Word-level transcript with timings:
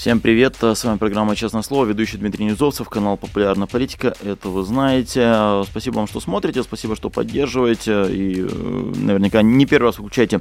Всем 0.00 0.18
привет, 0.20 0.56
с 0.62 0.82
вами 0.82 0.96
программа 0.96 1.36
«Честное 1.36 1.60
слово», 1.60 1.84
ведущий 1.84 2.16
Дмитрий 2.16 2.46
Низовцев, 2.46 2.88
канал 2.88 3.18
«Популярная 3.18 3.66
политика», 3.66 4.14
это 4.24 4.48
вы 4.48 4.62
знаете. 4.62 5.62
Спасибо 5.66 5.96
вам, 5.96 6.06
что 6.06 6.20
смотрите, 6.20 6.62
спасибо, 6.62 6.96
что 6.96 7.10
поддерживаете, 7.10 8.06
и 8.10 8.40
э, 8.40 8.46
наверняка 8.48 9.42
не 9.42 9.66
первый 9.66 9.88
раз 9.88 9.96
включаете 9.96 10.40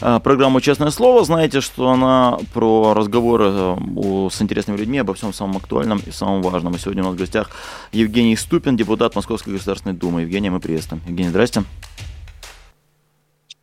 э, 0.00 0.20
программу 0.22 0.60
«Честное 0.60 0.90
слово». 0.90 1.24
Знаете, 1.24 1.60
что 1.60 1.90
она 1.90 2.38
про 2.54 2.94
разговоры 2.94 3.46
э, 3.48 4.28
с 4.30 4.40
интересными 4.40 4.76
людьми 4.76 4.98
обо 4.98 5.12
всем 5.14 5.32
самом 5.32 5.56
актуальном 5.56 6.00
и 6.06 6.12
самом 6.12 6.42
важном. 6.42 6.76
И 6.76 6.78
сегодня 6.78 7.02
у 7.02 7.06
нас 7.06 7.16
в 7.16 7.18
гостях 7.18 7.50
Евгений 7.90 8.36
Ступин, 8.36 8.76
депутат 8.76 9.16
Московской 9.16 9.54
Государственной 9.54 9.96
Думы. 9.96 10.20
Евгений, 10.20 10.50
мы 10.50 10.60
приветствуем. 10.60 11.02
Евгений, 11.08 11.30
здрасте. 11.30 11.64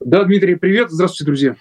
Да, 0.02 0.26
Дмитрий, 0.26 0.55
привет. 0.55 0.91
Здравствуйте, 0.91 1.23
друзья. 1.23 1.55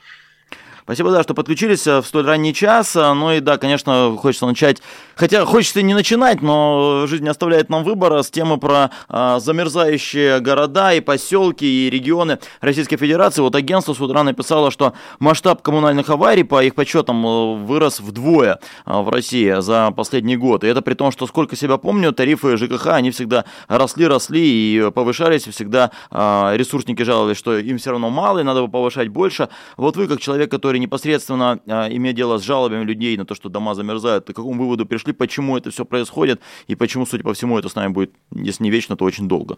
Спасибо, 0.86 1.10
да, 1.10 1.24
что 1.24 1.34
подключились 1.34 1.84
э, 1.88 2.00
в 2.00 2.06
столь 2.06 2.26
ранний 2.26 2.54
час. 2.54 2.94
Э, 2.94 3.12
ну 3.12 3.32
и 3.32 3.40
да, 3.40 3.58
конечно, 3.58 4.16
хочется 4.16 4.46
начать, 4.46 4.80
хотя 5.16 5.44
хочется 5.44 5.82
не 5.82 5.94
начинать, 5.94 6.42
но 6.42 7.08
жизнь 7.08 7.28
оставляет 7.28 7.70
нам 7.70 7.82
выбор 7.82 8.22
с 8.22 8.30
темы 8.30 8.56
про 8.58 8.92
а, 9.08 9.40
замерзающие 9.40 10.38
города 10.38 10.94
и 10.94 11.00
поселки 11.00 11.64
и 11.64 11.90
регионы 11.90 12.38
Российской 12.60 12.98
Федерации. 12.98 13.40
Вот 13.40 13.56
агентство 13.56 13.94
с 13.94 14.00
утра 14.00 14.22
написало, 14.22 14.70
что 14.70 14.92
масштаб 15.18 15.60
коммунальных 15.60 16.08
аварий, 16.08 16.44
по 16.44 16.62
их 16.62 16.76
подсчетам, 16.76 17.66
вырос 17.66 17.98
вдвое 17.98 18.60
в 18.84 19.08
России 19.08 19.60
за 19.60 19.90
последний 19.90 20.36
год. 20.36 20.62
И 20.62 20.68
это 20.68 20.82
при 20.82 20.94
том, 20.94 21.10
что 21.10 21.26
сколько 21.26 21.56
себя 21.56 21.78
помню, 21.78 22.12
тарифы 22.12 22.56
ЖКХ, 22.56 22.86
они 22.88 23.10
всегда 23.10 23.44
росли, 23.66 24.06
росли 24.06 24.40
и 24.40 24.90
повышались, 24.92 25.48
всегда 25.48 25.90
а, 26.12 26.54
ресурсники 26.54 27.02
жаловались, 27.02 27.38
что 27.38 27.58
им 27.58 27.78
все 27.78 27.90
равно 27.90 28.08
мало, 28.08 28.38
и 28.38 28.44
надо 28.44 28.62
бы 28.62 28.68
повышать 28.68 29.08
больше. 29.08 29.48
Вот 29.76 29.96
вы, 29.96 30.06
как 30.06 30.20
человек, 30.20 30.48
который 30.48 30.75
которые 30.76 30.80
непосредственно 30.80 31.60
а, 31.66 31.88
имея 31.88 32.12
дело 32.12 32.38
с 32.38 32.42
жалобами 32.42 32.84
людей 32.84 33.16
на 33.16 33.24
то, 33.24 33.34
что 33.34 33.48
дома 33.48 33.74
замерзают, 33.74 34.24
к 34.24 34.34
какому 34.34 34.64
выводу 34.64 34.86
пришли, 34.86 35.12
почему 35.12 35.56
это 35.56 35.70
все 35.70 35.84
происходит 35.84 36.40
и 36.68 36.76
почему, 36.76 37.06
судя 37.06 37.22
по 37.22 37.32
всему, 37.32 37.58
это 37.58 37.68
с 37.68 37.74
нами 37.74 37.92
будет, 37.92 38.10
если 38.34 38.64
не 38.64 38.70
вечно, 38.70 38.96
то 38.96 39.04
очень 39.04 39.28
долго? 39.28 39.56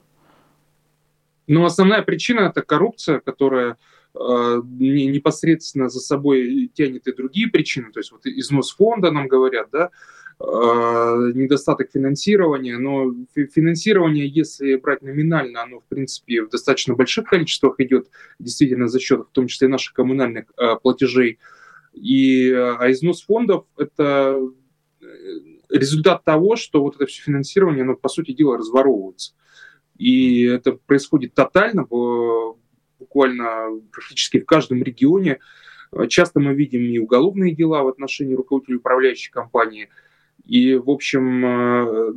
Ну, 1.49 1.65
основная 1.65 2.03
причина– 2.03 2.41
это 2.51 2.63
коррупция, 2.63 3.21
которая 3.21 3.77
э, 4.15 4.63
непосредственно 4.79 5.89
за 5.89 6.01
собой 6.01 6.71
тянет 6.75 7.09
и 7.09 7.13
другие 7.13 7.49
причины, 7.49 7.91
то 7.93 8.01
есть 8.01 8.13
вот 8.13 8.27
износ 8.27 8.77
фонда, 8.77 9.11
нам 9.11 9.29
говорят, 9.29 9.69
да, 9.73 9.85
э, 9.85 9.89
недостаток 10.41 11.91
финансирования, 11.93 12.79
но 12.79 13.13
финансирование, 13.35 14.29
если 14.29 14.77
брать 14.77 15.03
номинально, 15.03 15.63
оно, 15.63 15.81
в 15.81 15.85
принципе, 15.87 16.43
в 16.43 16.49
достаточно 16.49 16.95
больших 16.95 17.29
количествах 17.29 17.75
идет, 17.79 18.09
действительно, 18.39 18.87
за 18.87 19.01
счет, 19.01 19.21
в 19.21 19.33
том 19.33 19.49
числе, 19.49 19.67
наших 19.67 19.95
коммунальных 19.95 20.45
э, 20.57 20.77
платежей. 20.81 21.39
И, 21.93 22.53
а 22.53 22.91
износ 22.93 23.23
фондов– 23.23 23.65
это 23.77 24.41
результат 25.69 26.25
того, 26.25 26.57
что 26.57 26.83
вот 26.83 26.97
это 26.97 27.07
все 27.07 27.23
финансирование, 27.23 27.83
оно, 27.83 27.97
по 27.97 28.09
сути 28.09 28.33
дела, 28.33 28.59
разворовывается. 28.59 29.35
И 29.97 30.45
это 30.45 30.73
происходит 30.73 31.35
тотально, 31.35 31.85
буквально 32.99 33.81
практически 33.91 34.39
в 34.39 34.47
каждом 34.47 34.83
регионе. 34.83 35.41
Часто 36.09 36.39
мы 36.39 36.55
видим 36.55 36.83
и 36.83 36.99
уголовные 36.99 37.55
дела 37.55 37.83
в 37.83 37.89
отношении 37.89 38.35
руководителей 38.35 38.77
управляющей 38.77 39.33
компании. 39.33 39.89
И, 40.49 40.75
в 40.75 40.91
общем, 40.91 41.45
э, 41.47 42.15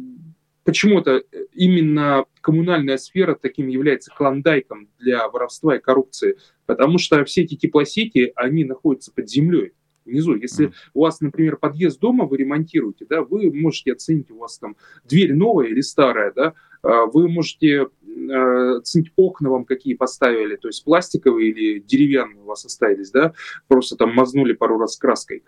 почему-то 0.64 1.22
именно 1.54 2.26
коммунальная 2.42 2.98
сфера 2.98 3.38
таким 3.40 3.68
является 3.68 4.12
клондайком 4.12 4.88
для 4.98 5.28
воровства 5.30 5.76
и 5.76 5.80
коррупции. 5.80 6.38
Потому 6.66 6.98
что 6.98 7.24
все 7.26 7.44
эти 7.44 7.56
теплосети, 7.56 8.32
они 8.36 8.64
находятся 8.64 9.12
под 9.14 9.30
землей 9.30 9.74
внизу. 10.06 10.36
Если 10.36 10.68
mm. 10.68 10.74
у 10.94 11.02
вас, 11.02 11.22
например, 11.22 11.58
подъезд 11.58 12.00
дома 12.00 12.26
вы 12.26 12.38
ремонтируете, 12.38 13.06
да, 13.08 13.22
вы 13.22 13.52
можете 13.54 13.94
оценить, 13.94 14.32
у 14.32 14.38
вас 14.38 14.58
там 14.58 14.76
дверь 15.04 15.34
новая 15.34 15.68
или 15.68 15.82
старая, 15.82 16.32
да, 16.32 16.54
а, 16.84 17.06
вы 17.06 17.28
можете 17.30 17.88
э, 18.04 18.78
оценить 18.78 19.12
окна 19.16 19.50
вам 19.50 19.66
какие 19.66 19.94
поставили, 19.94 20.56
то 20.56 20.68
есть 20.68 20.84
пластиковые 20.84 21.52
или 21.52 21.80
деревянные 21.80 22.42
у 22.42 22.46
вас 22.46 22.66
остались, 22.66 23.12
да, 23.12 23.34
просто 23.68 23.96
там 23.96 24.14
мазнули 24.16 24.54
пару 24.54 24.80
раз 24.80 24.98
краской. 24.98 25.44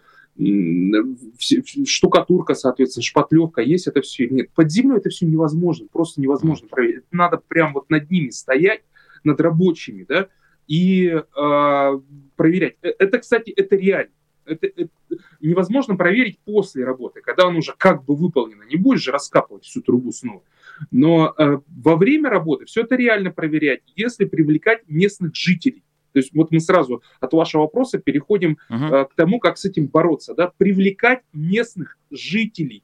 Штукатурка, 1.85 2.55
соответственно, 2.55 3.03
шпатлевка, 3.03 3.61
есть 3.61 3.88
это 3.88 4.01
все. 4.01 4.27
Нет, 4.29 4.49
под 4.51 4.71
землей 4.71 4.97
это 4.97 5.09
все 5.09 5.25
невозможно, 5.25 5.88
просто 5.91 6.21
невозможно 6.21 6.67
проверить. 6.67 7.03
Надо 7.11 7.38
прям 7.38 7.73
вот 7.73 7.89
над 7.89 8.09
ними 8.09 8.29
стоять, 8.29 8.81
над 9.23 9.39
рабочими, 9.39 10.05
да, 10.07 10.27
и 10.67 11.07
э, 11.07 11.99
проверять. 12.35 12.77
Это, 12.81 13.19
кстати, 13.19 13.51
это 13.51 13.75
реально 13.75 14.11
это, 14.45 14.67
это 14.67 14.89
невозможно 15.41 15.95
проверить 15.95 16.39
после 16.45 16.83
работы, 16.85 17.21
когда 17.21 17.47
он 17.47 17.55
уже 17.55 17.73
как 17.77 18.03
бы 18.05 18.15
выполнено. 18.15 18.63
Не 18.63 18.75
будешь 18.75 19.01
же 19.01 19.11
раскапывать 19.11 19.65
всю 19.65 19.81
трубу 19.81 20.11
снова. 20.11 20.44
Но 20.91 21.33
э, 21.38 21.59
во 21.67 21.95
время 21.95 22.29
работы 22.29 22.65
все 22.65 22.81
это 22.81 22.95
реально 22.95 23.31
проверять, 23.31 23.81
если 23.95 24.25
привлекать 24.25 24.81
местных 24.88 25.35
жителей. 25.35 25.82
То 26.13 26.19
есть 26.19 26.34
вот 26.34 26.51
мы 26.51 26.59
сразу 26.59 27.03
от 27.19 27.34
вашего 27.34 27.63
вопроса 27.63 28.00
переходим 28.00 28.57
uh-huh. 28.69 29.01
э, 29.01 29.06
к 29.06 29.16
тому, 29.16 29.40
как 29.40 29.57
с 29.57 29.66
этим 29.66 29.88
бороться. 29.88 30.34
Да? 30.34 30.51
Привлекать 30.57 31.22
местных 31.34 31.97
жителей 32.12 32.84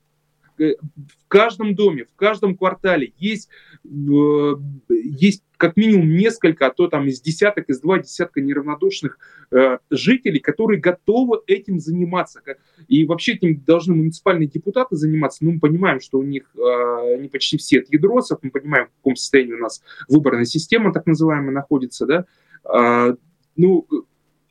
Э, 0.60 0.74
в 0.82 1.28
каждом 1.30 1.74
доме, 1.74 2.06
в 2.06 2.16
каждом 2.16 2.58
квартале 2.58 3.14
есть, 3.18 3.50
э, 3.86 4.54
есть 4.90 5.44
как 5.58 5.78
минимум 5.78 6.16
несколько, 6.16 6.68
а 6.68 6.72
то 6.72 6.88
там 6.88 7.08
из 7.08 7.22
десяток, 7.22 7.70
из 7.70 7.80
два 7.80 8.00
десятка 8.00 8.42
неравнодушных 8.42 9.20
э, 9.52 9.78
жителей, 9.90 10.40
которые 10.40 10.82
готовы 10.82 11.40
этим 11.48 11.80
заниматься. 11.80 12.42
И 12.88 13.06
вообще 13.06 13.34
этим 13.34 13.62
должны 13.62 13.96
муниципальные 13.96 14.48
депутаты 14.48 14.96
заниматься. 14.96 15.46
Но 15.46 15.52
мы 15.52 15.60
понимаем, 15.60 16.02
что 16.02 16.20
у 16.20 16.24
них 16.24 16.52
э, 16.56 17.16
они 17.16 17.30
почти 17.30 17.58
все 17.58 17.80
от 17.80 17.94
ядросов, 17.94 18.40
мы 18.42 18.50
понимаем, 18.50 18.88
в 18.88 18.96
каком 18.98 19.16
состоянии 19.16 19.54
у 19.54 19.60
нас 19.60 19.82
выборная 20.10 20.46
система 20.46 20.92
так 20.92 21.06
называемая 21.06 21.52
находится. 21.52 22.06
Да? 22.06 22.26
Э, 22.66 23.16
ну, 23.56 23.88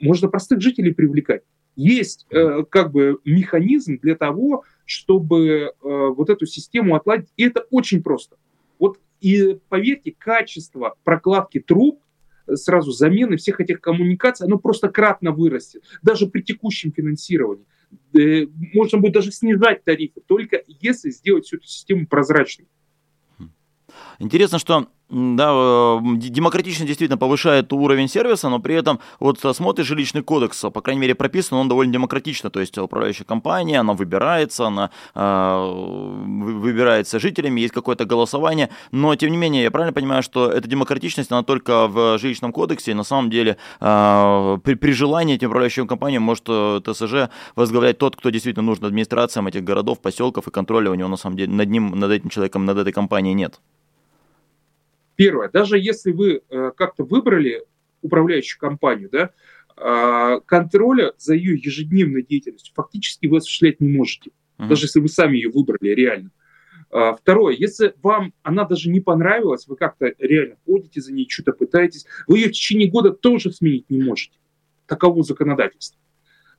можно 0.01 0.29
простых 0.29 0.61
жителей 0.61 0.93
привлекать. 0.93 1.43
Есть 1.77 2.27
э, 2.31 2.65
как 2.69 2.91
бы 2.91 3.19
механизм 3.25 3.99
для 3.99 4.17
того, 4.17 4.65
чтобы 4.85 5.49
э, 5.49 5.71
вот 5.81 6.29
эту 6.29 6.45
систему 6.47 6.97
отладить. 6.97 7.29
И 7.37 7.45
это 7.45 7.67
очень 7.71 8.03
просто. 8.03 8.37
Вот 8.79 8.99
и 9.21 9.59
поверьте, 9.69 10.15
качество 10.17 10.97
прокладки 11.05 11.61
труб 11.61 12.01
э, 12.47 12.57
сразу 12.57 12.91
замены 12.91 13.37
всех 13.37 13.61
этих 13.61 13.81
коммуникаций, 13.81 14.47
оно 14.47 14.59
просто 14.59 14.89
кратно 14.89 15.31
вырастет, 15.31 15.85
даже 16.03 16.27
при 16.27 16.43
текущем 16.43 16.93
финансировании. 16.93 17.65
Можно 18.75 18.99
будет 18.99 19.15
даже 19.15 19.33
снижать 19.33 19.85
тарифы, 19.85 20.21
только 20.27 20.63
если 20.67 21.11
сделать 21.11 21.47
всю 21.47 21.57
эту 21.57 21.67
систему 21.67 22.07
прозрачной. 22.07 22.67
Интересно, 24.21 24.59
что 24.59 24.89
да, 25.11 25.53
э, 25.53 26.01
демократично 26.17 26.85
действительно 26.85 27.17
повышает 27.17 27.73
уровень 27.73 28.09
сервиса, 28.09 28.49
но 28.49 28.59
при 28.59 28.75
этом 28.75 28.99
вот 29.21 29.39
смотришь 29.39 29.87
жилищный 29.87 30.23
кодекс, 30.23 30.61
по 30.61 30.81
крайней 30.83 31.01
мере 31.01 31.15
прописан, 31.15 31.57
он 31.57 31.69
довольно 31.69 31.93
демократично, 31.93 32.51
то 32.51 32.61
есть 32.61 32.77
управляющая 32.77 33.25
компания, 33.25 33.81
она 33.81 33.95
выбирается, 33.95 34.67
она 34.67 34.91
э, 35.15 35.73
выбирается 36.25 37.21
жителями, 37.21 37.61
есть 37.61 37.73
какое-то 37.73 38.05
голосование, 38.05 38.71
но 38.91 39.15
тем 39.15 39.31
не 39.31 39.37
менее, 39.37 39.63
я 39.63 39.71
правильно 39.71 39.95
понимаю, 39.95 40.23
что 40.23 40.51
эта 40.51 40.69
демократичность, 40.69 41.31
она 41.31 41.43
только 41.43 41.87
в 41.87 42.19
жилищном 42.19 42.53
кодексе, 42.53 42.91
и 42.91 42.95
на 42.95 43.05
самом 43.05 43.31
деле 43.31 43.57
э, 43.81 44.59
при, 44.63 44.75
при 44.75 44.93
желании 44.93 45.37
этим 45.37 45.49
управляющим 45.49 45.87
компаниям 45.87 46.25
может 46.25 46.45
э, 46.49 46.81
ТСЖ 46.85 47.31
возглавлять 47.55 47.99
тот, 47.99 48.17
кто 48.17 48.31
действительно 48.31 48.67
нужен 48.67 48.85
администрациям 48.85 49.47
этих 49.47 49.65
городов, 49.65 50.01
поселков, 50.01 50.49
и 50.49 50.51
контроля 50.51 50.91
у 50.91 50.95
него 50.95 51.09
на 51.09 51.17
самом 51.17 51.37
деле 51.37 51.53
над 51.53 51.71
ним, 51.71 51.99
над 51.99 52.11
этим 52.11 52.29
человеком, 52.29 52.67
над 52.67 52.79
этой 52.79 52.93
компанией 52.93 53.35
нет. 53.35 53.61
Первое, 55.19 55.49
даже 55.49 55.81
если 55.81 56.13
вы 56.13 56.43
э, 56.49 56.71
как-то 56.77 57.03
выбрали 57.03 57.65
управляющую 58.03 58.61
компанию, 58.61 59.11
да, 59.11 59.31
э, 59.77 60.41
контроля 60.47 61.13
за 61.19 61.35
ее 61.35 61.57
ежедневной 61.57 62.23
деятельностью 62.23 62.73
фактически 62.77 63.27
вы 63.27 63.39
осуществлять 63.39 63.81
не 63.81 63.89
можете, 63.89 64.31
uh-huh. 64.31 64.69
даже 64.69 64.85
если 64.85 65.01
вы 65.01 65.09
сами 65.09 65.35
ее 65.39 65.51
выбрали 65.51 65.89
реально. 65.89 66.31
Э, 66.93 67.15
второе, 67.21 67.57
если 67.57 67.95
вам 68.01 68.33
она 68.45 68.65
даже 68.65 68.91
не 68.91 69.01
понравилась, 69.01 69.67
вы 69.67 69.75
как-то 69.75 70.15
реально 70.21 70.55
ходите 70.65 71.01
за 71.01 71.13
ней, 71.13 71.27
что-то 71.29 71.53
пытаетесь, 71.53 72.07
вы 72.29 72.39
ее 72.39 72.49
в 72.51 72.53
течение 72.53 72.89
года 72.89 73.11
тоже 73.11 73.51
сменить 73.51 73.91
не 73.91 74.01
можете. 74.01 74.39
Таково 74.87 75.25
законодательство. 75.25 76.01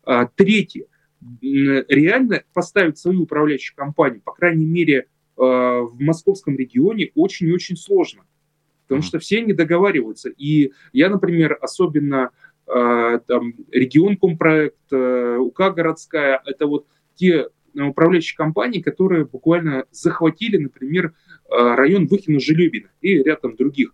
Э, 0.06 0.28
третье, 0.36 0.88
реально 1.42 2.44
поставить 2.52 2.98
свою 2.98 3.24
управляющую 3.24 3.78
компанию, 3.78 4.22
по 4.22 4.34
крайней 4.34 4.66
мере, 4.66 5.08
в 5.38 5.96
московском 5.98 6.58
регионе 6.58 7.12
очень 7.16 7.48
и 7.48 7.54
очень 7.54 7.78
сложно 7.78 8.24
потому 8.90 9.04
что 9.04 9.20
все 9.20 9.42
не 9.42 9.54
договариваются. 9.54 10.30
И 10.30 10.72
я, 10.92 11.10
например, 11.10 11.58
особенно 11.62 12.32
э, 12.68 13.20
там, 13.28 13.54
регион 13.72 14.18
компроект, 14.18 14.76
э, 14.92 15.38
УК 15.38 15.72
городская, 15.76 16.42
это 16.46 16.66
вот 16.66 16.86
те 17.16 17.48
управляющие 17.76 18.36
компании, 18.36 18.82
которые 18.82 19.26
буквально 19.26 19.86
захватили, 19.92 20.58
например, 20.58 21.14
район 21.50 22.08
Выхина-Желебина 22.08 22.90
и 23.00 23.22
ряд 23.22 23.42
там 23.42 23.56
других. 23.56 23.94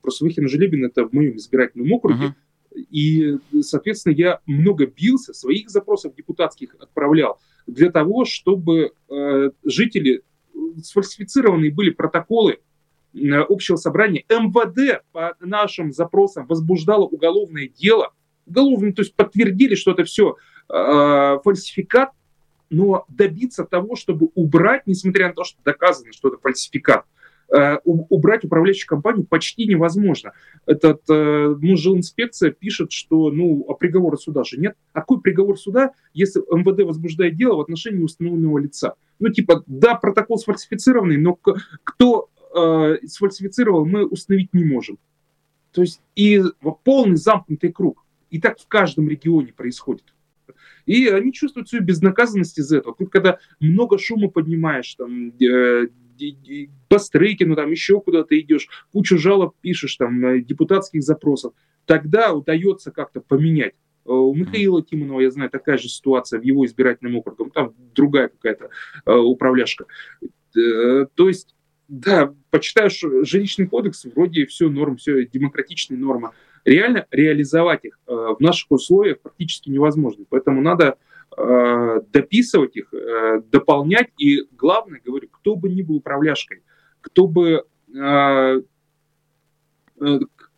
Просто 0.00 0.24
Выхина-Желебин 0.24 0.84
это 0.84 1.08
в 1.08 1.12
моем 1.12 1.36
избирательном 1.36 1.92
округе. 1.92 2.26
Uh-huh. 2.26 2.84
И, 2.90 3.38
соответственно, 3.60 4.14
я 4.14 4.40
много 4.46 4.86
бился, 4.86 5.34
своих 5.34 5.68
запросов 5.68 6.14
депутатских 6.14 6.76
отправлял 6.78 7.40
для 7.66 7.90
того, 7.90 8.24
чтобы 8.24 8.92
э, 9.08 9.50
жители, 9.64 10.22
сфальсифицированные 10.82 11.72
были 11.72 11.90
протоколы 11.90 12.52
э, 12.52 12.58
общего 13.14 13.76
собрания, 13.76 14.24
МВД 14.28 15.02
по 15.12 15.36
нашим 15.40 15.92
запросам 15.92 16.46
возбуждало 16.46 17.04
уголовное 17.04 17.68
дело, 17.68 18.12
уголовное, 18.46 18.92
то 18.92 19.02
есть 19.02 19.14
подтвердили, 19.14 19.74
что 19.74 19.92
это 19.92 20.04
все 20.04 20.36
э, 20.68 21.38
фальсификат, 21.44 22.10
но 22.70 23.04
добиться 23.08 23.64
того, 23.64 23.96
чтобы 23.96 24.30
убрать, 24.34 24.86
несмотря 24.86 25.28
на 25.28 25.34
то, 25.34 25.44
что 25.44 25.58
доказано, 25.62 26.12
что 26.12 26.28
это 26.28 26.38
фальсификат, 26.38 27.04
Э, 27.54 27.76
убрать 27.84 28.44
управляющую 28.44 28.88
компанию 28.88 29.26
почти 29.26 29.66
невозможно. 29.66 30.32
Этот 30.64 31.02
э, 31.10 31.54
жилинспекция 31.60 32.50
пишет, 32.50 32.92
что 32.92 33.30
ну, 33.30 33.66
а 33.68 33.74
приговора 33.74 34.16
суда 34.16 34.42
же 34.42 34.56
нет. 34.58 34.74
А 34.94 35.00
какой 35.00 35.20
приговор 35.20 35.58
суда, 35.58 35.90
если 36.14 36.40
МВД 36.40 36.84
возбуждает 36.84 37.36
дело 37.36 37.56
в 37.56 37.60
отношении 37.60 38.02
установленного 38.02 38.58
лица? 38.58 38.94
Ну, 39.18 39.28
типа, 39.28 39.64
да, 39.66 39.96
протокол 39.96 40.38
сфальсифицированный, 40.38 41.18
но 41.18 41.38
кто 41.84 42.30
э, 42.54 43.06
сфальсифицировал, 43.06 43.84
мы 43.84 44.06
установить 44.06 44.52
не 44.54 44.64
можем. 44.64 44.98
То 45.72 45.82
есть 45.82 46.00
и 46.14 46.42
полный 46.84 47.16
замкнутый 47.16 47.72
круг. 47.72 48.04
И 48.30 48.40
так 48.40 48.58
в 48.58 48.66
каждом 48.66 49.08
регионе 49.08 49.52
происходит. 49.52 50.14
И 50.86 51.06
они 51.06 51.32
чувствуют 51.32 51.68
свою 51.68 51.84
безнаказанность 51.84 52.58
из 52.58 52.72
этого. 52.72 52.94
Тут, 52.94 53.10
когда 53.10 53.38
много 53.60 53.98
шума 53.98 54.28
поднимаешь, 54.28 54.94
там, 54.94 55.32
э, 55.40 55.88
по 56.88 56.98
Стрейкину, 56.98 57.56
там 57.56 57.70
еще 57.70 58.00
куда-то 58.00 58.38
идешь, 58.38 58.68
кучу 58.92 59.18
жалоб 59.18 59.54
пишешь, 59.60 59.96
там, 59.96 60.44
депутатских 60.44 61.02
запросов, 61.02 61.54
тогда 61.86 62.32
удается 62.32 62.90
как-то 62.90 63.20
поменять. 63.20 63.74
Э, 64.04 64.10
у 64.12 64.34
Михаила 64.34 64.82
Тимонова, 64.82 65.20
я 65.20 65.30
знаю, 65.30 65.50
такая 65.50 65.78
же 65.78 65.88
ситуация 65.88 66.40
в 66.40 66.42
его 66.42 66.66
избирательном 66.66 67.16
округе, 67.16 67.50
там 67.50 67.74
другая 67.94 68.28
какая-то 68.28 68.70
э, 69.06 69.12
управляшка. 69.14 69.86
Э, 70.56 71.06
то 71.14 71.28
есть, 71.28 71.54
да, 71.88 72.34
почитаешь 72.50 73.02
жилищный 73.22 73.66
кодекс, 73.66 74.04
вроде 74.04 74.46
все 74.46 74.68
норм, 74.68 74.96
все 74.96 75.26
демократичные 75.26 75.98
нормы. 75.98 76.30
Реально 76.64 77.06
реализовать 77.10 77.84
их 77.84 77.98
э, 78.06 78.12
в 78.12 78.38
наших 78.40 78.70
условиях 78.70 79.20
практически 79.20 79.68
невозможно. 79.68 80.24
Поэтому 80.28 80.62
надо 80.62 80.96
Э, 81.34 82.00
дописывать 82.12 82.76
их, 82.76 82.92
э, 82.92 83.40
дополнять. 83.50 84.10
И 84.18 84.42
главное, 84.52 85.00
говорю, 85.02 85.28
кто 85.28 85.56
бы 85.56 85.70
ни 85.70 85.80
был 85.80 85.96
управляшкой, 85.96 86.62
кто 87.00 87.26
бы, 87.26 87.64
э, 87.94 88.62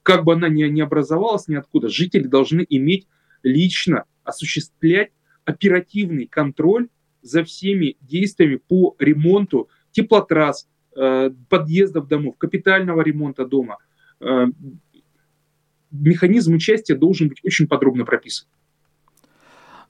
как 0.03 0.25
бы 0.25 0.33
она 0.33 0.49
ни, 0.49 0.65
ни 0.65 0.81
образовалась 0.81 1.47
ниоткуда, 1.47 1.89
жители 1.89 2.25
должны 2.25 2.67
иметь 2.69 3.07
лично 3.45 4.05
осуществлять 4.25 5.13
оперативный 5.45 6.27
контроль 6.27 6.89
за 7.23 7.45
всеми 7.45 7.97
действиями 8.01 8.57
по 8.57 8.97
ремонту 8.99 9.69
теплотрасс, 9.93 10.69
подъездов 11.49 12.07
домов, 12.09 12.37
капитального 12.39 13.03
ремонта 13.03 13.47
дома. 13.47 13.79
Механизм 15.91 16.55
участия 16.55 16.97
должен 16.97 17.29
быть 17.29 17.45
очень 17.45 17.69
подробно 17.69 18.05
прописан. 18.05 18.49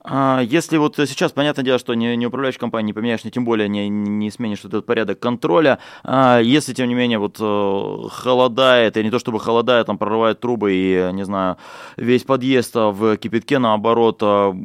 А 0.07 0.43
если 0.43 0.77
вот 0.77 0.97
сейчас, 0.97 1.33
понятное 1.33 1.65
дело, 1.65 1.79
что 1.79 1.95
не, 1.95 2.15
не 2.15 2.27
управляющая 2.27 2.61
компания 2.61 2.89
не 2.89 2.93
поменяешь, 2.93 3.25
не 3.25 3.31
тем 3.31 3.47
более 3.47 3.71
не, 3.71 3.89
не 3.89 4.31
сменишь 4.31 4.63
этот 4.63 4.85
порядок 4.85 5.19
контроля, 5.19 5.79
а 6.03 6.41
если, 6.41 6.75
тем 6.75 6.89
не 6.89 6.95
менее, 6.95 7.19
вот 7.19 7.39
э, 7.41 8.09
холодает, 8.11 8.99
и 8.99 9.03
не 9.03 9.11
то 9.11 9.19
чтобы 9.19 9.41
холодает, 9.41 9.87
там 9.87 9.97
прорывает 9.97 10.41
трубы 10.41 10.75
и, 10.75 11.11
не 11.15 11.25
знаю, 11.25 11.57
весь 11.97 12.23
подъезд 12.23 12.75
в 12.75 13.17
кипятке, 13.17 13.59
наоборот, 13.59 14.23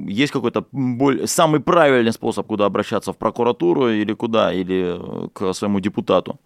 есть 0.07 0.33
какой-то 0.33 0.65
более, 0.73 1.25
самый 1.25 1.61
правильный 1.61 2.11
способ, 2.11 2.45
куда 2.45 2.65
обращаться, 2.65 3.13
в 3.13 3.17
прокуратуру 3.17 3.89
или 3.89 4.11
куда, 4.11 4.53
или 4.53 4.97
э, 4.97 5.29
к 5.31 5.53
своему 5.53 5.79
депутату? 5.79 6.37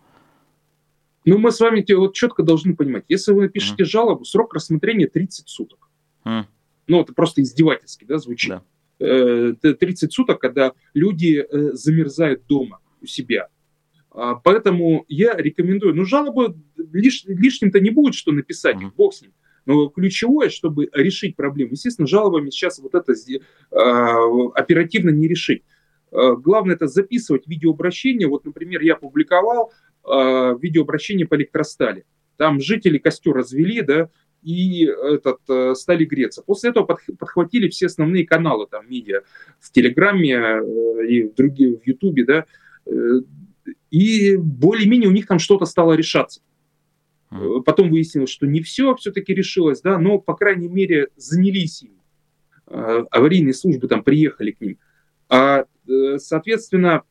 Ну, 1.25 1.39
мы 1.39 1.51
с 1.51 1.59
вами 1.59 1.83
вот 1.95 2.13
четко 2.13 2.43
должны 2.43 2.75
понимать, 2.75 3.05
если 3.09 3.31
вы 3.31 3.43
напишете 3.43 3.83
mm. 3.83 3.87
жалобу, 3.87 4.23
срок 4.23 4.53
рассмотрения 4.53 5.07
30 5.07 5.49
суток. 5.49 5.89
Mm. 6.25 6.45
Ну, 6.85 7.01
это 7.01 7.13
просто 7.13 7.41
издевательски, 7.41 8.03
да, 8.03 8.19
звучит. 8.19 8.51
Да. 8.51 8.61
30 9.03 10.03
э, 10.03 10.11
суток, 10.11 10.39
когда 10.39 10.73
люди 10.93 11.43
э, 11.43 11.71
замерзают 11.73 12.45
дома 12.47 12.79
у 13.01 13.05
себя. 13.05 13.49
А, 14.11 14.35
поэтому 14.35 15.05
я 15.07 15.35
рекомендую, 15.35 15.95
ну, 15.95 16.05
жалобы 16.05 16.55
лиш, 16.77 17.23
лишним-то 17.25 17.79
не 17.79 17.89
будет, 17.89 18.15
что 18.15 18.31
написать, 18.31 18.77
mm-hmm. 18.77 18.91
бог 18.95 19.13
с 19.13 19.21
ним. 19.21 19.33
Но 19.65 19.87
ключевое, 19.87 20.49
чтобы 20.49 20.89
решить 20.93 21.35
проблему, 21.35 21.71
естественно, 21.71 22.07
жалобами 22.07 22.49
сейчас 22.49 22.79
вот 22.79 22.95
это 22.95 23.13
э, 23.13 23.37
оперативно 24.55 25.09
не 25.09 25.27
решить. 25.27 25.63
Э, 26.11 26.35
главное 26.37 26.75
это 26.75 26.87
записывать 26.87 27.47
видеообращение. 27.47 28.27
Вот, 28.27 28.45
например, 28.45 28.81
я 28.81 28.95
публиковал 28.95 29.71
видеообращение 30.05 31.25
по 31.25 31.35
электростали. 31.35 32.03
Там 32.35 32.59
жители 32.59 32.97
костер 32.97 33.31
развели, 33.31 33.81
да, 33.81 34.09
и 34.43 34.85
этот, 34.85 35.39
э, 35.49 35.73
стали 35.75 36.05
греться. 36.05 36.41
После 36.41 36.69
этого 36.69 36.85
подхватили 37.17 37.69
все 37.69 37.87
основные 37.87 38.25
каналы 38.25 38.67
там 38.69 38.89
медиа 38.89 39.21
в 39.59 39.71
Телеграме 39.71 40.35
э, 40.35 41.07
и 41.07 41.23
в 41.23 41.33
другие, 41.35 41.77
в 41.77 41.87
Ютубе, 41.87 42.25
да, 42.25 42.45
э, 42.85 43.21
и 43.91 44.35
более-менее 44.35 45.09
у 45.09 45.13
них 45.13 45.27
там 45.27 45.39
что-то 45.39 45.65
стало 45.65 45.93
решаться. 45.93 46.41
Потом 47.65 47.89
выяснилось, 47.89 48.29
что 48.29 48.45
не 48.45 48.61
все 48.61 48.95
все-таки 48.95 49.33
решилось, 49.33 49.81
да, 49.81 49.97
но, 49.97 50.19
по 50.19 50.35
крайней 50.35 50.67
мере, 50.67 51.07
занялись 51.15 51.81
им. 51.81 51.93
Аварийные 52.65 53.53
службы 53.53 53.87
там 53.87 54.03
приехали 54.03 54.51
к 54.51 54.61
ним. 54.61 54.77
А, 55.29 55.65
соответственно, 56.17 57.03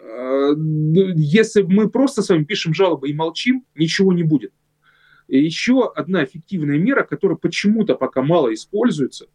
ну, 0.00 1.08
если 1.16 1.62
мы 1.62 1.90
просто 1.90 2.22
с 2.22 2.28
вами 2.28 2.44
пишем 2.44 2.72
жалобы 2.72 3.08
и 3.08 3.14
молчим, 3.14 3.64
ничего 3.74 4.12
не 4.12 4.22
будет. 4.22 4.52
Еще 5.38 5.90
одна 5.94 6.24
эффективная 6.24 6.76
мера, 6.78 7.04
которая 7.04 7.38
почему-то 7.38 7.94
пока 7.94 8.22
мало 8.22 8.52
используется, 8.52 9.28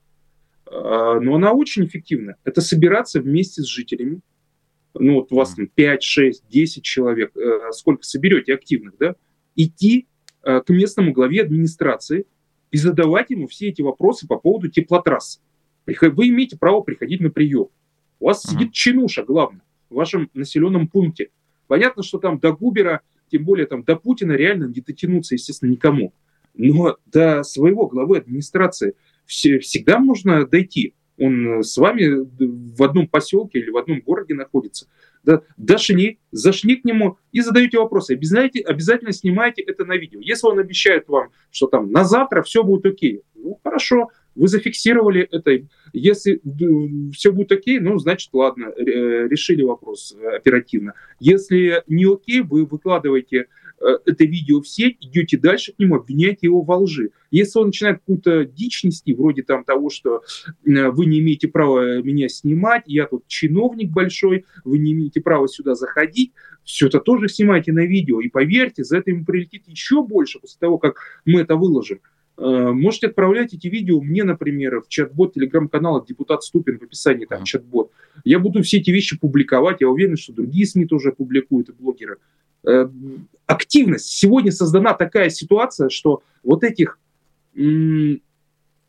а, 0.68 1.20
но 1.20 1.36
она 1.36 1.54
очень 1.54 1.86
эффективна, 1.86 2.36
это 2.44 2.62
собираться 2.62 3.20
вместе 3.20 3.64
с 3.64 3.66
жителями. 3.66 4.22
Ну 4.94 5.16
вот 5.16 5.32
у 5.32 5.36
вас 5.36 5.56
там 5.56 5.68
5, 5.68 6.04
6, 6.04 6.44
10 6.50 6.84
человек, 6.84 7.36
э, 7.36 7.72
сколько 7.72 8.04
соберете 8.04 8.54
активных, 8.54 8.96
да, 9.00 9.16
идти 9.56 10.08
э, 10.44 10.62
к 10.62 10.70
местному 10.70 11.14
главе 11.14 11.42
администрации 11.42 12.26
и 12.72 12.78
задавать 12.78 13.30
ему 13.32 13.48
все 13.48 13.70
эти 13.70 13.82
вопросы 13.82 14.28
по 14.28 14.38
поводу 14.38 14.70
теплотрассы. 14.70 15.40
Вы 15.86 16.28
имеете 16.28 16.58
право 16.58 16.82
приходить 16.82 17.22
на 17.22 17.30
прием. 17.30 17.70
У 18.20 18.26
вас 18.26 18.44
uh-huh. 18.44 18.52
сидит 18.52 18.74
чинуша, 18.74 19.24
главное, 19.24 19.62
в 19.90 19.96
вашем 19.96 20.30
населенном 20.34 20.88
пункте. 20.88 21.30
Понятно, 21.68 22.04
что 22.04 22.18
там 22.18 22.40
до 22.40 22.52
Губера 22.54 23.02
тем 23.30 23.44
более 23.44 23.68
там 23.68 23.84
до 23.84 23.96
Путина 23.96 24.34
реально 24.34 24.66
не 24.66 24.82
дотянуться, 24.82 25.36
естественно, 25.36 25.70
никому. 25.70 26.14
Но 26.54 26.98
до 27.06 27.44
своего 27.44 27.88
главы 27.88 28.18
администрации 28.18 28.96
все, 29.26 29.60
всегда 29.60 30.00
можно 30.00 30.46
дойти. 30.48 30.94
Он 31.20 31.64
с 31.64 31.78
вами 31.78 32.28
в 32.76 32.84
одном 32.84 33.08
поселке 33.08 33.60
или 33.60 33.70
в 33.70 33.78
одном 33.78 34.02
городе 34.02 34.34
находится. 34.36 34.88
Да, 35.24 35.42
дошли, 35.58 36.20
зашли 36.32 36.78
к 36.78 36.86
нему 36.86 37.18
и 37.32 37.42
задаете 37.42 37.80
вопросы. 37.80 38.14
Обязательно, 38.14 38.70
обязательно 38.70 39.12
снимайте 39.12 39.62
это 39.62 39.84
на 39.84 39.98
видео. 39.98 40.20
Если 40.22 40.48
он 40.48 40.60
обещает 40.60 41.08
вам, 41.08 41.30
что 41.52 41.68
там 41.68 41.92
на 41.92 42.04
завтра 42.04 42.44
все 42.44 42.64
будет 42.64 42.86
окей, 42.86 43.24
ну 43.36 43.60
хорошо, 43.64 44.10
вы 44.38 44.48
зафиксировали 44.48 45.28
это. 45.32 45.66
Если 45.94 46.42
все 47.12 47.32
будет 47.32 47.52
окей, 47.52 47.80
ну, 47.80 47.98
значит, 47.98 48.30
ладно, 48.34 48.72
решили 48.78 49.64
вопрос 49.64 50.16
оперативно. 50.36 50.94
Если 51.20 51.84
не 51.88 52.06
окей, 52.06 52.42
вы 52.42 52.66
выкладываете 52.66 53.48
э, 53.80 53.86
это 54.06 54.26
видео 54.26 54.62
в 54.62 54.68
сеть, 54.68 54.98
идете 55.02 55.38
дальше 55.38 55.74
к 55.74 55.80
нему, 55.80 55.96
обвиняете 55.96 56.40
его 56.42 56.62
во 56.62 56.78
лжи. 56.78 57.10
Если 57.32 57.58
он 57.60 57.68
начинает 57.68 58.00
какую-то 58.00 58.46
дичь 58.46 58.84
нести, 58.84 59.14
вроде 59.14 59.44
там 59.44 59.64
того, 59.64 59.90
что 59.90 60.22
э, 60.66 60.90
вы 60.90 61.06
не 61.08 61.20
имеете 61.20 61.48
права 61.48 62.02
меня 62.02 62.30
снимать, 62.30 62.84
я 62.86 63.08
тут 63.08 63.28
чиновник 63.28 63.92
большой, 63.92 64.46
вы 64.64 64.78
не 64.78 64.94
имеете 64.94 65.22
права 65.22 65.48
сюда 65.48 65.74
заходить, 65.74 66.34
все 66.64 66.88
это 66.88 67.00
тоже 67.00 67.28
снимайте 67.30 67.72
на 67.72 67.86
видео. 67.86 68.20
И 68.22 68.30
поверьте, 68.30 68.84
за 68.84 68.98
это 68.98 69.12
ему 69.12 69.26
прилетит 69.26 69.64
еще 69.68 70.04
больше 70.04 70.40
после 70.40 70.60
того, 70.60 70.78
как 70.78 70.98
мы 71.26 71.42
это 71.42 71.56
выложим. 71.56 72.02
Э, 72.38 72.72
можете 72.72 73.08
отправлять 73.08 73.54
эти 73.54 73.68
видео 73.68 74.00
мне, 74.00 74.24
например, 74.24 74.82
в 74.82 74.88
чат-бот 74.88 75.34
телеграм-канала 75.34 76.06
«Депутат 76.08 76.44
Ступин» 76.44 76.78
в 76.78 76.84
описании 76.84 77.26
там 77.26 77.44
чат-бот. 77.44 77.92
Я 78.24 78.40
буду 78.40 78.62
все 78.62 78.78
эти 78.78 78.92
вещи 78.92 79.18
публиковать. 79.18 79.82
Я 79.82 79.90
уверен, 79.90 80.18
что 80.18 80.34
другие 80.34 80.68
СМИ 80.68 80.86
тоже 80.86 81.12
публикуют 81.12 81.70
и 81.70 81.72
блогеры. 81.72 82.18
Э, 82.64 82.88
активность. 83.48 84.08
Сегодня 84.08 84.52
создана 84.52 84.94
такая 84.94 85.30
ситуация, 85.30 85.90
что 85.90 86.22
вот 86.44 86.64
этих 86.64 87.00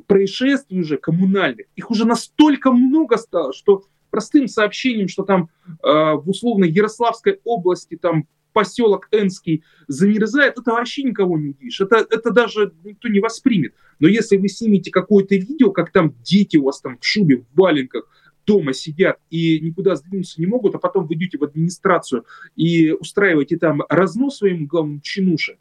происшествий 0.06 0.80
уже 0.80 0.98
коммунальных, 0.98 1.66
их 1.74 1.90
уже 1.90 2.04
настолько 2.04 2.70
много 2.70 3.16
стало, 3.16 3.54
что 3.54 3.84
простым 4.10 4.46
сообщением, 4.46 5.08
что 5.08 5.22
там 5.22 5.48
э, 5.66 5.76
в 5.82 6.24
условно 6.26 6.64
Ярославской 6.64 7.40
области 7.44 7.96
там 7.96 8.26
поселок 8.58 9.06
Энский 9.12 9.62
замерзает, 9.86 10.58
это 10.58 10.72
вообще 10.72 11.04
никого 11.04 11.38
не 11.38 11.50
удивишь. 11.50 11.80
Это, 11.80 12.04
это 12.10 12.32
даже 12.32 12.72
никто 12.82 13.06
не 13.06 13.20
воспримет. 13.20 13.72
Но 14.00 14.08
если 14.08 14.36
вы 14.36 14.48
снимете 14.48 14.90
какое-то 14.90 15.36
видео, 15.36 15.70
как 15.70 15.92
там 15.92 16.12
дети 16.24 16.56
у 16.56 16.64
вас 16.64 16.80
там 16.80 16.98
в 16.98 17.06
шубе, 17.06 17.36
в 17.36 17.46
валенках, 17.56 18.08
дома 18.44 18.72
сидят 18.72 19.18
и 19.30 19.60
никуда 19.60 19.94
сдвинуться 19.94 20.40
не 20.40 20.46
могут, 20.46 20.74
а 20.74 20.78
потом 20.78 21.06
вы 21.06 21.14
идете 21.14 21.38
в 21.38 21.44
администрацию 21.44 22.24
и 22.56 22.90
устраиваете 22.90 23.58
там 23.58 23.82
разнос 23.88 24.38
своим 24.38 24.66
главным 24.66 25.00
чинуше, 25.02 25.58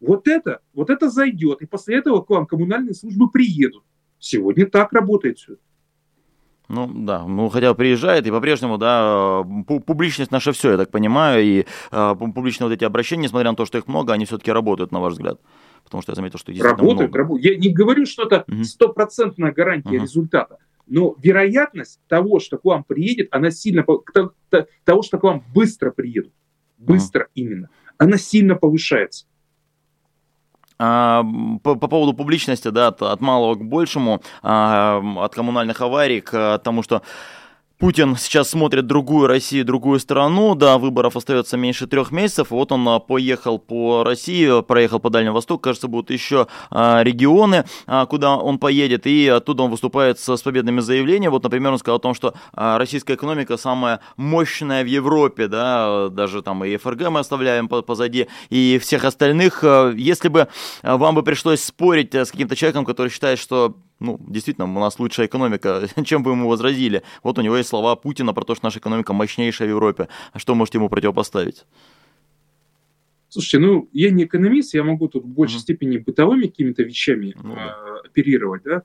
вот 0.00 0.26
это, 0.26 0.60
вот 0.72 0.90
это 0.90 1.08
зайдет, 1.08 1.62
и 1.62 1.66
после 1.66 1.98
этого 1.98 2.20
к 2.20 2.30
вам 2.30 2.46
коммунальные 2.46 2.94
службы 2.94 3.30
приедут. 3.30 3.84
Сегодня 4.18 4.66
так 4.66 4.92
работает 4.92 5.38
все. 5.38 5.56
Ну 6.68 6.90
да, 6.92 7.26
ну 7.26 7.50
хотя 7.50 7.74
приезжает, 7.74 8.26
и 8.26 8.30
по-прежнему, 8.30 8.78
да, 8.78 9.44
публичность 9.66 10.30
наша 10.30 10.52
все, 10.52 10.72
я 10.72 10.76
так 10.78 10.90
понимаю, 10.90 11.44
и 11.44 11.66
э, 11.90 12.14
публичные 12.18 12.68
вот 12.68 12.74
эти 12.74 12.84
обращения, 12.84 13.24
несмотря 13.24 13.50
на 13.50 13.56
то, 13.56 13.66
что 13.66 13.76
их 13.76 13.86
много, 13.86 14.14
они 14.14 14.24
все-таки 14.24 14.50
работают, 14.50 14.90
на 14.90 15.00
ваш 15.00 15.12
взгляд. 15.12 15.40
Потому 15.84 16.02
что 16.02 16.12
я 16.12 16.16
заметил, 16.16 16.38
что 16.38 16.52
действительно 16.52 16.78
работают, 16.78 17.10
много. 17.10 17.18
Работают. 17.18 17.44
Я 17.44 17.58
не 17.58 17.68
говорю, 17.68 18.06
что 18.06 18.22
это 18.22 18.46
стопроцентная 18.64 19.50
угу. 19.50 19.56
гарантия 19.56 19.96
угу. 19.96 20.02
результата, 20.04 20.56
но 20.86 21.14
вероятность 21.22 22.00
того, 22.08 22.40
что 22.40 22.56
к 22.56 22.64
вам 22.64 22.84
приедет, 22.84 23.28
она 23.30 23.50
сильно, 23.50 23.84
того, 24.84 25.02
что 25.02 25.18
к 25.18 25.22
вам 25.22 25.44
быстро 25.54 25.90
приедут, 25.90 26.32
быстро 26.78 27.24
угу. 27.24 27.30
именно, 27.34 27.68
она 27.98 28.16
сильно 28.16 28.54
повышается. 28.54 29.26
А, 30.78 31.24
по, 31.62 31.76
по 31.76 31.88
поводу 31.88 32.14
публичности, 32.14 32.68
да, 32.68 32.88
от, 32.88 33.02
от 33.02 33.20
малого 33.20 33.54
к 33.54 33.64
большему, 33.64 34.20
а, 34.42 35.00
от 35.18 35.34
коммунальных 35.34 35.80
аварий 35.80 36.20
к 36.20 36.58
тому, 36.58 36.82
что 36.82 37.02
Путин 37.84 38.16
сейчас 38.16 38.48
смотрит 38.48 38.86
другую 38.86 39.26
Россию, 39.26 39.66
другую 39.66 40.00
страну, 40.00 40.54
да, 40.54 40.78
выборов 40.78 41.18
остается 41.18 41.58
меньше 41.58 41.86
трех 41.86 42.12
месяцев, 42.12 42.50
вот 42.50 42.72
он 42.72 42.88
а, 42.88 42.98
поехал 42.98 43.58
по 43.58 44.04
России, 44.04 44.62
проехал 44.62 45.00
по 45.00 45.10
Дальнему 45.10 45.34
Востоку, 45.34 45.60
кажется, 45.60 45.86
будут 45.86 46.10
еще 46.10 46.46
а, 46.70 47.02
регионы, 47.02 47.66
а, 47.86 48.06
куда 48.06 48.38
он 48.38 48.58
поедет, 48.58 49.06
и 49.06 49.28
оттуда 49.28 49.64
он 49.64 49.70
выступает 49.70 50.18
с, 50.18 50.34
победными 50.38 50.80
заявлениями, 50.80 51.30
вот, 51.30 51.42
например, 51.42 51.72
он 51.72 51.78
сказал 51.78 51.98
о 51.98 52.00
том, 52.00 52.14
что 52.14 52.32
российская 52.54 53.16
экономика 53.16 53.58
самая 53.58 54.00
мощная 54.16 54.82
в 54.82 54.86
Европе, 54.86 55.46
да, 55.46 56.08
даже 56.08 56.40
там 56.40 56.64
и 56.64 56.78
ФРГ 56.78 57.10
мы 57.10 57.20
оставляем 57.20 57.68
по 57.68 57.82
позади, 57.82 58.28
и 58.48 58.78
всех 58.80 59.04
остальных, 59.04 59.60
а, 59.62 59.90
если 59.90 60.28
бы 60.28 60.48
вам 60.82 61.16
бы 61.16 61.22
пришлось 61.22 61.62
спорить 61.62 62.14
с 62.14 62.30
каким-то 62.30 62.56
человеком, 62.56 62.86
который 62.86 63.10
считает, 63.10 63.38
что 63.38 63.76
ну, 64.04 64.20
действительно, 64.28 64.66
у 64.66 64.80
нас 64.80 64.98
лучшая 64.98 65.26
экономика, 65.26 65.88
чем 66.04 66.22
бы 66.22 66.30
ему 66.32 66.48
возразили. 66.48 67.02
Вот 67.22 67.38
у 67.38 67.42
него 67.42 67.56
есть 67.56 67.68
слова 67.68 67.96
Путина 67.96 68.32
про 68.32 68.44
то, 68.44 68.54
что 68.54 68.66
наша 68.66 68.78
экономика 68.78 69.12
мощнейшая 69.12 69.68
в 69.68 69.70
Европе. 69.70 70.08
А 70.32 70.38
что 70.38 70.54
можете 70.54 70.78
ему 70.78 70.88
противопоставить? 70.88 71.64
Слушайте, 73.28 73.58
ну, 73.66 73.88
я 73.92 74.10
не 74.10 74.24
экономист, 74.24 74.74
я 74.74 74.84
могу 74.84 75.08
тут 75.08 75.24
в 75.24 75.26
большей 75.26 75.56
mm-hmm. 75.56 75.62
степени 75.62 75.98
бытовыми 75.98 76.46
какими-то 76.46 76.84
вещами 76.84 77.34
mm-hmm. 77.36 77.56
э, 77.56 78.06
оперировать. 78.06 78.62
Да? 78.62 78.82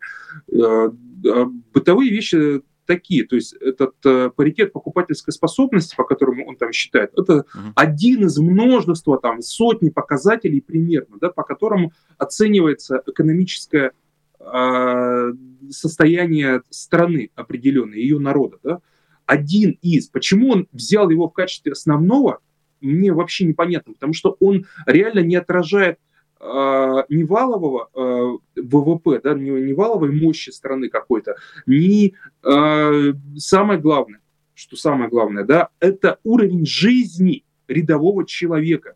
Э, 0.52 0.90
э, 1.24 1.46
бытовые 1.72 2.10
вещи 2.10 2.62
такие, 2.90 3.24
то 3.24 3.36
есть 3.36 3.54
этот 3.54 3.94
э, 4.04 4.32
паритет 4.36 4.74
покупательской 4.74 5.32
способности, 5.32 5.96
по 5.96 6.04
которому 6.04 6.48
он 6.48 6.56
там 6.56 6.74
считает, 6.74 7.12
это 7.16 7.34
uh-huh. 7.34 7.72
один 7.76 8.26
из 8.26 8.40
множества, 8.40 9.20
там, 9.20 9.44
сотни 9.44 9.90
показателей 9.90 10.60
примерно, 10.60 11.18
да, 11.22 11.30
по 11.30 11.44
которому 11.44 11.92
оценивается 12.18 13.04
экономическая 13.06 13.92
состояние 15.70 16.62
страны 16.70 17.30
определенной, 17.36 18.00
ее 18.00 18.20
народа. 18.20 18.58
Да? 18.64 18.80
Один 19.26 19.78
из. 19.82 20.08
Почему 20.08 20.52
он 20.52 20.68
взял 20.72 21.10
его 21.10 21.28
в 21.28 21.34
качестве 21.34 21.74
основного, 21.74 22.40
мне 22.82 23.14
вообще 23.14 23.46
непонятно, 23.46 23.94
потому 23.94 24.14
что 24.14 24.38
он 24.40 24.66
реально 24.86 25.20
не 25.20 25.36
отражает 25.36 26.00
э, 26.40 26.44
ни 27.10 27.24
валового 27.24 27.90
э, 27.94 28.62
ВВП, 28.62 29.20
да, 29.24 29.34
ни, 29.34 29.50
ни 29.50 29.74
валовой 29.74 30.12
мощи 30.12 30.50
страны 30.50 30.90
какой-то, 30.90 31.36
ни 31.66 32.14
э, 32.44 33.14
самое 33.38 33.80
главное, 33.80 34.22
что 34.54 34.76
самое 34.76 35.10
главное, 35.10 35.44
да, 35.44 35.70
это 35.80 36.20
уровень 36.24 36.66
жизни 36.66 37.44
рядового 37.68 38.26
человека. 38.26 38.96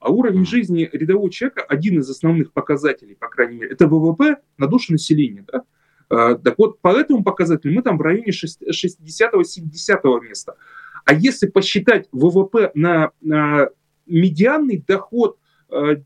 А 0.00 0.10
уровень 0.10 0.46
жизни 0.46 0.88
рядового 0.90 1.30
человека, 1.30 1.62
один 1.62 2.00
из 2.00 2.08
основных 2.08 2.52
показателей, 2.52 3.14
по 3.14 3.28
крайней 3.28 3.58
мере, 3.58 3.72
это 3.72 3.86
ВВП 3.86 4.38
на 4.56 4.66
душу 4.66 4.92
населения. 4.92 5.44
Да? 5.46 5.62
А, 6.08 6.34
так 6.36 6.58
вот, 6.58 6.80
по 6.80 6.88
этому 6.88 7.22
показателю 7.22 7.74
мы 7.74 7.82
там 7.82 7.98
в 7.98 8.00
районе 8.00 8.30
60-70 8.32 10.20
места. 10.22 10.56
А 11.04 11.14
если 11.14 11.46
посчитать 11.48 12.08
ВВП 12.12 12.70
на, 12.74 13.10
на 13.20 13.68
медианный 14.06 14.82
доход, 14.86 15.38
а, 15.68 15.96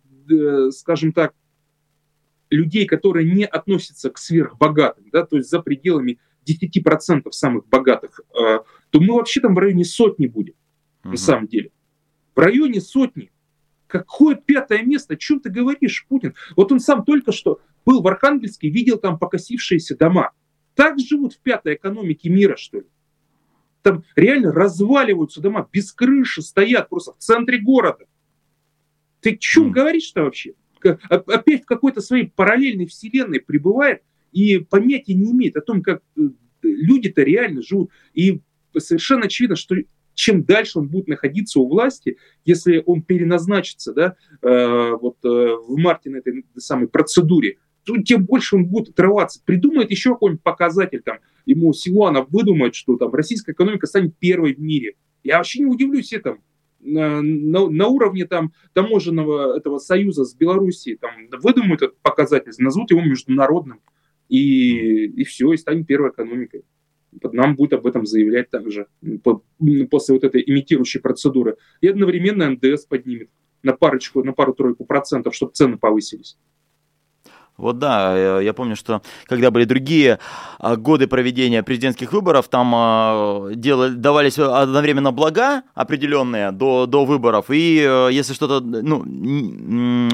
скажем 0.73 1.13
так, 1.13 1.33
людей, 2.51 2.87
которые 2.87 3.33
не 3.33 3.47
относятся 3.47 4.11
к 4.11 4.19
сверхбогатым, 4.19 5.05
да, 5.13 5.25
то 5.25 5.37
есть 5.37 5.49
за 5.51 5.61
пределами 5.61 6.19
10% 6.47 7.31
самых 7.31 7.69
богатых, 7.69 8.21
а, 8.33 8.65
то 8.91 9.01
мы 9.01 9.15
вообще 9.15 9.41
там 9.41 9.55
в 9.55 9.59
районе 9.59 9.85
сотни 9.85 10.27
будем, 10.27 10.55
угу. 11.05 11.13
на 11.13 11.17
самом 11.17 11.47
деле. 11.47 11.71
В 12.35 12.41
районе 12.41 12.81
сотни. 12.81 13.31
Какое 13.87 14.35
пятое 14.35 14.83
место? 14.83 15.15
О 15.15 15.17
чем 15.17 15.41
ты 15.41 15.51
говоришь, 15.51 16.07
Путин? 16.09 16.35
Вот 16.57 16.73
он 16.73 16.81
сам 16.81 17.05
только 17.05 17.33
что 17.33 17.61
был 17.85 18.03
в 18.03 18.09
Архангельске, 18.09 18.69
видел 18.69 18.99
там 18.99 19.19
покосившиеся 19.19 19.97
дома. 19.97 20.33
Так 20.75 20.99
живут 20.99 21.35
в 21.35 21.41
пятой 21.41 21.75
экономике 21.75 22.31
мира, 22.31 22.57
что 22.57 22.79
ли? 22.79 22.87
Там 23.83 24.03
реально 24.17 24.53
разваливаются 24.53 25.41
дома, 25.41 25.69
без 25.71 25.93
крыши 25.93 26.43
стоят 26.43 26.89
просто 26.89 27.13
в 27.13 27.19
центре 27.19 27.59
города. 27.59 28.07
Ты 29.21 29.35
о 29.35 29.37
чем 29.37 29.69
mm. 29.69 29.71
говоришь-то 29.71 30.23
вообще? 30.23 30.55
Опять 31.09 31.63
в 31.63 31.67
какой-то 31.67 32.01
своей 32.01 32.31
параллельной 32.35 32.87
вселенной 32.87 33.41
пребывает 33.41 34.03
и 34.33 34.59
понятия 34.59 35.15
не 35.15 35.31
имеет 35.33 35.57
о 35.57 35.61
том, 35.61 35.83
как 35.83 36.03
э, 36.17 36.21
люди-то 36.63 37.23
реально 37.23 37.63
живут. 37.63 37.91
И 38.13 38.41
совершенно 38.77 39.27
очевидно, 39.27 39.57
что 39.57 39.77
чем 40.15 40.45
дальше 40.45 40.79
он 40.79 40.89
будет 40.89 41.09
находиться 41.09 41.61
у 41.61 41.69
власти, 41.69 42.19
если 42.45 42.83
он 42.87 43.03
переназначится 43.03 43.93
да, 43.93 44.17
э, 44.43 44.91
вот, 45.01 45.17
э, 45.25 45.29
в 45.29 45.77
марте 45.77 46.11
на 46.11 46.17
этой 46.19 46.45
самой 46.57 46.89
процедуре, 46.89 47.59
то 47.85 47.97
тем 48.03 48.25
больше 48.25 48.57
он 48.57 48.67
будет 48.67 48.91
отрываться. 48.91 49.43
Придумает 49.45 49.91
еще 49.91 50.11
какой-нибудь 50.11 50.43
показатель, 50.43 51.03
там, 51.03 51.19
ему 51.45 51.73
Силуанов 51.73 52.31
выдумает, 52.31 52.75
что 52.75 52.97
там 52.97 53.13
российская 53.13 53.53
экономика 53.53 53.87
станет 53.87 54.17
первой 54.19 54.55
в 54.55 54.61
мире. 54.61 54.95
Я 55.23 55.39
вообще 55.39 55.61
не 55.61 55.67
удивлюсь 55.67 56.13
этому. 56.13 56.39
На, 56.81 57.23
на, 57.23 57.69
на 57.69 57.87
уровне 57.87 58.27
там 58.27 58.53
таможенного 58.75 59.57
этого 59.57 59.79
союза 59.79 60.25
с 60.25 60.35
Белоруссией 60.35 60.99
там 60.99 61.13
выдумают 61.31 61.81
этот 61.81 61.99
показатель, 62.01 62.53
назовут 62.59 62.91
его 62.91 63.01
международным, 63.01 63.81
и, 64.29 65.07
и 65.07 65.25
все, 65.25 65.53
и 65.53 65.57
станет 65.57 65.87
первой 65.87 66.11
экономикой 66.11 66.65
нам 67.23 67.57
будет 67.57 67.75
об 67.75 67.87
этом 67.87 68.07
заявлять 68.07 68.51
также 68.51 68.87
после 69.91 70.15
вот 70.15 70.25
этой 70.25 70.43
имитирующей 70.47 71.01
процедуры. 71.01 71.57
И 71.81 71.89
одновременно 71.89 72.51
НДС 72.51 72.85
поднимет 72.87 73.31
на 73.63 73.73
парочку, 73.73 74.23
на 74.23 74.33
пару-тройку 74.33 74.85
процентов, 74.85 75.35
чтобы 75.35 75.53
цены 75.53 75.79
повысились. 75.79 76.37
Вот 77.57 77.79
да, 77.79 78.41
я 78.41 78.53
помню, 78.53 78.75
что 78.75 79.01
когда 79.27 79.53
были 79.53 79.65
другие 79.65 80.19
а, 80.59 80.75
годы 80.75 81.07
проведения 81.07 81.63
президентских 81.63 82.13
выборов, 82.13 82.49
там 82.49 82.73
а, 82.75 83.51
делали, 83.55 83.95
давались 83.95 84.39
одновременно 84.39 85.13
блага 85.13 85.63
определенные 85.73 86.51
до, 86.51 86.87
до 86.87 87.05
выборов, 87.05 87.51
и 87.51 87.81
э, 87.81 88.09
если 88.11 88.35
что-то 88.35 88.61
ну, 88.61 89.05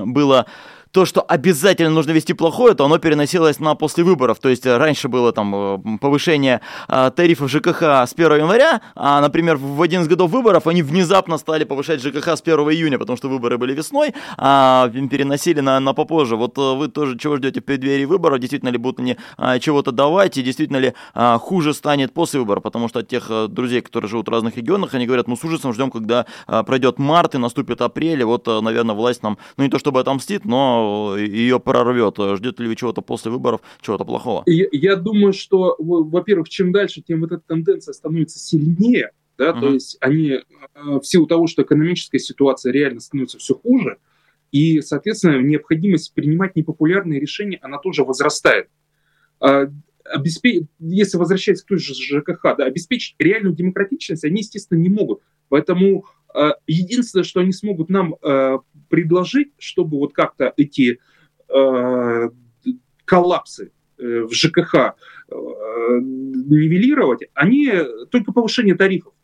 было 0.07 0.47
то, 0.93 1.07
что 1.07 1.21
обязательно 1.21 1.91
нужно 1.91 2.13
вести 2.13 2.33
плохое, 2.33 2.75
то 2.75 2.85
оно 2.85 2.99
переносилось 2.99 3.61
на 3.61 3.75
после 3.75 4.05
выборов. 4.05 4.39
То 4.41 4.49
есть 4.49 4.67
э, 4.67 4.77
раньше 4.77 5.09
было 5.09 5.33
там 5.33 5.55
э, 5.55 5.99
повышение 6.01 6.61
э, 6.89 7.11
тарифов 7.15 7.51
ЖКХ 7.51 7.83
с 7.83 8.13
1 8.13 8.39
января, 8.39 8.81
а, 8.95 9.21
например, 9.21 9.57
в 9.57 9.81
11 9.81 10.11
годов 10.11 10.31
выборов 10.31 10.67
они 10.67 10.83
внезапно 10.83 11.39
стали 11.39 11.65
повышать 11.65 12.03
ЖКХ 12.03 12.29
с 12.29 12.41
1 12.41 12.59
июня, 12.71 12.99
потому 12.99 13.17
что 13.17 13.29
выборы 13.29 13.59
были 13.59 13.75
весной, 13.75 14.15
а 14.37 14.89
переносили 14.89 15.61
на, 15.61 15.79
на 15.81 15.93
попозже. 15.93 16.37
Вот 16.37 16.57
вы 16.57 16.89
тоже 16.89 17.19
чего 17.19 17.37
ждете 17.37 17.61
в 17.61 17.65
преддверии 17.65 18.05
выборов? 18.05 18.41
Действительно 18.41 18.71
ли 18.71 18.79
будут 18.79 19.01
они 19.01 19.17
чего-то 19.61 19.93
давать, 19.93 20.37
и 20.39 20.43
действительно 20.43 20.79
ли 20.79 20.95
хуже 21.15 21.75
станет 21.75 22.13
после 22.13 22.41
выборов? 22.41 22.63
Потому 22.63 22.89
что 22.89 23.01
от 23.01 23.09
тех 23.09 23.31
друзей, 23.49 23.81
которые 23.81 24.09
живут 24.09 24.29
в 24.29 24.31
разных 24.31 24.57
регионах, 24.57 24.95
они 24.95 25.07
говорят, 25.07 25.29
ну 25.29 25.37
с 25.37 25.45
ужасом 25.45 25.73
ждем, 25.73 25.91
когда 25.91 26.27
пройдет 26.47 26.99
март 26.99 27.35
и 27.35 27.39
наступит 27.39 27.81
апрель, 27.81 28.21
и 28.21 28.25
вот, 28.25 28.47
наверное, 28.47 28.95
власть 28.95 29.23
нам, 29.23 29.39
ну 29.57 29.65
не 29.65 29.71
то 29.71 29.79
чтобы 29.79 30.01
отомстит, 30.01 30.45
но 30.45 30.80
ее 31.17 31.61
прорвет. 31.61 32.17
Ждет 32.37 32.61
ли 32.61 32.69
вы 32.69 32.77
чего-то 32.77 33.01
после 33.03 33.31
выборов, 33.31 33.61
чего-то 33.81 34.05
плохого? 34.05 34.43
Я, 34.47 34.67
я 34.73 34.97
думаю, 34.97 35.33
что, 35.33 35.77
во-первых, 35.79 36.49
чем 36.49 36.73
дальше, 36.73 37.03
тем 37.03 37.21
вот 37.21 37.33
эта 37.33 37.43
тенденция 37.47 37.93
становится 37.93 38.39
сильнее, 38.39 39.11
да, 39.39 39.53
угу. 39.53 39.61
то 39.61 39.73
есть 39.75 39.97
они 40.01 40.31
э, 40.31 40.43
в 40.75 41.03
силу 41.03 41.27
того, 41.27 41.47
что 41.47 41.63
экономическая 41.63 42.19
ситуация 42.19 42.73
реально 42.73 43.01
становится 43.01 43.39
все 43.39 43.55
хуже, 43.55 43.99
и, 44.53 44.81
соответственно, 44.81 45.41
необходимость 45.41 46.13
принимать 46.13 46.57
непопулярные 46.57 47.21
решения, 47.21 47.59
она 47.63 47.79
тоже 47.79 48.05
возрастает. 48.05 48.69
А, 49.41 49.71
если 50.79 51.17
возвращаясь 51.17 51.63
к 51.63 51.67
той 51.67 51.79
же 51.79 51.95
ЖКХ, 51.95 52.57
да, 52.59 52.65
обеспечить 52.65 53.15
реальную 53.19 53.55
демократичность 53.55 54.25
они, 54.25 54.41
естественно, 54.41 54.79
не 54.79 54.89
могут. 54.89 55.23
Поэтому 55.49 56.07
э, 56.35 56.51
единственное, 56.67 57.25
что 57.25 57.41
они 57.41 57.53
смогут 57.53 57.91
нам 57.91 58.17
э, 58.23 58.59
предложить, 58.91 59.53
чтобы 59.59 59.99
вот 59.99 60.13
как-то 60.13 60.53
эти 60.59 60.99
э, 61.49 62.29
коллапсы 63.07 63.73
э, 63.97 64.23
в 64.23 64.33
ЖКХ 64.35 64.75
э, 64.75 64.91
нивелировать, 65.31 67.23
они 67.33 67.73
только 68.11 68.33
повышение 68.33 68.75
тарифов. 68.75 69.15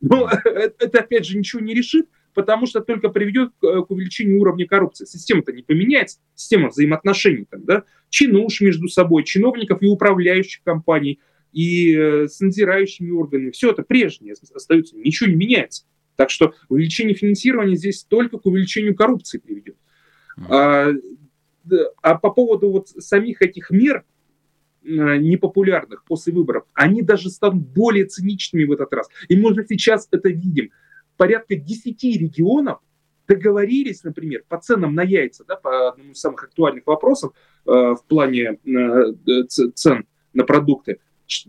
Но 0.00 0.30
это, 0.44 1.00
опять 1.00 1.26
же, 1.26 1.36
ничего 1.36 1.60
не 1.60 1.74
решит, 1.74 2.06
потому 2.32 2.66
что 2.66 2.80
только 2.80 3.08
приведет 3.08 3.50
к 3.60 3.90
увеличению 3.90 4.40
уровня 4.40 4.66
коррупции. 4.66 5.04
Система-то 5.04 5.52
не 5.52 5.62
поменяется, 5.62 6.20
система 6.34 6.68
взаимоотношений 6.68 7.46
там, 7.50 7.64
да, 7.64 7.84
чинуш 8.08 8.60
между 8.60 8.88
собой, 8.88 9.24
чиновников 9.24 9.82
и 9.82 9.86
управляющих 9.86 10.62
компаний, 10.62 11.20
и 11.52 11.94
э, 11.96 12.28
с 12.28 12.40
надзирающими 12.40 13.10
органами. 13.10 13.50
Все 13.50 13.72
это 13.72 13.82
прежнее 13.82 14.34
остается, 14.54 14.96
ничего 14.96 15.30
не 15.30 15.36
меняется. 15.36 15.84
Так 16.18 16.28
что 16.28 16.52
увеличение 16.68 17.14
финансирования 17.14 17.76
здесь 17.76 18.04
только 18.04 18.38
к 18.38 18.44
увеличению 18.44 18.94
коррупции 18.94 19.38
приведет. 19.38 19.76
А, 20.50 20.88
а 22.02 22.14
по 22.16 22.30
поводу 22.30 22.70
вот 22.70 22.88
самих 22.88 23.40
этих 23.40 23.70
мер, 23.70 24.04
Э, 24.88 25.18
непопулярных 25.18 26.02
после 26.04 26.32
выборов, 26.32 26.64
они 26.72 27.02
даже 27.02 27.28
станут 27.28 27.66
более 27.66 28.06
циничными 28.06 28.64
в 28.64 28.72
этот 28.72 28.90
раз. 28.94 29.08
И 29.28 29.36
мы 29.36 29.50
уже 29.50 29.66
сейчас 29.68 30.08
это 30.10 30.30
видим. 30.30 30.70
Порядка 31.18 31.56
10 31.56 32.02
регионов 32.04 32.78
договорились, 33.26 34.02
например, 34.02 34.44
по 34.48 34.58
ценам 34.58 34.94
на 34.94 35.02
яйца, 35.02 35.44
да, 35.46 35.56
по 35.56 35.88
одному 35.90 36.12
из 36.12 36.20
самых 36.20 36.44
актуальных 36.44 36.86
вопросов 36.86 37.34
э, 37.66 37.70
в 37.70 38.02
плане 38.08 38.58
э, 38.64 39.46
цен 39.74 40.06
на 40.32 40.44
продукты, 40.44 41.00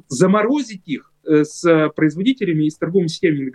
заморозить 0.08 0.88
их 0.88 1.14
э, 1.26 1.44
с 1.44 1.90
производителями 1.96 2.66
и 2.66 2.70
с 2.70 2.78
торговыми 2.78 3.08
сетями 3.08 3.52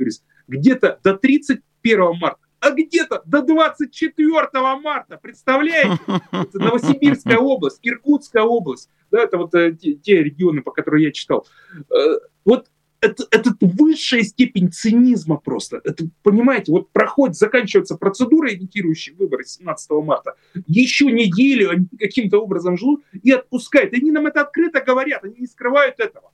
где-то 0.49 1.01
до 1.03 1.17
31 1.17 2.19
марта 2.19 2.39
а 2.65 2.71
где-то 2.71 3.23
до 3.27 3.43
24 3.43 4.49
марта, 4.83 5.19
представляете? 5.19 5.99
Это 6.33 6.59
Новосибирская 6.59 7.37
область, 7.39 7.79
Иркутская 7.83 8.43
область, 8.43 8.89
да, 9.11 9.23
это 9.23 9.37
вот 9.37 9.55
э, 9.55 9.73
те, 9.73 9.95
те 9.95 10.23
регионы, 10.23 10.63
по 10.63 10.71
которым 10.71 11.01
я 11.01 11.13
читал. 11.13 11.47
Э, 11.95 12.19
вот 12.45 12.69
это, 13.05 13.27
это 13.31 13.57
высшая 13.61 14.23
степень 14.23 14.73
цинизма 14.73 15.37
просто. 15.37 15.81
Это, 15.85 16.09
понимаете, 16.23 16.73
вот 16.73 16.91
проходит, 16.91 17.37
заканчивается 17.37 17.97
процедура, 17.97 18.53
имитирующая 18.53 19.15
выборы 19.15 19.45
17 19.45 19.91
марта. 20.05 20.35
Еще 20.67 21.07
неделю 21.07 21.71
они 21.71 21.87
каким-то 21.99 22.39
образом 22.39 22.77
живут 22.79 23.05
и 23.23 23.31
отпускают. 23.31 23.93
Они 23.93 24.11
нам 24.11 24.27
это 24.27 24.43
открыто 24.43 24.81
говорят, 24.81 25.25
они 25.25 25.37
не 25.39 25.47
скрывают 25.47 26.01
этого 26.01 26.31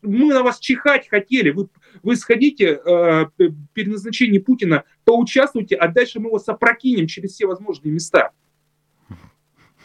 мы 0.00 0.32
на 0.32 0.42
вас 0.42 0.58
чихать 0.58 1.08
хотели, 1.08 1.50
вы, 1.50 1.68
вы 2.02 2.16
сходите 2.16 2.80
э, 2.82 3.26
назначением 3.76 4.42
Путина, 4.42 4.84
поучаствуйте, 5.04 5.76
а 5.76 5.88
дальше 5.88 6.18
мы 6.18 6.30
вас 6.30 6.48
опрокинем 6.48 7.06
через 7.06 7.32
все 7.32 7.46
возможные 7.46 7.92
места. 7.92 8.30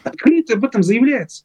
Открыто 0.02 0.54
об 0.54 0.64
этом 0.64 0.82
заявляется. 0.82 1.44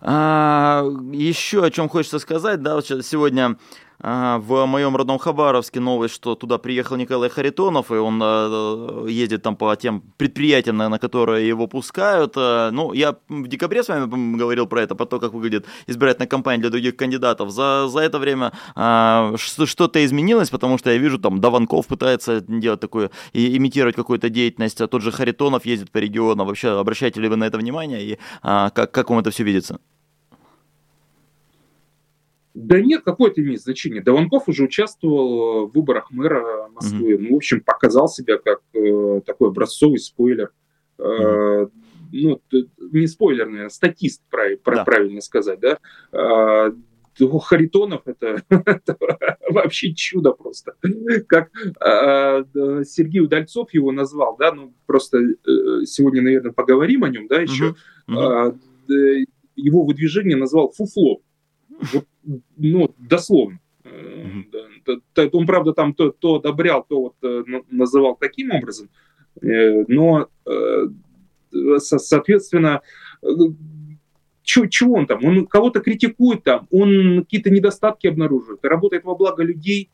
А, 0.00 0.84
еще 1.12 1.64
о 1.64 1.70
чем 1.70 1.88
хочется 1.88 2.18
сказать, 2.18 2.62
да, 2.62 2.80
сегодня 2.80 3.46
а, 3.46 3.56
в 4.00 4.66
моем 4.66 4.96
родном 4.96 5.18
Хабаровске 5.18 5.80
новость, 5.80 6.14
что 6.14 6.36
туда 6.36 6.58
приехал 6.58 6.96
Николай 6.96 7.28
Харитонов, 7.28 7.90
и 7.90 7.94
он 7.94 8.20
а, 8.22 9.06
ездит 9.06 9.42
там 9.42 9.56
по 9.56 9.74
тем 9.74 10.02
предприятиям, 10.16 10.76
на, 10.76 10.98
которые 10.98 11.48
его 11.48 11.66
пускают. 11.66 12.34
А, 12.36 12.70
ну, 12.70 12.92
я 12.92 13.16
в 13.28 13.48
декабре 13.48 13.82
с 13.82 13.88
вами 13.88 14.36
говорил 14.36 14.66
про 14.68 14.82
это, 14.82 14.94
про 14.94 15.04
то, 15.04 15.18
как 15.18 15.32
выглядит 15.32 15.66
избирательная 15.88 16.28
кампания 16.28 16.60
для 16.60 16.70
других 16.70 16.96
кандидатов. 16.96 17.50
За, 17.50 17.88
за 17.88 18.00
это 18.00 18.20
время 18.20 18.52
что-то 19.36 20.04
изменилось, 20.04 20.50
потому 20.50 20.78
что 20.78 20.90
я 20.90 20.98
вижу, 20.98 21.18
там, 21.18 21.40
Даванков 21.40 21.88
пытается 21.88 22.40
делать 22.40 22.80
такое, 22.80 23.10
и, 23.32 23.56
имитировать 23.56 23.96
какую-то 23.96 24.28
деятельность, 24.28 24.80
а 24.80 24.86
тот 24.86 25.02
же 25.02 25.10
Харитонов 25.10 25.66
ездит 25.66 25.90
по 25.90 25.98
регионам. 25.98 26.46
Вообще, 26.46 26.78
обращаете 26.78 27.20
ли 27.20 27.28
вы 27.28 27.34
на 27.34 27.44
это 27.44 27.58
внимание, 27.58 28.02
и 28.04 28.18
как, 28.42 28.92
как 28.92 29.10
вам 29.10 29.18
это 29.18 29.32
все 29.32 29.42
видится? 29.42 29.80
Да 32.58 32.80
нет, 32.80 33.02
какое 33.04 33.30
это 33.30 33.40
имеет 33.40 33.60
значение. 33.60 34.02
Даванков 34.02 34.48
уже 34.48 34.64
участвовал 34.64 35.68
в 35.68 35.72
выборах 35.72 36.10
мэра 36.10 36.68
Москвы. 36.74 37.12
Mm-hmm. 37.12 37.18
Ну, 37.20 37.34
в 37.34 37.36
общем, 37.36 37.60
показал 37.60 38.08
себя 38.08 38.36
как 38.38 38.62
э, 38.74 39.20
такой 39.24 39.50
образцовый 39.50 40.00
спойлер. 40.00 40.50
Mm-hmm. 40.98 41.64
Э, 41.64 41.68
ну, 42.10 42.40
не 42.90 43.06
спойлер, 43.06 43.46
наверное, 43.46 43.68
статист, 43.68 44.22
прав, 44.28 44.58
да. 44.64 44.84
правильно 44.84 45.20
сказать, 45.20 45.60
да. 45.60 45.78
Э, 46.10 46.72
Харитонов 47.44 48.02
это, 48.06 48.42
это 48.48 48.96
вообще 49.48 49.94
чудо 49.94 50.32
просто. 50.32 50.74
Как 51.28 51.50
э, 51.54 52.44
Сергей 52.84 53.20
Удальцов 53.20 53.72
его 53.72 53.92
назвал, 53.92 54.36
да, 54.36 54.52
ну 54.52 54.74
просто 54.86 55.18
э, 55.18 55.84
сегодня, 55.84 56.22
наверное, 56.22 56.52
поговорим 56.52 57.04
о 57.04 57.08
нем, 57.08 57.28
да, 57.28 57.40
еще. 57.40 57.76
Uh-huh. 58.08 58.56
Uh-huh. 58.88 58.92
Э, 58.92 59.24
его 59.54 59.84
выдвижение 59.84 60.36
назвал 60.36 60.72
фуфло. 60.72 61.20
Ну, 62.56 62.94
дословно. 62.98 63.60
Mm-hmm. 63.84 65.30
Он, 65.32 65.46
правда, 65.46 65.72
там 65.72 65.94
то, 65.94 66.10
то 66.10 66.36
одобрял, 66.36 66.84
то 66.86 67.00
вот 67.00 67.14
э, 67.22 67.44
называл 67.70 68.16
таким 68.16 68.50
образом, 68.52 68.90
э, 69.40 69.84
но, 69.88 70.28
соответственно, 71.78 72.82
чего, 74.42 74.66
чего 74.66 74.94
он 74.94 75.06
там? 75.06 75.24
Он 75.24 75.46
кого-то 75.46 75.80
критикует 75.80 76.42
там, 76.42 76.66
он 76.70 77.20
какие-то 77.24 77.50
недостатки 77.50 78.06
обнаруживает, 78.06 78.64
работает 78.64 79.04
во 79.04 79.14
благо 79.14 79.42
людей. 79.42 79.90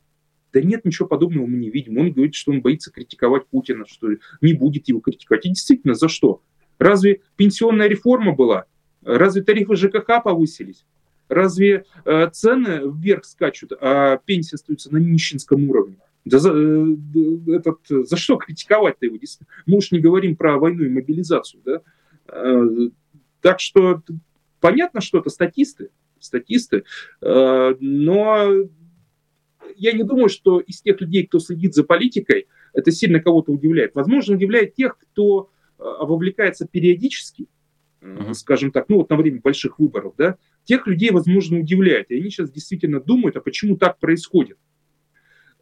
Да 0.52 0.60
нет, 0.60 0.84
ничего 0.84 1.08
подобного 1.08 1.46
мы 1.46 1.56
не 1.56 1.70
видим. 1.70 1.98
Он 1.98 2.12
говорит, 2.12 2.36
что 2.36 2.52
он 2.52 2.62
боится 2.62 2.92
критиковать 2.92 3.48
Путина, 3.48 3.84
что 3.88 4.06
не 4.40 4.54
будет 4.54 4.86
его 4.86 5.00
критиковать. 5.00 5.44
И 5.46 5.48
действительно, 5.48 5.94
за 5.94 6.08
что? 6.08 6.42
Разве 6.78 7.22
пенсионная 7.34 7.88
реформа 7.88 8.32
была? 8.32 8.66
Разве 9.02 9.42
тарифы 9.42 9.74
ЖКХ 9.74 10.22
повысились? 10.22 10.86
Разве 11.28 11.84
э, 12.04 12.30
цены 12.30 12.82
вверх 12.84 13.24
скачут, 13.24 13.72
а 13.80 14.18
пенсии 14.18 14.54
остаются 14.54 14.92
на 14.92 14.98
нищенском 14.98 15.68
уровне? 15.68 15.96
Да 16.24 16.38
за, 16.38 16.52
э, 16.52 16.96
этот, 17.48 17.78
за 17.88 18.16
что 18.16 18.36
критиковать-то 18.36 19.06
его? 19.06 19.18
Мы 19.66 19.78
уж 19.78 19.90
не 19.90 20.00
говорим 20.00 20.36
про 20.36 20.58
войну 20.58 20.84
и 20.84 20.88
мобилизацию. 20.88 21.62
Да? 21.64 21.80
Э, 22.28 22.66
так 23.40 23.60
что 23.60 24.02
понятно, 24.60 25.00
что 25.00 25.18
это 25.18 25.30
статисты, 25.30 25.90
статисты, 26.18 26.84
э, 27.20 27.74
но 27.80 28.48
я 29.76 29.92
не 29.92 30.04
думаю, 30.04 30.28
что 30.28 30.60
из 30.60 30.80
тех 30.80 31.00
людей, 31.00 31.26
кто 31.26 31.38
следит 31.38 31.74
за 31.74 31.84
политикой, 31.84 32.46
это 32.72 32.90
сильно 32.90 33.20
кого-то 33.20 33.52
удивляет. 33.52 33.94
Возможно, 33.94 34.34
удивляет 34.34 34.74
тех, 34.74 34.96
кто 34.98 35.50
э, 35.78 35.82
вовлекается 35.82 36.66
периодически, 36.66 37.46
uh-huh. 38.00 38.34
скажем 38.34 38.72
так, 38.72 38.88
ну 38.88 38.96
вот 38.98 39.10
на 39.10 39.16
время 39.16 39.40
больших 39.40 39.78
выборов, 39.78 40.14
да, 40.16 40.36
тех 40.64 40.86
людей, 40.86 41.10
возможно, 41.10 41.60
удивляет. 41.60 42.10
И 42.10 42.16
они 42.16 42.30
сейчас 42.30 42.50
действительно 42.50 43.00
думают, 43.00 43.36
а 43.36 43.40
почему 43.40 43.76
так 43.76 43.98
происходит. 43.98 44.58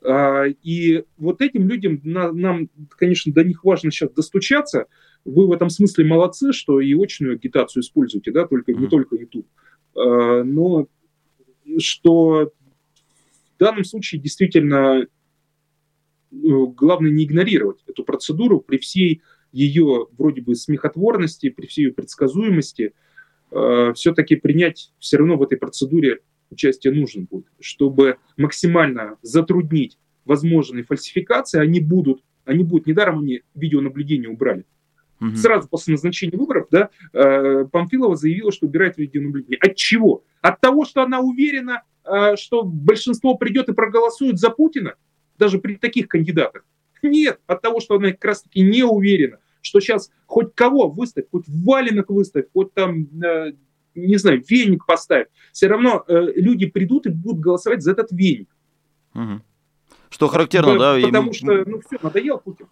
А, 0.04 0.44
и 0.46 1.04
вот 1.16 1.40
этим 1.40 1.68
людям 1.68 2.00
нам, 2.04 2.68
конечно, 2.90 3.32
до 3.32 3.44
них 3.44 3.64
важно 3.64 3.90
сейчас 3.90 4.12
достучаться. 4.12 4.86
Вы 5.24 5.46
в 5.46 5.52
этом 5.52 5.70
смысле 5.70 6.04
молодцы, 6.04 6.52
что 6.52 6.80
и 6.80 6.94
очную 6.94 7.34
агитацию 7.34 7.82
используете, 7.82 8.32
да, 8.32 8.46
только, 8.46 8.72
не 8.72 8.86
только 8.86 9.16
YouTube. 9.16 9.46
А, 9.94 10.42
но 10.42 10.88
что 11.78 12.52
в 13.56 13.58
данном 13.58 13.84
случае 13.84 14.20
действительно 14.20 15.06
ну, 16.30 16.66
главное 16.68 17.10
не 17.10 17.24
игнорировать 17.24 17.82
эту 17.86 18.04
процедуру 18.04 18.60
при 18.60 18.78
всей 18.78 19.22
ее 19.52 20.06
вроде 20.16 20.40
бы 20.40 20.54
смехотворности, 20.54 21.50
при 21.50 21.66
всей 21.66 21.86
ее 21.86 21.92
предсказуемости– 21.92 22.94
э, 23.52 23.92
все-таки 23.94 24.36
принять 24.36 24.92
все 24.98 25.18
равно 25.18 25.36
в 25.36 25.42
этой 25.42 25.58
процедуре 25.58 26.20
участие 26.50 26.92
нужно 26.92 27.26
будет, 27.30 27.46
чтобы 27.60 28.18
максимально 28.36 29.16
затруднить 29.22 29.98
возможные 30.24 30.84
фальсификации, 30.84 31.60
они 31.60 31.80
будут, 31.80 32.22
они 32.44 32.64
будут, 32.64 32.86
недаром 32.86 33.20
они 33.20 33.42
видеонаблюдение 33.54 34.28
убрали. 34.28 34.64
Угу. 35.20 35.36
Сразу 35.36 35.68
после 35.68 35.92
назначения 35.92 36.36
выборов, 36.36 36.66
да, 36.70 36.90
э, 37.12 37.64
Памфилова 37.70 38.16
заявила, 38.16 38.52
что 38.52 38.66
убирает 38.66 38.98
видеонаблюдение. 38.98 39.58
От 39.60 39.76
чего? 39.76 40.24
От 40.40 40.60
того, 40.60 40.84
что 40.84 41.02
она 41.02 41.20
уверена, 41.20 41.82
э, 42.04 42.36
что 42.36 42.62
большинство 42.64 43.36
придет 43.36 43.68
и 43.68 43.72
проголосует 43.72 44.38
за 44.38 44.50
Путина, 44.50 44.94
даже 45.38 45.58
при 45.58 45.76
таких 45.76 46.08
кандидатах. 46.08 46.64
Нет, 47.02 47.40
от 47.46 47.62
того, 47.62 47.80
что 47.80 47.96
она 47.96 48.12
как 48.12 48.24
раз 48.24 48.42
таки 48.42 48.62
не 48.62 48.84
уверена, 48.84 49.38
что 49.62 49.80
сейчас 49.80 50.10
хоть 50.26 50.54
кого 50.54 50.90
выставь, 50.90 51.24
хоть 51.30 51.44
валенок 51.46 52.10
выставь, 52.10 52.46
хоть 52.52 52.74
там, 52.74 53.06
э, 53.22 53.52
не 53.94 54.16
знаю, 54.16 54.42
веник 54.46 54.84
поставь, 54.86 55.28
все 55.52 55.68
равно 55.68 56.04
э, 56.06 56.32
люди 56.36 56.66
придут 56.66 57.06
и 57.06 57.10
будут 57.10 57.40
голосовать 57.40 57.82
за 57.82 57.92
этот 57.92 58.12
веник. 58.12 58.48
Угу. 59.14 59.40
Что 60.10 60.28
характерно, 60.28 60.78
да? 60.78 60.98
да? 60.98 61.06
Потому 61.06 61.30
и... 61.30 61.32
что, 61.32 61.64
ну 61.64 61.80
все, 61.80 61.98
надоел 62.02 62.38
Путин. 62.38 62.66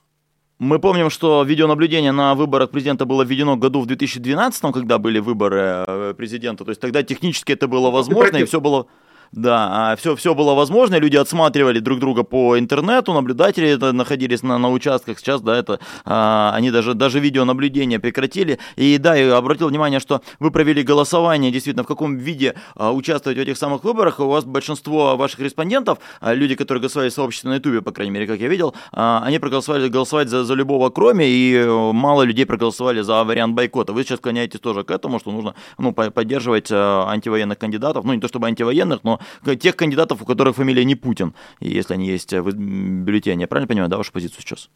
Мы 0.59 0.79
помним, 0.79 1.09
что 1.09 1.43
видеонаблюдение 1.43 2.13
на 2.13 2.35
выборах 2.35 2.71
президента 2.71 3.07
было 3.07 3.23
введено 3.23 3.57
году 3.57 3.81
в 3.81 3.87
2012, 3.87 4.63
когда 4.75 4.99
были 4.99 5.19
выборы 5.19 5.85
э, 5.87 6.15
президента. 6.15 6.65
То 6.67 6.71
есть 6.71 6.83
тогда 6.83 7.03
технически 7.03 7.53
это 7.53 7.67
было 7.67 7.91
возможно, 7.91 8.37
и 8.37 8.45
все 8.45 8.61
было 8.61 8.87
да, 9.33 9.95
все, 9.97 10.13
а 10.13 10.17
все 10.17 10.35
было 10.35 10.55
возможно, 10.55 10.97
люди 10.97 11.17
отсматривали 11.17 11.79
друг 11.79 12.01
друга 12.01 12.23
по 12.23 12.59
интернету, 12.59 13.13
наблюдатели 13.13 13.69
это 13.69 13.93
находились 13.93 14.43
на, 14.43 14.59
на 14.59 14.71
участках, 14.71 15.19
сейчас, 15.19 15.41
да, 15.41 15.57
это, 15.57 15.81
а, 16.05 16.53
они 16.55 16.71
даже, 16.71 16.95
даже 16.95 17.21
видеонаблюдение 17.21 17.99
прекратили, 17.99 18.59
и 18.77 18.99
да, 18.99 19.15
я 19.15 19.37
обратил 19.37 19.69
внимание, 19.69 20.01
что 20.01 20.23
вы 20.39 20.51
провели 20.51 20.83
голосование, 20.83 21.53
действительно, 21.53 21.85
в 21.85 21.87
каком 21.87 22.17
виде 22.17 22.55
а, 22.75 22.93
участвовать 22.93 23.39
в 23.39 23.41
этих 23.41 23.57
самых 23.57 23.85
выборах, 23.85 24.21
у 24.21 24.27
вас 24.27 24.45
большинство 24.45 25.17
ваших 25.17 25.41
респондентов, 25.41 25.99
а, 26.21 26.35
люди, 26.35 26.55
которые 26.55 26.81
голосовали 26.81 27.11
в 27.11 27.15
сообществе 27.15 27.51
на 27.51 27.55
ютубе, 27.55 27.83
по 27.83 27.93
крайней 27.93 28.13
мере, 28.13 28.27
как 28.27 28.41
я 28.41 28.49
видел, 28.49 28.75
а, 28.93 29.23
они 29.25 29.39
проголосовали 29.39 29.89
голосовать 29.89 30.29
за, 30.29 30.45
за 30.45 30.55
любого 30.55 30.91
кроме, 30.91 31.29
и 31.29 31.55
э, 31.55 31.93
мало 31.93 32.23
людей 32.23 32.45
проголосовали 32.47 33.01
за 33.01 33.23
вариант 33.25 33.55
бойкота. 33.55 33.93
Вы 33.93 34.03
сейчас 34.03 34.19
склоняетесь 34.19 34.61
тоже 34.61 34.83
к 34.83 34.91
этому, 34.91 35.19
что 35.21 35.31
нужно, 35.31 35.55
ну, 35.79 35.93
поддерживать 35.93 36.69
а, 36.73 37.09
антивоенных 37.09 37.59
кандидатов, 37.59 38.05
ну, 38.05 38.15
не 38.15 38.21
то 38.21 38.29
чтобы 38.29 38.49
антивоенных, 38.49 39.01
но 39.05 39.20
тех 39.59 39.77
кандидатов, 39.77 40.23
у 40.23 40.25
которых 40.25 40.57
фамилия 40.57 40.85
не 40.85 40.95
Путин, 40.95 41.35
если 41.61 41.95
они 41.95 42.07
есть 42.07 42.33
в 42.33 42.53
бюллетене. 42.53 43.43
Я 43.43 43.49
правильно 43.49 43.69
понимаю, 43.69 43.91
да, 43.91 43.97
вашу 43.97 44.13
позицию 44.13 44.41
сейчас? 44.41 44.71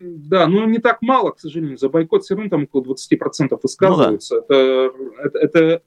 Да, 0.00 0.46
ну 0.46 0.64
не 0.66 0.78
так 0.78 1.02
мало, 1.02 1.32
к 1.32 1.40
сожалению. 1.40 1.78
За 1.78 1.88
бойкот 1.88 2.22
все 2.22 2.34
равно 2.34 2.50
там 2.50 2.64
около 2.64 2.94
20% 2.94 3.58
высказываются. 3.60 4.36
Ну, 4.36 4.44
да. 4.48 4.54
это, 5.24 5.38
это, 5.38 5.58
это, 5.58 5.82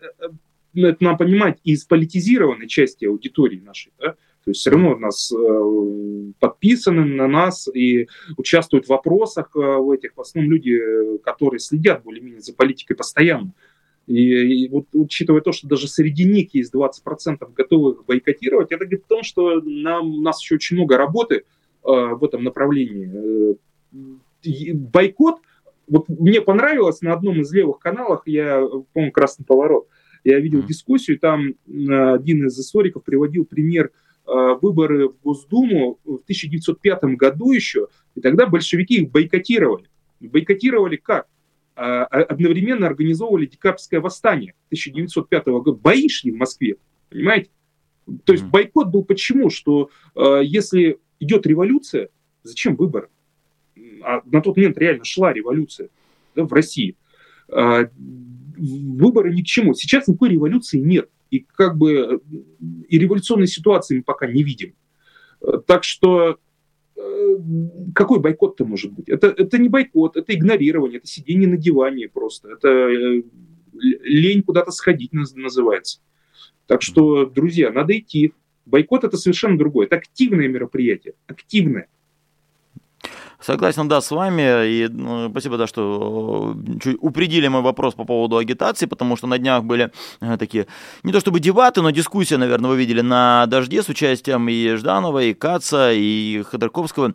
это 0.73 1.03
нам 1.03 1.17
понимать 1.17 1.59
из 1.63 1.85
политизированной 1.85 2.67
части 2.67 3.05
аудитории 3.05 3.59
нашей. 3.59 3.93
Да? 3.99 4.15
То 4.43 4.51
есть 4.51 4.61
все 4.61 4.71
равно 4.71 4.97
нас 4.97 5.31
э, 5.31 6.31
подписаны 6.39 7.05
на 7.05 7.27
нас 7.27 7.69
и 7.73 8.07
участвуют 8.37 8.87
в 8.87 8.89
вопросах 8.89 9.51
э, 9.55 9.59
в 9.59 9.91
этих, 9.91 10.11
в 10.15 10.21
основном 10.21 10.53
люди, 10.53 10.77
которые 11.23 11.59
следят 11.59 12.03
более-менее 12.03 12.41
за 12.41 12.53
политикой 12.53 12.95
постоянно. 12.95 13.53
И, 14.11 14.65
и 14.65 14.69
вот 14.69 14.87
учитывая 14.93 15.41
то, 15.41 15.53
что 15.53 15.67
даже 15.67 15.87
среди 15.87 16.25
них 16.25 16.53
есть 16.53 16.73
20% 16.73 17.53
готовых 17.55 18.05
бойкотировать, 18.05 18.71
это 18.71 18.85
говорит 18.85 19.05
о 19.05 19.07
том, 19.07 19.23
что 19.23 19.61
нам, 19.61 20.15
у 20.15 20.21
нас 20.21 20.41
еще 20.41 20.55
очень 20.55 20.75
много 20.75 20.97
работы 20.97 21.35
э, 21.35 21.41
в 21.83 22.23
этом 22.23 22.43
направлении. 22.43 23.55
Э, 24.43 24.73
бойкот, 24.73 25.39
вот 25.87 26.09
мне 26.09 26.41
понравилось 26.41 27.01
на 27.01 27.13
одном 27.13 27.39
из 27.41 27.53
левых 27.53 27.79
каналов, 27.79 28.23
я, 28.25 28.61
по-моему, 28.93 29.13
«Красный 29.13 29.45
поворот», 29.45 29.87
я 30.25 30.39
видел 30.39 30.61
дискуссию, 30.61 31.17
там 31.17 31.49
э, 31.49 32.13
один 32.13 32.47
из 32.47 32.59
историков 32.59 33.05
приводил 33.05 33.45
пример 33.45 33.91
э, 34.27 34.31
выборы 34.61 35.07
в 35.07 35.15
Госдуму 35.23 35.99
в 36.03 36.15
1905 36.15 37.03
году 37.15 37.53
еще, 37.53 37.87
и 38.15 38.21
тогда 38.21 38.45
большевики 38.45 39.03
их 39.03 39.11
бойкотировали. 39.11 39.85
Бойкотировали 40.19 40.97
как? 40.97 41.27
А, 41.75 42.03
а, 42.03 42.23
одновременно 42.23 42.87
организовывали 42.87 43.45
декабрьское 43.45 44.01
восстание 44.01 44.53
1905 44.67 45.45
года. 45.47 45.79
Бои 45.79 46.09
шли 46.09 46.31
в 46.31 46.35
Москве, 46.35 46.75
понимаете? 47.09 47.49
То 48.25 48.33
есть 48.33 48.43
бойкот 48.43 48.89
был 48.89 49.03
почему? 49.03 49.49
Что 49.49 49.89
э, 50.15 50.41
если 50.43 50.99
идет 51.19 51.45
революция, 51.47 52.09
зачем 52.43 52.75
выборы? 52.75 53.09
А 54.03 54.21
на 54.25 54.41
тот 54.41 54.57
момент 54.57 54.77
реально 54.77 55.05
шла 55.05 55.31
революция 55.31 55.89
да, 56.35 56.43
в 56.43 56.51
России. 56.51 56.97
Э, 57.47 57.87
выборы 58.57 59.33
ни 59.33 59.41
к 59.41 59.45
чему. 59.45 59.73
Сейчас 59.73 60.07
никакой 60.07 60.29
революции 60.29 60.79
нет. 60.79 61.09
И 61.29 61.39
как 61.39 61.77
бы 61.77 62.21
и 62.89 62.99
революционной 62.99 63.47
ситуации 63.47 63.97
мы 63.97 64.03
пока 64.03 64.27
не 64.27 64.43
видим. 64.43 64.73
Так 65.65 65.85
что 65.85 66.37
какой 67.93 68.19
бойкот-то 68.19 68.65
может 68.65 68.91
быть? 68.93 69.09
Это, 69.09 69.27
это 69.27 69.57
не 69.57 69.69
бойкот, 69.69 70.17
это 70.17 70.33
игнорирование, 70.33 70.99
это 70.99 71.07
сидение 71.07 71.47
на 71.47 71.57
диване 71.57 72.07
просто. 72.09 72.51
Это 72.51 72.67
э, 72.67 73.23
лень 73.73 74.43
куда-то 74.43 74.71
сходить 74.71 75.13
называется. 75.13 76.01
Так 76.67 76.81
что, 76.81 77.25
друзья, 77.25 77.71
надо 77.71 77.97
идти. 77.97 78.33
Бойкот 78.65 79.03
это 79.03 79.17
совершенно 79.17 79.57
другое. 79.57 79.87
Это 79.87 79.97
активное 79.97 80.47
мероприятие. 80.47 81.15
Активное. 81.27 81.87
Согласен, 83.41 83.87
да, 83.87 84.01
с 84.01 84.11
вами. 84.11 84.67
И 84.67 84.87
ну, 84.87 85.29
спасибо, 85.29 85.57
да, 85.57 85.67
что 85.67 86.55
э, 86.55 86.79
чуть 86.79 86.97
упредили 87.01 87.47
мой 87.47 87.61
вопрос 87.61 87.95
по 87.95 88.05
поводу 88.05 88.37
агитации, 88.37 88.85
потому 88.85 89.17
что 89.17 89.27
на 89.27 89.37
днях 89.39 89.63
были 89.63 89.91
э, 90.21 90.37
такие, 90.37 90.67
не 91.03 91.11
то 91.11 91.19
чтобы 91.19 91.39
дебаты, 91.39 91.81
но 91.81 91.89
дискуссия, 91.89 92.37
наверное, 92.37 92.69
вы 92.69 92.77
видели 92.77 93.01
на 93.01 93.47
«Дожде» 93.47 93.81
с 93.81 93.89
участием 93.89 94.47
и 94.47 94.75
Жданова, 94.75 95.23
и 95.23 95.33
Каца, 95.33 95.91
и 95.91 96.43
Ходорковского 96.43 97.13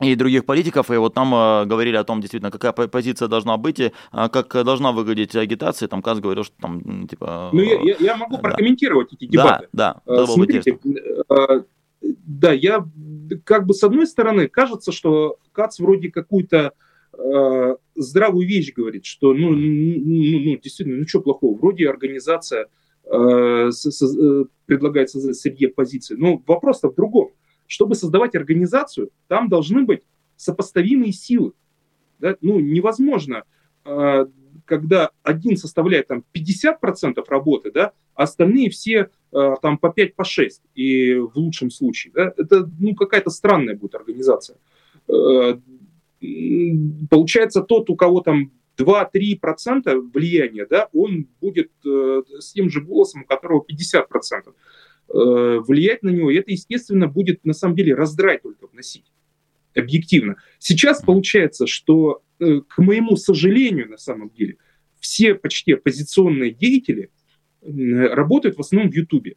и 0.00 0.14
других 0.14 0.44
политиков, 0.44 0.90
и 0.90 0.96
вот 0.96 1.14
там 1.14 1.34
э, 1.34 1.64
говорили 1.64 1.96
о 1.96 2.04
том, 2.04 2.20
действительно, 2.20 2.50
какая 2.50 2.72
позиция 2.72 3.28
должна 3.28 3.56
быть, 3.56 3.80
и 3.80 3.92
э, 4.12 4.28
как 4.28 4.48
должна 4.64 4.92
выглядеть 4.92 5.34
агитация, 5.36 5.88
там 5.88 6.02
Кац 6.02 6.18
говорил, 6.18 6.44
что 6.44 6.54
там, 6.60 7.08
типа... 7.08 7.48
Ну, 7.52 7.62
я, 7.62 7.96
я, 7.98 8.16
могу 8.16 8.36
да. 8.36 8.42
прокомментировать 8.42 9.14
эти 9.14 9.24
дебаты. 9.24 9.68
Да, 9.72 10.02
да, 10.04 10.26
Смотрите, 10.26 10.78
да, 12.24 12.52
я 12.52 12.86
как 13.44 13.66
бы 13.66 13.74
с 13.74 13.82
одной 13.82 14.06
стороны 14.06 14.48
кажется, 14.48 14.92
что 14.92 15.38
Кац 15.52 15.78
вроде 15.78 16.10
какую-то 16.10 16.72
э, 17.12 17.76
здравую 17.94 18.46
вещь 18.46 18.72
говорит, 18.74 19.04
что 19.04 19.32
ну, 19.32 19.50
ну, 19.50 20.40
ну, 20.40 20.56
действительно, 20.58 20.98
ну 20.98 21.06
что 21.06 21.20
плохого, 21.20 21.56
вроде 21.56 21.88
организация 21.88 22.68
э, 23.04 23.68
с, 23.70 23.90
с, 23.90 24.02
э, 24.02 24.44
предлагает 24.66 25.10
создать 25.10 25.36
среди 25.36 25.66
оппозиции. 25.66 26.14
Но 26.14 26.42
вопрос-то 26.46 26.90
в 26.90 26.94
другом. 26.94 27.30
Чтобы 27.66 27.96
создавать 27.96 28.36
организацию, 28.36 29.10
там 29.26 29.48
должны 29.48 29.84
быть 29.84 30.02
сопоставимые 30.36 31.12
силы. 31.12 31.52
Да? 32.20 32.36
Ну, 32.40 32.60
невозможно, 32.60 33.42
э, 33.84 34.26
когда 34.66 35.10
один 35.22 35.56
составляет 35.56 36.08
там 36.08 36.24
50% 36.34 37.24
работы, 37.28 37.70
да, 37.72 37.92
а 38.14 38.24
остальные 38.24 38.70
все 38.70 39.10
Э, 39.36 39.54
там 39.60 39.76
по 39.76 39.90
5, 39.90 40.14
по 40.14 40.24
6, 40.24 40.62
и 40.74 41.14
в 41.14 41.32
лучшем 41.36 41.70
случае. 41.70 42.12
Да? 42.14 42.32
Это 42.38 42.70
ну, 42.78 42.94
какая-то 42.94 43.28
странная 43.28 43.74
будет 43.74 43.94
организация. 43.94 44.56
Э, 45.08 45.58
получается, 47.10 47.60
тот, 47.60 47.90
у 47.90 47.96
кого 47.96 48.22
там 48.22 48.50
2-3% 48.78 50.10
влияния, 50.14 50.66
да, 50.70 50.88
он 50.94 51.28
будет 51.40 51.70
э, 51.84 52.22
с 52.38 52.52
тем 52.52 52.70
же 52.70 52.80
голосом, 52.80 53.22
у 53.22 53.24
которого 53.26 53.64
50%. 53.68 54.54
Влиять 55.08 56.02
на 56.02 56.08
него, 56.08 56.32
это, 56.32 56.50
естественно, 56.50 57.06
будет 57.06 57.44
на 57.44 57.52
самом 57.52 57.76
деле 57.76 57.94
раздрай 57.94 58.38
только 58.38 58.66
вносить 58.66 59.04
объективно. 59.72 60.36
Сейчас 60.58 61.00
получается, 61.00 61.68
что, 61.68 62.22
к 62.38 62.78
моему 62.78 63.16
сожалению, 63.16 63.88
на 63.88 63.98
самом 63.98 64.30
деле, 64.30 64.58
все 65.00 65.34
почти 65.34 65.72
оппозиционные 65.72 66.52
деятели 66.52 67.10
работают 67.62 68.56
в 68.56 68.60
основном 68.60 68.90
в 68.90 68.94
Ютубе. 68.94 69.36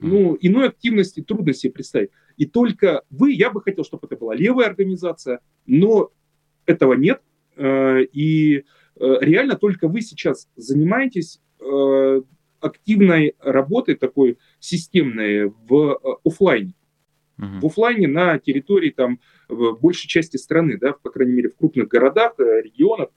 Ну, 0.00 0.36
иной 0.40 0.68
активности 0.68 1.20
трудно 1.20 1.52
себе 1.52 1.72
представить. 1.72 2.10
И 2.36 2.46
только 2.46 3.02
вы, 3.10 3.32
я 3.32 3.50
бы 3.50 3.60
хотел, 3.60 3.84
чтобы 3.84 4.06
это 4.06 4.16
была 4.16 4.34
левая 4.34 4.66
организация, 4.66 5.40
но 5.66 6.10
этого 6.64 6.94
нет. 6.94 7.20
Э, 7.56 8.02
и 8.02 8.56
э, 8.56 8.62
реально 8.96 9.56
только 9.56 9.88
вы 9.88 10.00
сейчас 10.00 10.48
занимаетесь 10.56 11.40
э, 11.60 12.22
активной 12.60 13.34
работой 13.40 13.94
такой 13.94 14.38
системной 14.58 15.50
в 15.68 16.00
офлайне. 16.24 16.74
Uh-huh. 17.40 17.60
В 17.60 17.66
офлайне 17.66 18.06
на 18.06 18.38
территории 18.38 18.90
там 18.90 19.18
большей 19.48 20.08
части 20.08 20.36
страны, 20.36 20.76
да, 20.78 20.92
по 20.92 21.10
крайней 21.10 21.32
мере 21.32 21.48
в 21.48 21.56
крупных 21.56 21.88
городах, 21.88 22.34
регионах. 22.38 23.08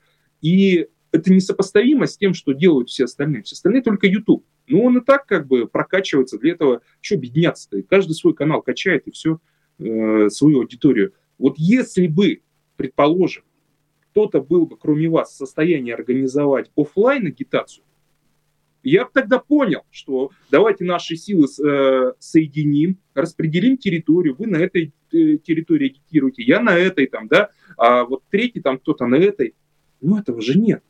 И 0.41 0.87
это 1.11 1.31
несопоставимо 1.31 2.07
с 2.07 2.17
тем, 2.17 2.33
что 2.33 2.53
делают 2.53 2.89
все 2.89 3.03
остальные. 3.03 3.43
Все 3.43 3.53
остальные 3.53 3.83
только 3.83 4.07
YouTube. 4.07 4.45
Ну, 4.67 4.83
он 4.83 4.97
и 4.97 5.01
так 5.01 5.25
как 5.25 5.47
бы 5.47 5.67
прокачивается. 5.67 6.39
Для 6.39 6.53
этого 6.53 6.81
что 7.01 7.17
бедняться-то? 7.17 7.83
Каждый 7.83 8.13
свой 8.13 8.33
канал 8.33 8.61
качает 8.61 9.07
и 9.07 9.11
все, 9.11 9.39
э, 9.79 10.29
свою 10.29 10.61
аудиторию. 10.61 11.13
Вот 11.37 11.55
если 11.57 12.07
бы, 12.07 12.41
предположим, 12.77 13.43
кто-то 14.11 14.41
был 14.41 14.65
бы, 14.65 14.77
кроме 14.77 15.09
вас, 15.09 15.31
в 15.31 15.37
состоянии 15.37 15.91
организовать 15.91 16.71
офлайн 16.75 17.27
агитацию, 17.27 17.83
я 18.83 19.05
тогда 19.05 19.39
понял, 19.39 19.81
что 19.89 20.31
давайте 20.51 20.83
наши 20.83 21.15
силы 21.15 21.47
э, 21.47 22.13
соединим, 22.19 22.99
распределим 23.13 23.77
территорию, 23.77 24.35
вы 24.37 24.47
на 24.47 24.57
этой 24.57 24.93
э, 25.11 25.37
территории 25.37 25.91
агитируете, 25.91 26.43
я 26.43 26.59
на 26.59 26.77
этой 26.77 27.07
там, 27.07 27.27
да, 27.27 27.49
а 27.77 28.03
вот 28.03 28.23
третий 28.29 28.61
там 28.61 28.77
кто-то 28.77 29.07
на 29.07 29.15
этой. 29.15 29.55
Ну, 30.01 30.17
этого 30.17 30.41
же 30.41 30.59
нет. 30.59 30.83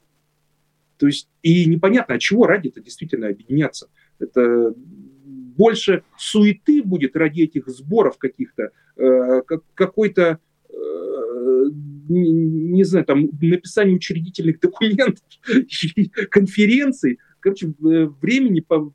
То 0.97 1.07
есть 1.07 1.29
и 1.43 1.65
непонятно, 1.65 2.15
от 2.15 2.21
чего 2.21 2.45
ради 2.47 2.69
это 2.69 2.81
действительно 2.81 3.27
объединяться. 3.27 3.89
Это 4.19 4.73
больше 4.75 6.03
суеты 6.17 6.81
будет 6.81 7.15
ради 7.15 7.41
этих 7.41 7.67
сборов 7.67 8.17
каких-то, 8.17 8.71
э, 8.97 9.41
какой-то, 9.75 10.39
э, 10.69 11.65
не, 12.09 12.31
не 12.31 12.83
знаю, 12.83 13.05
там, 13.05 13.29
написание 13.39 13.95
учредительных 13.95 14.59
документов, 14.59 15.23
конференций, 16.31 17.19
короче, 17.43 17.67
э, 17.67 18.05
времени 18.21 18.61
по, 18.61 18.93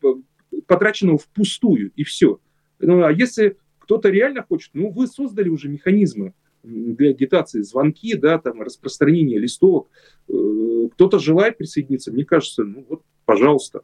по, 0.00 0.20
потраченного 0.66 1.18
впустую, 1.18 1.90
и 1.96 2.04
все. 2.04 2.38
Ну, 2.78 3.02
а 3.02 3.10
если 3.10 3.56
кто-то 3.78 4.10
реально 4.10 4.44
хочет, 4.46 4.70
ну, 4.74 4.90
вы 4.90 5.06
создали 5.06 5.48
уже 5.48 5.68
механизмы, 5.68 6.34
для 6.62 7.10
агитации 7.10 7.60
звонки, 7.60 8.14
да, 8.14 8.38
там, 8.38 8.62
распространение 8.62 9.38
листовок. 9.38 9.88
Э, 10.28 10.88
кто-то 10.92 11.18
желает 11.18 11.58
присоединиться, 11.58 12.12
мне 12.12 12.24
кажется, 12.24 12.64
ну 12.64 12.86
вот, 12.88 13.02
пожалуйста, 13.24 13.82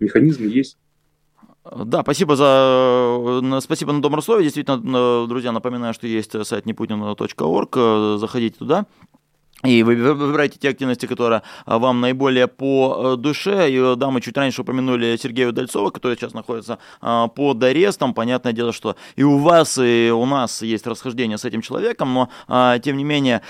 механизмы 0.00 0.46
есть. 0.46 0.78
Да, 1.64 2.02
спасибо 2.02 2.36
за 2.36 3.40
э, 3.42 3.60
спасибо 3.60 3.92
на 3.92 4.02
добром 4.02 4.22
слове. 4.22 4.44
Действительно, 4.44 5.26
друзья, 5.26 5.52
напоминаю, 5.52 5.94
что 5.94 6.06
есть 6.06 6.32
сайт 6.46 6.66
непутин.орг. 6.66 7.76
Заходите 8.18 8.58
туда. 8.58 8.86
И 9.64 9.82
вы 9.82 9.96
выбираете 9.96 10.58
те 10.58 10.68
активности, 10.68 11.06
которые 11.06 11.42
а, 11.64 11.78
вам 11.78 12.02
наиболее 12.02 12.48
по 12.48 13.14
э, 13.14 13.16
душе. 13.16 13.70
И 13.70 13.96
да, 13.96 14.10
мы 14.10 14.20
чуть 14.20 14.36
раньше 14.36 14.60
упомянули 14.60 15.16
Сергея 15.16 15.48
Удальцова, 15.48 15.90
который 15.90 16.16
сейчас 16.16 16.34
находится 16.34 16.78
а, 17.00 17.28
под 17.28 17.62
арестом. 17.62 18.12
Понятное 18.12 18.52
дело, 18.52 18.74
что 18.74 18.96
и 19.16 19.22
у 19.22 19.38
вас, 19.38 19.78
и 19.78 20.10
у 20.14 20.26
нас 20.26 20.60
есть 20.60 20.86
расхождение 20.86 21.38
с 21.38 21.46
этим 21.46 21.62
человеком, 21.62 22.12
но 22.12 22.28
а, 22.46 22.78
тем 22.78 22.98
не 22.98 23.04
менее 23.04 23.40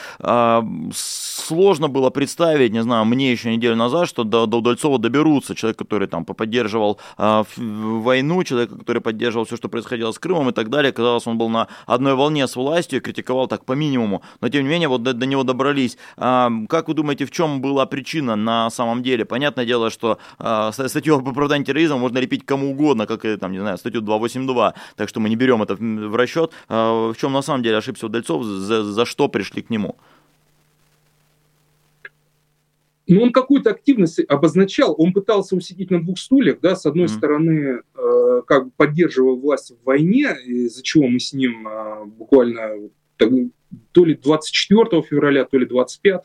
сложно 0.93 1.89
было 1.89 2.11
представить, 2.11 2.73
не 2.73 2.83
знаю, 2.83 3.05
мне 3.05 3.33
еще 3.33 3.55
неделю 3.55 3.77
назад, 3.77 4.09
что 4.09 4.25
до, 4.25 4.47
до 4.47 4.59
Удальцова 4.59 4.99
доберутся. 4.99 5.55
Человек, 5.55 5.79
который 5.79 6.07
там 6.07 6.25
поддерживал 6.25 6.99
войну, 7.17 8.45
человек, 8.45 8.71
который 8.79 9.03
поддерживал 9.03 9.45
все, 9.45 9.57
что 9.57 9.69
происходило 9.69 10.13
с 10.13 10.19
Крымом 10.19 10.51
и 10.51 10.53
так 10.53 10.71
далее. 10.71 10.93
Казалось, 10.93 11.27
он 11.27 11.39
был 11.39 11.49
на 11.49 11.69
одной 11.87 12.15
волне 12.15 12.47
с 12.47 12.57
властью 12.57 13.01
и 13.01 13.03
критиковал 13.03 13.49
так 13.49 13.65
по 13.65 13.73
минимуму. 13.73 14.23
Но 14.41 14.49
тем 14.49 14.63
не 14.63 14.69
менее, 14.69 14.89
вот 14.89 15.03
до, 15.03 15.13
до 15.13 15.27
него 15.27 15.43
добрались 15.43 15.99
как 16.17 16.89
вы 16.89 16.95
думаете, 16.95 17.25
в 17.27 17.31
чем 17.31 17.61
была 17.61 17.87
причина 17.87 18.37
на 18.37 18.71
самом 18.71 19.03
деле? 19.03 19.25
Понятное 19.25 19.65
дело, 19.65 19.91
что 19.91 20.19
а, 20.39 20.73
статью 20.73 21.17
об 21.17 21.29
оправдании 21.29 21.65
терроризма 21.65 21.99
можно 21.99 22.19
лепить 22.19 22.45
кому 22.45 22.71
угодно, 22.71 23.07
как, 23.07 23.23
там, 23.39 23.53
не 23.53 23.59
знаю, 23.59 23.79
статью 23.79 24.01
282, 24.01 24.75
так 24.97 25.09
что 25.09 25.21
мы 25.21 25.29
не 25.29 25.37
берем 25.37 25.63
это 25.63 25.75
в 25.77 26.17
расчет. 26.17 26.53
А, 26.69 27.13
в 27.13 27.17
чем 27.17 27.33
на 27.33 27.43
самом 27.43 27.63
деле 27.63 27.79
ошибся 27.79 28.07
Удальцов, 28.07 28.45
за, 28.45 28.85
за 28.85 29.05
что 29.05 29.29
пришли 29.29 29.63
к 29.63 29.71
нему? 29.71 29.97
Ну, 33.07 33.23
он 33.23 33.33
какую-то 33.33 33.71
активность 33.71 34.21
обозначал, 34.29 34.95
он 34.97 35.13
пытался 35.13 35.57
усидеть 35.57 35.91
на 35.91 36.03
двух 36.03 36.19
стульях, 36.19 36.61
да, 36.63 36.75
с 36.75 36.87
одной 36.87 37.05
mm-hmm. 37.05 37.17
стороны, 37.19 37.81
э, 37.95 38.43
как 38.47 38.67
бы 38.67 38.71
поддерживал 38.77 39.37
власть 39.37 39.73
в 39.73 39.85
войне, 39.85 40.35
из-за 40.47 40.83
чего 40.83 41.07
мы 41.07 41.21
с 41.21 41.35
ним 41.35 41.69
э, 41.69 42.05
буквально 42.07 42.71
то 43.93 44.05
ли 44.05 44.15
24 44.15 45.03
февраля, 45.03 45.45
то 45.45 45.59
ли 45.59 45.67
25 45.67 46.21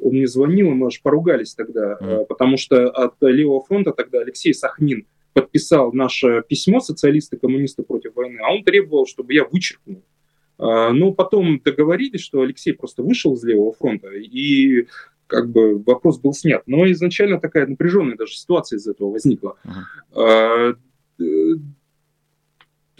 он 0.00 0.12
мне 0.12 0.26
звонил, 0.26 0.70
мы 0.70 0.88
аж 0.88 1.00
поругались 1.02 1.54
тогда, 1.54 1.96
mm. 2.00 2.26
потому 2.26 2.56
что 2.56 2.90
от 2.90 3.14
Левого 3.20 3.64
фронта 3.64 3.92
тогда 3.92 4.20
Алексей 4.20 4.52
Сахнин 4.52 5.06
подписал 5.32 5.92
наше 5.92 6.42
письмо 6.48 6.80
«Социалисты, 6.80 7.36
коммунисты 7.36 7.82
против 7.82 8.14
войны», 8.14 8.38
а 8.44 8.52
он 8.52 8.64
требовал, 8.64 9.06
чтобы 9.06 9.32
я 9.34 9.44
вычеркнул. 9.44 10.02
А, 10.58 10.92
но 10.92 11.12
потом 11.12 11.60
договорились, 11.64 12.20
что 12.20 12.42
Алексей 12.42 12.72
просто 12.72 13.02
вышел 13.02 13.34
из 13.34 13.44
Левого 13.44 13.72
фронта, 13.72 14.08
и 14.12 14.86
как 15.26 15.50
бы 15.50 15.78
вопрос 15.78 16.18
был 16.18 16.32
снят. 16.32 16.62
Но 16.66 16.90
изначально 16.92 17.40
такая 17.40 17.66
напряженная 17.66 18.16
даже 18.16 18.34
ситуация 18.34 18.78
из 18.78 18.86
этого 18.86 19.10
возникла. 19.10 19.56
Uh-huh. 19.64 20.76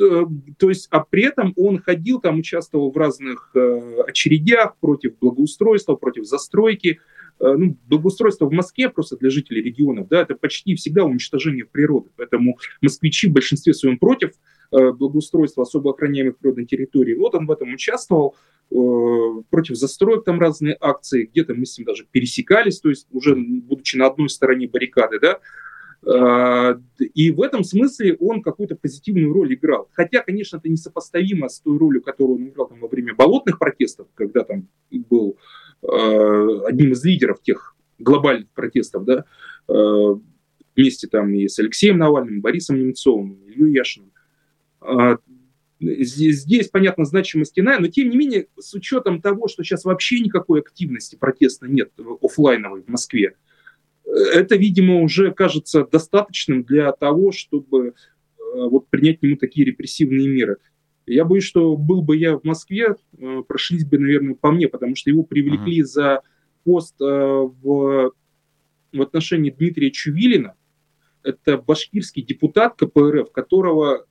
Э, 0.00 0.24
то 0.58 0.68
есть, 0.68 0.88
а 0.90 1.00
при 1.00 1.24
этом 1.24 1.52
он 1.56 1.78
ходил, 1.78 2.20
там 2.20 2.38
участвовал 2.38 2.90
в 2.90 2.96
разных 2.96 3.50
э, 3.54 4.02
очередях 4.06 4.76
против 4.78 5.18
благоустройства, 5.18 5.94
против 5.94 6.24
застройки. 6.24 7.00
Э, 7.40 7.54
ну, 7.56 7.76
благоустройство 7.86 8.46
в 8.46 8.52
Москве 8.52 8.88
просто 8.88 9.16
для 9.16 9.30
жителей 9.30 9.62
регионов, 9.62 10.08
да, 10.08 10.22
это 10.22 10.34
почти 10.34 10.74
всегда 10.74 11.04
уничтожение 11.04 11.64
природы. 11.64 12.10
Поэтому 12.16 12.58
москвичи 12.80 13.28
в 13.28 13.32
большинстве 13.32 13.74
своем 13.74 13.98
против 13.98 14.32
э, 14.72 14.90
благоустройства 14.92 15.62
особо 15.62 15.92
охраняемых 15.92 16.38
природных 16.38 16.68
территорий. 16.68 17.14
Вот 17.14 17.34
он 17.34 17.46
в 17.46 17.50
этом 17.50 17.72
участвовал, 17.72 18.36
против 19.50 19.76
застроек 19.76 20.24
там 20.24 20.40
разные 20.40 20.76
акции, 20.80 21.28
где-то 21.30 21.54
мы 21.54 21.66
с 21.66 21.76
ним 21.76 21.86
даже 21.86 22.06
пересекались, 22.10 22.80
то 22.80 22.88
есть 22.88 23.06
уже 23.12 23.36
будучи 23.36 23.96
на 23.96 24.06
одной 24.06 24.30
стороне 24.30 24.66
баррикады, 24.66 25.20
да, 25.20 25.38
и 26.06 27.30
в 27.30 27.40
этом 27.40 27.64
смысле 27.64 28.16
он 28.20 28.42
какую-то 28.42 28.76
позитивную 28.76 29.32
роль 29.32 29.54
играл. 29.54 29.88
Хотя, 29.92 30.22
конечно, 30.22 30.58
это 30.58 30.68
несопоставимо 30.68 31.48
с 31.48 31.60
той 31.60 31.78
ролью, 31.78 32.02
которую 32.02 32.38
он 32.38 32.48
играл 32.48 32.68
там, 32.68 32.80
во 32.80 32.88
время 32.88 33.14
болотных 33.14 33.58
протестов, 33.58 34.08
когда 34.14 34.44
там 34.44 34.68
был 34.90 35.38
э, 35.82 36.60
одним 36.66 36.92
из 36.92 37.04
лидеров 37.04 37.40
тех 37.42 37.74
глобальных 37.98 38.50
протестов, 38.50 39.04
да, 39.04 39.24
э, 39.68 40.14
вместе 40.76 41.06
там 41.06 41.32
и 41.32 41.48
с 41.48 41.58
Алексеем 41.58 41.98
Навальным, 41.98 42.40
Борисом 42.40 42.78
Немцовым, 42.78 43.38
Ильей 43.46 43.72
Яшиным. 43.72 44.12
Э, 44.82 45.16
здесь, 45.80 46.40
здесь, 46.40 46.68
понятно, 46.68 47.04
значимость 47.04 47.58
иная, 47.58 47.78
но 47.78 47.88
тем 47.88 48.10
не 48.10 48.16
менее, 48.16 48.48
с 48.58 48.74
учетом 48.74 49.20
того, 49.20 49.48
что 49.48 49.62
сейчас 49.62 49.84
вообще 49.84 50.20
никакой 50.20 50.60
активности 50.60 51.16
протеста 51.16 51.66
нет 51.66 51.92
офлайновой 52.20 52.82
в 52.82 52.88
Москве, 52.88 53.36
это, 54.14 54.56
видимо, 54.56 55.02
уже 55.02 55.32
кажется 55.32 55.84
достаточным 55.84 56.62
для 56.62 56.92
того, 56.92 57.32
чтобы 57.32 57.88
э, 57.88 57.92
вот 58.38 58.88
принять 58.88 59.20
к 59.20 59.22
нему 59.22 59.36
такие 59.36 59.66
репрессивные 59.66 60.28
меры. 60.28 60.58
Я 61.06 61.24
боюсь, 61.24 61.44
что 61.44 61.76
был 61.76 62.02
бы 62.02 62.16
я 62.16 62.38
в 62.38 62.44
Москве, 62.44 62.94
э, 63.18 63.42
прошлись 63.46 63.84
бы, 63.84 63.98
наверное, 63.98 64.34
по 64.34 64.52
мне, 64.52 64.68
потому 64.68 64.94
что 64.94 65.10
его 65.10 65.22
привлекли 65.22 65.80
uh-huh. 65.80 65.86
за 65.86 66.20
пост 66.62 66.94
э, 67.00 67.04
в, 67.04 68.12
в 68.92 69.02
отношении 69.02 69.50
Дмитрия 69.50 69.90
Чувилина. 69.90 70.54
Это 71.22 71.58
башкирский 71.58 72.22
депутат 72.22 72.76
КПРФ, 72.76 73.32
которого 73.32 74.06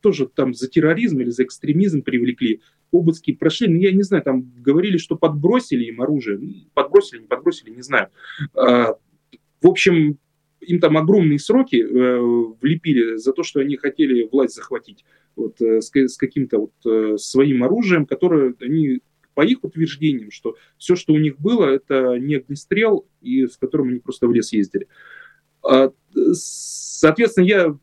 тоже 0.00 0.26
там 0.26 0.54
за 0.54 0.68
терроризм 0.68 1.20
или 1.20 1.30
за 1.30 1.44
экстремизм 1.44 2.02
привлекли. 2.02 2.62
Обыски 2.90 3.32
прошли, 3.32 3.68
ну 3.68 3.76
я 3.76 3.92
не 3.92 4.02
знаю, 4.02 4.22
там 4.22 4.50
говорили, 4.56 4.96
что 4.96 5.16
подбросили 5.16 5.84
им 5.84 6.00
оружие. 6.00 6.66
Подбросили, 6.74 7.20
не 7.20 7.26
подбросили, 7.26 7.70
не 7.70 7.82
знаю. 7.82 8.08
В 9.60 9.68
общем, 9.68 10.18
им 10.60 10.80
там 10.80 10.96
огромные 10.96 11.38
сроки 11.38 11.76
э, 11.76 12.18
влепили 12.60 13.16
за 13.16 13.32
то, 13.32 13.42
что 13.42 13.60
они 13.60 13.76
хотели 13.76 14.28
власть 14.30 14.54
захватить 14.54 15.04
вот, 15.36 15.60
э, 15.60 15.80
с, 15.80 15.90
с 15.94 16.16
каким-то 16.16 16.58
вот 16.58 16.72
э, 16.86 17.16
своим 17.16 17.64
оружием, 17.64 18.06
которое 18.06 18.54
они 18.60 19.00
по 19.34 19.42
их 19.42 19.64
утверждениям, 19.64 20.30
что 20.30 20.56
все, 20.76 20.96
что 20.96 21.12
у 21.12 21.18
них 21.18 21.38
было, 21.38 21.64
это 21.64 22.18
не 22.18 22.36
огнестрел, 22.36 23.06
и 23.22 23.46
с 23.46 23.56
которым 23.56 23.88
они 23.88 23.98
просто 24.00 24.26
в 24.26 24.32
лес 24.32 24.52
ездили. 24.52 24.86
А, 25.62 25.92
соответственно, 26.32 27.44
я 27.44 27.78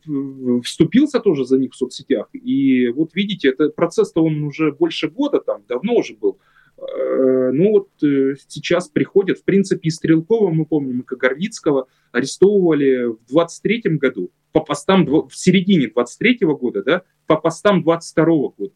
вступился 0.62 1.20
тоже 1.20 1.44
за 1.44 1.58
них 1.58 1.72
в 1.72 1.76
соцсетях, 1.76 2.28
и 2.32 2.88
вот 2.88 3.14
видите, 3.14 3.48
это 3.48 3.70
процесс-то 3.70 4.22
он 4.22 4.42
уже 4.42 4.72
больше 4.72 5.08
года 5.08 5.40
там, 5.40 5.64
давно 5.68 5.94
уже 5.94 6.14
был. 6.14 6.38
Э, 6.78 7.50
ну 7.52 7.72
вот 7.72 7.88
э, 8.02 8.34
сейчас 8.46 8.88
приходят, 8.88 9.38
в 9.38 9.44
принципе, 9.44 9.88
и 9.88 9.90
Стрелкова, 9.90 10.50
мы 10.50 10.64
помним, 10.64 11.00
и 11.00 11.04
Кагарлицкого 11.04 11.88
арестовывали 12.12 13.06
в 13.06 13.18
23 13.28 13.96
году, 13.96 14.30
по 14.52 14.60
постам 14.60 15.04
в 15.04 15.30
середине 15.32 15.88
23 15.88 16.38
года, 16.42 16.84
да, 16.84 17.02
по 17.26 17.36
постам 17.36 17.82
22 17.82 18.24
года, 18.24 18.74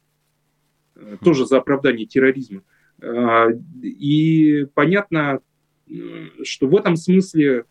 э, 0.97 1.17
тоже 1.25 1.47
за 1.47 1.59
оправдание 1.59 2.07
терроризма. 2.07 2.63
И 3.83 4.67
понятно, 4.75 5.41
что 6.45 6.69
в 6.69 6.77
этом 6.77 6.95
смысле, 6.95 7.65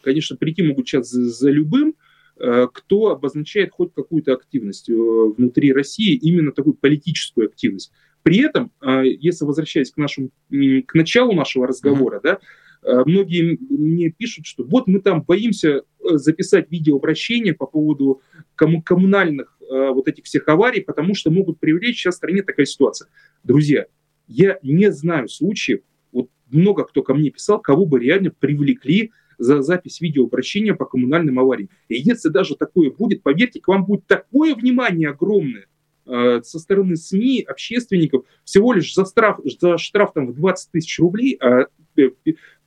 конечно, 0.00 0.38
прийти 0.38 0.62
могут 0.62 0.88
сейчас 0.88 1.10
за, 1.10 1.28
за 1.28 1.50
любым, 1.50 1.96
кто 2.36 3.08
обозначает 3.08 3.72
хоть 3.72 3.92
какую-то 3.92 4.32
активность 4.32 4.88
внутри 4.88 5.74
России, 5.74 6.14
именно 6.14 6.52
такую 6.52 6.72
политическую 6.72 7.48
активность. 7.48 7.92
При 8.22 8.40
этом, 8.40 8.70
а, 8.80 9.02
если 9.02 9.44
возвращаясь 9.44 9.90
к, 9.90 9.96
нашему, 9.96 10.30
к 10.50 10.94
началу 10.94 11.32
нашего 11.32 11.66
разговора, 11.66 12.18
mm-hmm. 12.18 12.22
да, 12.22 12.38
а, 12.82 13.04
многие 13.04 13.58
мне 13.68 14.10
пишут, 14.10 14.46
что 14.46 14.64
вот 14.64 14.86
мы 14.86 15.00
там 15.00 15.22
боимся 15.22 15.68
э, 15.68 15.82
записать 16.16 16.70
видеообращение 16.70 17.54
по 17.54 17.66
поводу 17.66 18.22
кому- 18.54 18.82
коммунальных 18.82 19.56
а, 19.60 19.92
вот 19.92 20.08
этих 20.08 20.24
всех 20.24 20.48
аварий, 20.48 20.80
потому 20.80 21.14
что 21.14 21.30
могут 21.30 21.60
привлечь 21.60 21.98
сейчас 21.98 22.14
в 22.14 22.18
стране 22.18 22.42
такая 22.42 22.66
ситуация. 22.66 23.08
Друзья, 23.44 23.86
я 24.26 24.58
не 24.62 24.90
знаю 24.92 25.28
случаев, 25.28 25.80
вот 26.12 26.28
много 26.50 26.84
кто 26.84 27.02
ко 27.02 27.14
мне 27.14 27.30
писал, 27.30 27.60
кого 27.60 27.86
бы 27.86 28.00
реально 28.00 28.30
привлекли 28.30 29.12
за 29.38 29.62
запись 29.62 30.00
видеообращения 30.00 30.74
по 30.74 30.84
коммунальным 30.84 31.38
авариям. 31.38 31.70
И 31.88 31.96
если 31.96 32.28
даже 32.28 32.54
такое 32.56 32.90
будет, 32.90 33.22
поверьте, 33.22 33.60
к 33.60 33.68
вам 33.68 33.84
будет 33.84 34.06
такое 34.06 34.54
внимание 34.54 35.10
огромное, 35.10 35.66
со 36.04 36.58
стороны 36.58 36.96
СМИ, 36.96 37.44
общественников, 37.46 38.24
всего 38.44 38.72
лишь 38.72 38.94
за 38.94 39.04
штраф, 39.04 39.38
за 39.44 39.78
штраф 39.78 40.12
там, 40.12 40.26
в 40.26 40.34
20 40.34 40.70
тысяч 40.72 40.98
рублей, 40.98 41.36
а 41.40 41.66
э, 41.96 42.10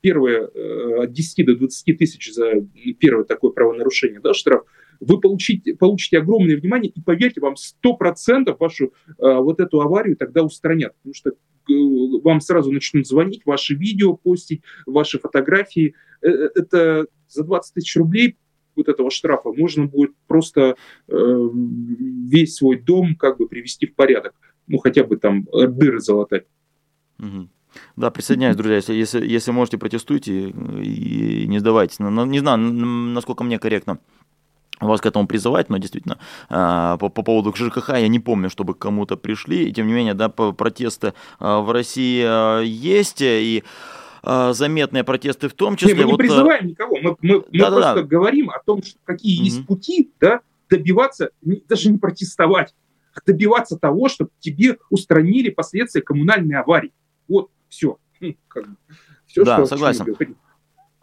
первое 0.02 0.48
э, 0.48 1.04
от 1.04 1.12
10 1.12 1.46
до 1.46 1.56
20 1.56 1.98
тысяч 1.98 2.34
за 2.34 2.66
первое 3.00 3.26
такое 3.26 3.52
правонарушение, 3.52 4.20
да, 4.20 4.34
штраф, 4.34 4.64
вы 5.02 5.20
получите, 5.20 5.76
получите 5.76 6.20
огромное 6.20 6.58
внимание, 6.58 6.92
и 6.96 7.02
поверьте, 7.02 7.42
вам 7.42 7.56
100% 7.56 8.56
вашу 8.58 8.94
вот 9.18 9.60
эту 9.60 9.82
аварию 9.82 10.16
тогда 10.16 10.42
устранят, 10.42 10.96
потому 10.96 11.14
что 11.14 11.34
вам 11.68 12.40
сразу 12.40 12.72
начнут 12.72 13.06
звонить, 13.06 13.42
ваши 13.46 13.76
видео 13.76 14.16
постить, 14.16 14.62
ваши 14.86 15.20
фотографии. 15.20 15.96
Это 16.22 17.08
за 17.28 17.44
20 17.44 17.74
тысяч 17.74 17.96
рублей 17.98 18.38
вот 18.76 18.88
этого 18.88 19.10
штрафа 19.12 19.52
можно 19.52 19.86
будет 19.86 20.12
просто 20.28 20.76
э, 21.08 21.50
весь 22.28 22.56
свой 22.56 22.80
дом 22.80 23.16
как 23.16 23.38
бы 23.38 23.48
привести 23.48 23.86
в 23.88 23.96
порядок. 23.96 24.34
ну, 24.68 24.78
хотя 24.80 25.04
бы 25.04 25.18
там 25.18 25.48
э, 25.54 25.68
дыры 25.68 26.00
залатать. 26.00 26.46
Угу. 27.20 27.50
Да, 27.96 28.10
присоединяюсь, 28.10 28.56
друзья. 28.56 28.78
Если, 28.78 28.94
если, 28.94 29.28
если 29.28 29.52
можете, 29.52 29.78
протестуйте 29.78 30.50
и 30.50 31.46
не 31.48 31.60
сдавайтесь. 31.60 32.00
Не 32.00 32.40
знаю, 32.40 32.58
насколько 32.58 33.44
мне 33.44 33.60
корректно 33.60 34.00
вас 34.80 35.02
к 35.02 35.06
этому 35.06 35.28
призывать, 35.28 35.70
но 35.70 35.78
действительно 35.78 36.18
а, 36.50 36.98
по, 36.98 37.10
по 37.10 37.24
поводу 37.24 37.54
ЖКХ 37.56 37.90
я 37.90 38.08
не 38.08 38.20
помню, 38.20 38.50
чтобы 38.50 38.74
к 38.74 38.80
кому-то 38.80 39.16
пришли, 39.16 39.70
и 39.70 39.72
тем 39.72 39.88
не 39.88 39.94
менее, 39.94 40.14
да, 40.14 40.28
протесты 40.28 41.14
а, 41.40 41.62
в 41.62 41.72
России 41.72 42.24
а, 42.26 42.60
есть, 42.62 43.22
и 43.22 43.64
заметные 44.54 45.04
протесты 45.04 45.48
в 45.48 45.54
том 45.54 45.76
числе. 45.76 45.94
Не, 45.94 46.00
мы 46.02 46.06
не 46.06 46.12
вот... 46.12 46.18
призываем 46.18 46.68
никого, 46.68 46.98
мы, 46.98 47.16
мы, 47.22 47.44
мы 47.52 47.60
да, 47.60 47.72
просто 47.72 47.96
да. 47.96 48.04
говорим 48.04 48.50
о 48.50 48.60
том, 48.60 48.84
что 48.84 48.98
какие 49.04 49.38
угу. 49.38 49.46
есть 49.46 49.66
пути, 49.66 50.12
да, 50.20 50.42
добиваться, 50.70 51.30
даже 51.42 51.90
не 51.90 51.98
протестовать, 51.98 52.74
а 53.14 53.20
добиваться 53.26 53.78
того, 53.78 54.10
чтобы 54.10 54.32
тебе 54.40 54.78
устранили 54.90 55.50
последствия 55.50 56.02
коммунальной 56.02 56.56
аварии. 56.56 56.94
Вот, 57.28 57.50
все. 57.70 57.98
Все, 59.26 59.44
да, 59.44 59.58
что 59.58 59.66
согласен. 59.66 60.16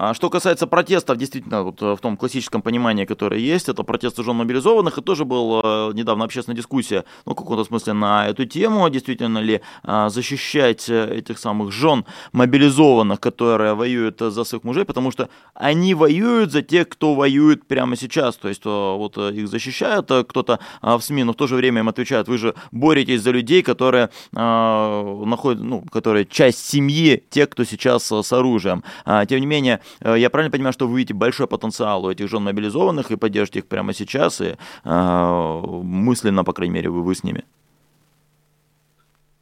А 0.05 0.15
что 0.15 0.31
касается 0.31 0.67
протестов, 0.67 1.17
действительно, 1.17 1.63
вот 1.63 1.81
э, 1.81 1.95
в 1.95 2.01
том 2.01 2.17
классическом 2.17 2.61
понимании, 2.61 3.05
которое 3.05 3.39
есть, 3.39 3.69
это 3.69 3.85
протесты 3.85 4.25
жен 4.25 4.35
мобилизованных, 4.35 4.99
и 4.99 5.01
тоже 5.01 5.25
была 5.25 5.93
недавно 5.93 6.25
общественная 6.25 6.57
дискуссия, 6.57 7.05
ну, 7.25 7.35
в 7.35 7.37
каком-то 7.37 7.63
смысле 7.63 7.93
на 7.93 8.27
эту 8.27 8.45
тему, 8.45 8.91
действительно 8.91 9.39
ли 9.39 9.61
а, 9.85 10.09
защищать 10.09 10.89
э, 10.89 11.19
этих 11.19 11.39
самых 11.39 11.71
жен 11.71 12.05
мобилизованных, 12.33 13.21
которые 13.21 13.75
воюют 13.75 14.19
за 14.19 14.43
своих 14.43 14.65
мужей, 14.65 14.85
потому 14.85 15.13
что 15.13 15.29
они 15.55 15.95
воюют 15.95 16.51
за 16.51 16.63
тех, 16.63 16.89
кто 16.89 17.15
воюет 17.15 17.69
прямо 17.69 17.95
сейчас, 17.95 18.37
то 18.37 18.49
есть 18.49 18.65
вот 18.65 19.17
их 19.17 19.47
защищают 19.47 20.07
кто-то 20.07 20.59
в 20.83 21.01
СМИ, 21.01 21.23
но 21.23 21.33
в 21.33 21.37
то 21.37 21.47
же 21.47 21.55
время 21.55 21.79
им 21.79 21.89
отвечают, 21.89 22.27
вы 22.27 22.39
же 22.39 22.55
боретесь 22.73 23.23
за 23.23 23.31
людей, 23.31 23.63
которые 23.63 24.11
находят, 24.33 25.63
ну, 25.63 25.83
которые 25.93 26.27
часть 26.27 26.67
семьи, 26.67 27.23
тех, 27.31 27.51
кто 27.51 27.63
сейчас 27.63 28.11
с 28.11 28.33
оружием. 28.33 28.83
А, 29.05 29.25
тем 29.27 29.39
не 29.39 29.47
менее, 29.47 29.81
Э, 29.92 29.92
я 30.01 30.31
правильно 30.31 30.51
понимаю, 30.51 30.73
что 30.73 30.89
вы 30.89 30.99
видите 30.99 31.15
большой 31.15 31.47
потенциал 31.47 32.05
у 32.05 32.11
этих 32.11 32.29
жен 32.29 32.43
мобилизованных 32.43 33.11
и 33.11 33.17
поддержите 33.17 33.61
их 33.61 33.67
прямо 33.67 33.93
сейчас, 33.93 34.41
и 34.41 34.57
э, 34.85 35.61
мысленно, 35.83 36.45
по 36.45 36.53
крайней 36.53 36.75
мере, 36.75 36.91
вы, 36.91 37.03
вы 37.03 37.15
с 37.15 37.25
ними? 37.25 37.45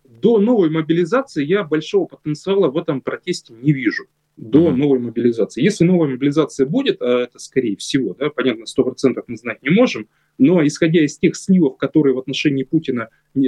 До 0.04 0.38
новой 0.38 0.70
мобилизации 0.70 1.44
я 1.44 1.64
большого 1.64 2.06
потенциала 2.06 2.68
в 2.68 2.76
этом 2.76 3.00
протесте 3.00 3.54
не 3.54 3.72
вижу 3.72 4.06
до 4.40 4.70
новой 4.70 4.98
мобилизации. 4.98 5.62
Если 5.62 5.84
новая 5.84 6.08
мобилизация 6.08 6.64
будет, 6.64 7.02
а 7.02 7.24
это 7.24 7.38
скорее 7.38 7.76
всего, 7.76 8.14
да, 8.14 8.30
понятно, 8.30 8.64
сто 8.64 8.82
процентов 8.82 9.24
мы 9.26 9.36
знать 9.36 9.62
не 9.62 9.68
можем, 9.68 10.08
но 10.38 10.66
исходя 10.66 11.04
из 11.04 11.18
тех 11.18 11.36
сливов, 11.36 11.76
которые 11.76 12.14
в 12.14 12.18
отношении 12.18 12.62
Путина 12.62 13.10
э, 13.34 13.38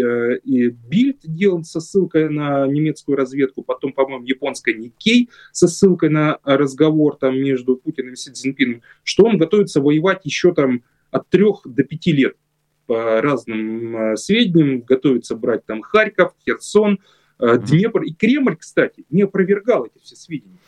и 0.45 0.69
Бильд 0.69 1.21
делал 1.25 1.65
со 1.65 1.81
ссылкой 1.81 2.29
на 2.29 2.67
немецкую 2.67 3.17
разведку, 3.17 3.63
потом, 3.63 3.95
по-моему, 3.95 4.27
японская 4.27 4.75
Никей 4.75 5.31
со 5.51 5.67
ссылкой 5.67 6.11
на 6.11 6.39
разговор 6.45 7.17
там 7.17 7.41
между 7.41 7.77
Путиным 7.77 8.13
и 8.13 8.17
Си 8.17 8.31
Цзиньпином, 8.31 8.83
что 9.03 9.25
он 9.25 9.39
готовится 9.39 9.81
воевать 9.81 10.21
еще 10.25 10.53
там 10.53 10.83
от 11.11 11.27
трех 11.31 11.63
до 11.65 11.85
пяти 11.85 12.13
лет 12.13 12.37
по 12.85 13.23
разным 13.23 13.97
э, 13.97 14.17
сведениям, 14.19 14.83
готовится 14.83 15.37
брать 15.37 15.65
там 15.65 15.81
Харьков, 15.81 16.35
Херсон, 16.45 16.99
э, 17.39 17.57
Днепр. 17.57 18.03
И 18.03 18.13
Кремль, 18.13 18.57
кстати, 18.57 19.07
не 19.09 19.23
опровергал 19.23 19.87
эти 19.87 20.03
все 20.03 20.17
сведения. 20.17 20.59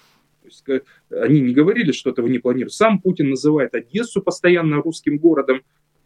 Есть 0.54 0.84
они 1.10 1.40
не 1.40 1.52
говорили, 1.52 1.92
что 1.92 2.10
этого 2.10 2.26
не 2.26 2.38
планируют. 2.38 2.72
Сам 2.72 3.00
Путин 3.00 3.30
называет 3.30 3.74
Одессу 3.74 4.22
постоянно 4.22 4.82
русским 4.82 5.18
городом 5.18 5.62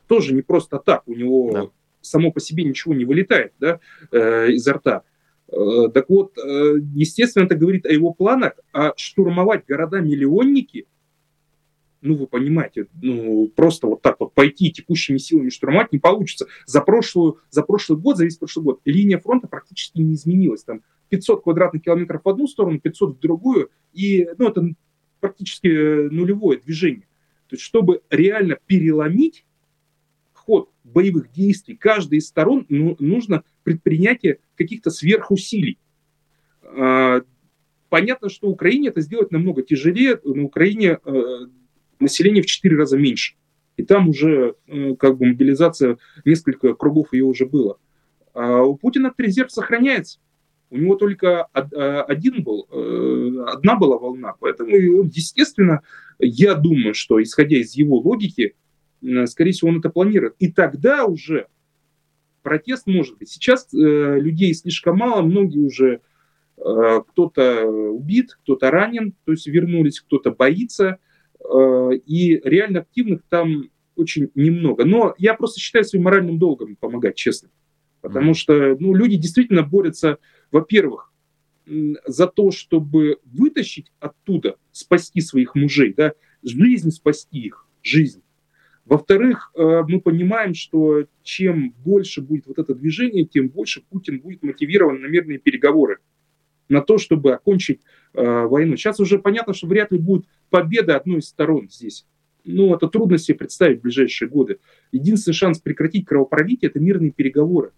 тоже 0.06 0.34
не 0.34 0.42
просто 0.42 0.78
так, 0.78 1.06
у 1.06 1.14
него 1.14 1.52
да. 1.52 1.66
само 2.00 2.32
по 2.32 2.40
себе 2.40 2.64
ничего 2.64 2.94
не 2.94 3.04
вылетает 3.04 3.52
да, 3.60 3.78
э, 4.10 4.52
изо 4.52 4.72
рта. 4.74 5.02
Э, 5.52 5.88
так 5.92 6.08
вот, 6.08 6.36
э, 6.38 6.76
естественно, 6.94 7.44
это 7.44 7.54
говорит 7.54 7.86
о 7.86 7.92
его 7.92 8.12
планах, 8.12 8.54
а 8.72 8.94
штурмовать 8.96 9.66
города-миллионники, 9.66 10.86
ну, 12.00 12.14
вы 12.14 12.26
понимаете, 12.26 12.86
ну, 13.02 13.48
просто 13.54 13.86
вот 13.86 14.02
так 14.02 14.16
вот 14.20 14.32
пойти 14.32 14.70
текущими 14.70 15.18
силами 15.18 15.50
штурмовать 15.50 15.92
не 15.92 15.98
получится. 15.98 16.46
За, 16.64 16.80
прошлую, 16.80 17.38
за 17.50 17.62
прошлый 17.62 17.98
год, 17.98 18.16
за 18.16 18.24
весь 18.24 18.36
прошлый 18.36 18.64
год, 18.64 18.80
линия 18.84 19.18
фронта 19.18 19.48
практически 19.48 19.98
не 19.98 20.14
изменилась. 20.14 20.62
Там 20.62 20.82
500 21.08 21.42
квадратных 21.42 21.82
километров 21.82 22.22
в 22.24 22.28
одну 22.28 22.46
сторону, 22.46 22.80
500 22.80 23.16
в 23.16 23.20
другую, 23.20 23.70
и, 23.92 24.28
ну, 24.38 24.48
это 24.48 24.68
практически 25.20 25.68
нулевое 26.08 26.58
движение. 26.58 27.06
То 27.48 27.54
есть, 27.54 27.62
чтобы 27.62 28.02
реально 28.10 28.58
переломить 28.66 29.44
ход 30.32 30.70
боевых 30.84 31.30
действий 31.32 31.76
каждой 31.76 32.18
из 32.18 32.28
сторон 32.28 32.64
ну, 32.68 32.96
нужно 32.98 33.44
предпринятие 33.64 34.38
каких-то 34.56 34.90
сверхусилий. 34.90 35.78
А, 36.62 37.22
понятно, 37.88 38.28
что 38.28 38.48
Украине 38.48 38.88
это 38.88 39.00
сделать 39.00 39.30
намного 39.30 39.62
тяжелее. 39.62 40.20
На 40.24 40.44
Украине 40.44 40.98
э, 41.04 41.22
население 42.00 42.42
в 42.42 42.46
4 42.46 42.76
раза 42.76 42.96
меньше. 42.98 43.34
И 43.76 43.84
там 43.84 44.08
уже 44.08 44.54
э, 44.66 44.94
как 44.96 45.18
бы 45.18 45.26
мобилизация, 45.26 45.98
несколько 46.24 46.74
кругов 46.74 47.12
ее 47.12 47.24
уже 47.24 47.46
было. 47.46 47.78
А 48.34 48.62
у 48.62 48.76
Путина 48.76 49.12
резерв 49.16 49.50
сохраняется. 49.52 50.18
У 50.70 50.76
него 50.76 50.96
только 50.96 51.48
э, 51.54 51.60
один 51.60 52.42
был, 52.42 52.68
одна 53.48 53.76
была 53.76 53.98
волна. 53.98 54.34
Поэтому, 54.38 54.70
естественно, 54.70 55.82
я 56.18 56.54
думаю, 56.54 56.94
что 56.94 57.22
исходя 57.22 57.56
из 57.56 57.74
его 57.74 57.98
логики, 57.98 58.54
Э, 59.02 59.26
скорее 59.26 59.52
всего, 59.52 59.70
он 59.70 59.78
это 59.78 59.90
планирует. 59.90 60.34
И 60.38 60.50
тогда 60.50 61.04
уже 61.04 61.46
протест 62.42 62.86
может 62.86 63.18
быть. 63.18 63.28
Сейчас 63.28 63.72
э, 63.72 63.76
людей 63.76 64.54
слишком 64.54 64.98
мало, 64.98 65.22
многие 65.22 65.60
уже 65.60 66.00
э, 66.56 67.00
кто-то 67.08 67.66
убит, 67.66 68.36
кто-то 68.42 68.70
ранен, 68.70 69.14
то 69.24 69.32
есть 69.32 69.46
вернулись, 69.46 70.00
кто-то 70.00 70.30
боится, 70.30 70.98
э, 71.40 71.90
и 72.06 72.40
реально 72.44 72.80
активных 72.80 73.22
там 73.28 73.70
очень 73.96 74.30
немного. 74.34 74.84
Но 74.84 75.14
я 75.18 75.34
просто 75.34 75.60
считаю 75.60 75.84
своим 75.84 76.04
моральным 76.04 76.38
долгом 76.38 76.76
помогать, 76.76 77.16
честно. 77.16 77.50
Потому 78.00 78.32
что 78.32 78.76
ну, 78.78 78.94
люди 78.94 79.16
действительно 79.16 79.64
борются, 79.64 80.18
во-первых, 80.50 81.12
за 82.06 82.26
то, 82.26 82.50
чтобы 82.50 83.18
вытащить 83.24 83.92
оттуда, 84.00 84.56
спасти 84.72 85.20
своих 85.20 85.54
мужей, 85.54 85.92
да, 85.94 86.12
жизнь 86.42 86.90
спасти 86.90 87.40
их, 87.40 87.66
жизнь. 87.82 88.22
Во-вторых, 88.84 89.52
э, 89.54 89.82
мы 89.86 90.00
понимаем, 90.00 90.54
что 90.54 91.04
чем 91.22 91.74
больше 91.84 92.22
будет 92.22 92.46
вот 92.46 92.58
это 92.58 92.74
движение, 92.74 93.26
тем 93.26 93.48
больше 93.48 93.82
Путин 93.90 94.18
будет 94.18 94.42
мотивирован 94.42 95.02
на 95.02 95.06
мирные 95.06 95.38
переговоры, 95.38 95.98
на 96.70 96.80
то, 96.80 96.96
чтобы 96.96 97.34
окончить 97.34 97.82
э, 98.14 98.46
войну. 98.46 98.76
Сейчас 98.76 98.98
уже 98.98 99.18
понятно, 99.18 99.52
что 99.52 99.66
вряд 99.66 99.92
ли 99.92 99.98
будет 99.98 100.24
победа 100.48 100.96
одной 100.96 101.18
из 101.18 101.28
сторон 101.28 101.68
здесь. 101.70 102.06
Ну, 102.44 102.74
это 102.74 102.88
трудно 102.88 103.18
себе 103.18 103.36
представить 103.36 103.80
в 103.80 103.82
ближайшие 103.82 104.28
годы. 104.28 104.58
Единственный 104.90 105.34
шанс 105.34 105.58
прекратить 105.58 106.06
кровопролитие– 106.06 106.70
это 106.70 106.80
мирные 106.80 107.10
переговоры. 107.10 107.72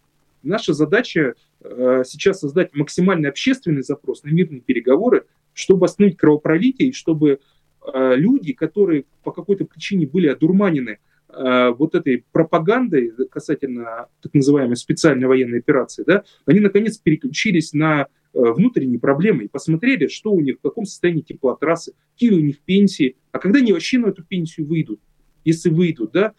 Наша 0.44 0.74
задача 0.74 1.34
сейчас 1.62 2.40
создать 2.40 2.74
максимально 2.74 3.28
общественный 3.28 3.82
запрос 3.82 4.22
на 4.22 4.30
мирные 4.30 4.60
переговоры, 4.60 5.26
чтобы 5.52 5.86
остановить 5.86 6.16
кровопролитие 6.16 6.88
и 6.88 6.92
чтобы 6.92 7.40
Э, 7.82 8.14
люди, 8.14 8.52
которые 8.52 9.04
по 9.22 9.32
какой-то 9.32 9.64
причине 9.64 10.06
были 10.06 10.26
одурманены 10.26 10.98
э, 11.28 11.70
вот 11.70 11.94
этой 11.94 12.24
пропагандой 12.30 13.12
касательно 13.30 14.08
так 14.20 14.34
называемой 14.34 14.76
специальной 14.76 15.26
военной 15.26 15.58
операции, 15.58 16.04
да, 16.06 16.24
они 16.44 16.60
наконец 16.60 16.98
переключились 16.98 17.72
на 17.72 18.02
э, 18.02 18.06
внутренние 18.32 18.98
проблемы 18.98 19.44
и 19.44 19.48
посмотрели, 19.48 20.08
что 20.08 20.30
у 20.30 20.40
них, 20.40 20.58
в 20.58 20.62
каком 20.62 20.84
состоянии 20.84 21.22
теплотрассы, 21.22 21.94
какие 22.12 22.32
у 22.32 22.40
них 22.40 22.58
пенсии, 22.60 23.16
а 23.32 23.38
когда 23.38 23.60
они 23.60 23.72
вообще 23.72 23.98
на 23.98 24.08
эту 24.08 24.24
пенсию 24.24 24.66
выйдут, 24.66 25.00
если 25.44 25.70
выйдут, 25.70 26.12
да, 26.12 26.34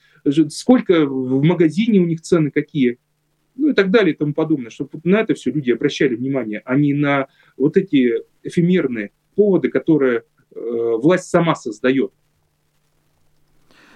сколько 0.50 1.08
в 1.08 1.44
магазине 1.44 2.00
у 2.00 2.06
них 2.06 2.22
цены 2.22 2.52
какие, 2.52 3.00
ну 3.56 3.70
и 3.70 3.74
так 3.74 3.92
далее 3.92 4.14
и 4.14 4.18
тому 4.18 4.34
подобное, 4.34 4.70
чтобы 4.70 5.00
на 5.04 5.22
это 5.22 5.34
все 5.34 5.52
люди 5.52 5.72
обращали 5.72 6.16
внимание, 6.16 6.62
а 6.66 6.76
не 6.76 6.94
на 6.94 7.28
вот 7.58 7.78
эти 7.78 8.24
эфемерные 8.44 9.12
поводы, 9.36 9.70
которые 9.70 10.24
Э, 10.54 10.98
власть 11.02 11.30
сама 11.30 11.56
создает. 11.56 12.12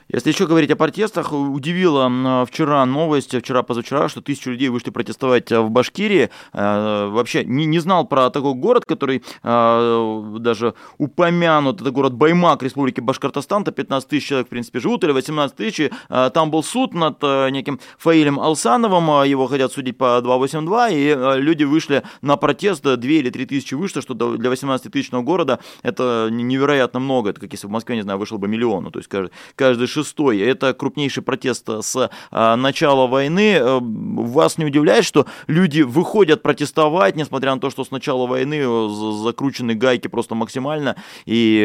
Если 0.07 0.29
еще 0.29 0.45
говорить 0.45 0.69
о 0.69 0.75
протестах, 0.75 1.33
удивила 1.33 2.45
вчера 2.45 2.85
новость, 2.85 3.35
вчера-позавчера, 3.35 4.07
что 4.07 4.21
тысячу 4.21 4.51
людей 4.51 4.69
вышли 4.69 4.91
протестовать 4.91 5.51
э, 5.51 5.59
в 5.59 5.71
Башкирии. 5.71 6.29
Э, 6.53 7.07
вообще 7.09 7.43
не, 7.43 7.65
не 7.65 7.79
знал 7.79 8.05
про 8.05 8.29
такой 8.29 8.53
город, 8.53 8.85
который 8.85 9.23
э, 9.41 10.35
даже 10.39 10.75
упомянут. 10.99 11.81
Это 11.81 11.89
город 11.89 12.13
Баймак 12.13 12.61
Республики 12.61 12.99
Башкортостан. 12.99 13.63
Там 13.63 13.73
15 13.73 14.07
тысяч 14.07 14.27
человек, 14.27 14.47
в 14.47 14.49
принципе, 14.51 14.79
живут, 14.79 15.03
или 15.03 15.11
18 15.11 15.55
тысяч. 15.55 15.89
Там 16.07 16.51
был 16.51 16.61
суд 16.61 16.93
над 16.93 17.21
неким 17.51 17.79
Фаилем 17.97 18.39
Алсановым. 18.39 19.23
Его 19.23 19.47
хотят 19.47 19.73
судить 19.73 19.97
по 19.97 20.21
282. 20.21 20.89
И 20.89 21.41
люди 21.41 21.63
вышли 21.63 22.03
на 22.21 22.37
протест. 22.37 22.83
2 22.83 22.95
или 22.95 23.31
3 23.31 23.45
тысячи 23.47 23.73
вышло, 23.73 24.01
что 24.03 24.13
для 24.13 24.49
18 24.49 24.91
тысячного 24.91 25.23
города 25.23 25.59
это 25.81 26.29
невероятно 26.31 26.99
много. 26.99 27.31
Это 27.31 27.41
как 27.41 27.51
если 27.51 27.65
в 27.65 27.71
Москве, 27.71 27.95
не 27.95 28.03
знаю, 28.03 28.19
вышел 28.19 28.37
бы 28.37 28.47
миллион. 28.47 28.91
То 28.91 28.99
есть 28.99 29.09
каждый, 29.09 29.31
каждый 29.55 29.87
6 30.03 30.15
это 30.41 30.73
крупнейший 30.73 31.23
протест 31.23 31.67
с 31.69 32.09
начала 32.31 33.07
войны. 33.07 33.59
Вас 33.61 34.57
не 34.57 34.65
удивляет, 34.65 35.05
что 35.05 35.25
люди 35.47 35.81
выходят 35.81 36.41
протестовать, 36.41 37.15
несмотря 37.15 37.53
на 37.55 37.61
то, 37.61 37.69
что 37.69 37.83
с 37.83 37.91
начала 37.91 38.27
войны 38.27 38.63
закручены 39.23 39.73
гайки 39.73 40.07
просто 40.07 40.35
максимально, 40.35 40.95
и 41.25 41.63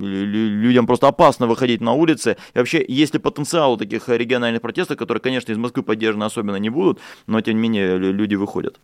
людям 0.00 0.86
просто 0.86 1.08
опасно 1.08 1.46
выходить 1.46 1.80
на 1.80 1.92
улицы. 1.92 2.36
И 2.54 2.58
вообще, 2.58 2.84
есть 2.86 3.14
ли 3.14 3.20
потенциал 3.20 3.72
у 3.72 3.76
таких 3.76 4.08
региональных 4.08 4.62
протестов, 4.62 4.96
которые, 4.96 5.20
конечно, 5.20 5.52
из 5.52 5.58
Москвы 5.58 5.82
поддержаны 5.82 6.24
особенно 6.24 6.56
не 6.56 6.70
будут, 6.70 7.00
но 7.26 7.40
тем 7.40 7.56
не 7.56 7.60
менее 7.62 7.98
люди 7.98 8.34
выходят? 8.36 8.78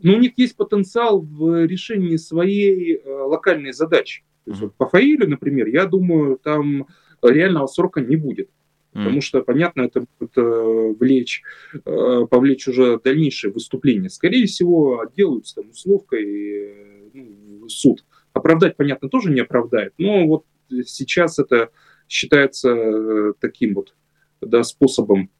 Но 0.00 0.14
у 0.14 0.18
них 0.18 0.32
есть 0.36 0.56
потенциал 0.56 1.20
в 1.20 1.66
решении 1.66 2.16
своей 2.16 2.96
э, 2.96 3.10
локальной 3.10 3.72
задачи. 3.72 4.22
Есть, 4.48 4.72
по 4.76 4.88
Фаилю, 4.88 5.28
например, 5.28 5.66
я 5.68 5.86
думаю, 5.86 6.38
там 6.42 6.86
реального 7.22 7.66
срока 7.66 8.00
не 8.00 8.16
будет. 8.16 8.48
Потому 8.92 9.20
что, 9.20 9.42
понятно, 9.42 9.82
это 9.82 10.04
будет 10.18 10.36
э, 10.36 10.94
влечь, 10.98 11.42
э, 11.72 12.26
повлечь 12.28 12.66
уже 12.66 12.98
дальнейшее 12.98 13.52
выступление. 13.52 14.10
Скорее 14.10 14.46
всего, 14.46 15.00
отделаются 15.00 15.56
там 15.56 15.70
условкой 15.70 16.74
ну, 17.14 17.68
суд. 17.68 18.04
Оправдать, 18.32 18.76
понятно, 18.76 19.08
тоже 19.08 19.30
не 19.30 19.40
оправдает. 19.40 19.92
Но 19.98 20.26
вот 20.26 20.44
сейчас 20.86 21.38
это 21.38 21.70
считается 22.08 22.70
э, 22.70 23.32
таким 23.38 23.74
вот 23.74 23.94
да, 24.40 24.62
способом 24.62 25.30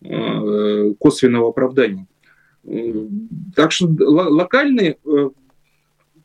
косвенного 0.00 1.48
оправдания. 1.48 2.06
Так 3.56 3.72
что 3.72 3.88
локальные 3.88 4.98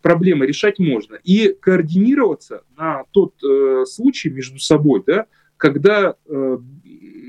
проблемы 0.03 0.45
решать 0.45 0.77
можно. 0.77 1.15
И 1.23 1.55
координироваться 1.59 2.63
на 2.77 3.05
тот 3.11 3.33
э, 3.43 3.85
случай 3.87 4.29
между 4.29 4.59
собой, 4.59 5.03
да, 5.07 5.25
когда, 5.57 6.15
э, 6.27 6.57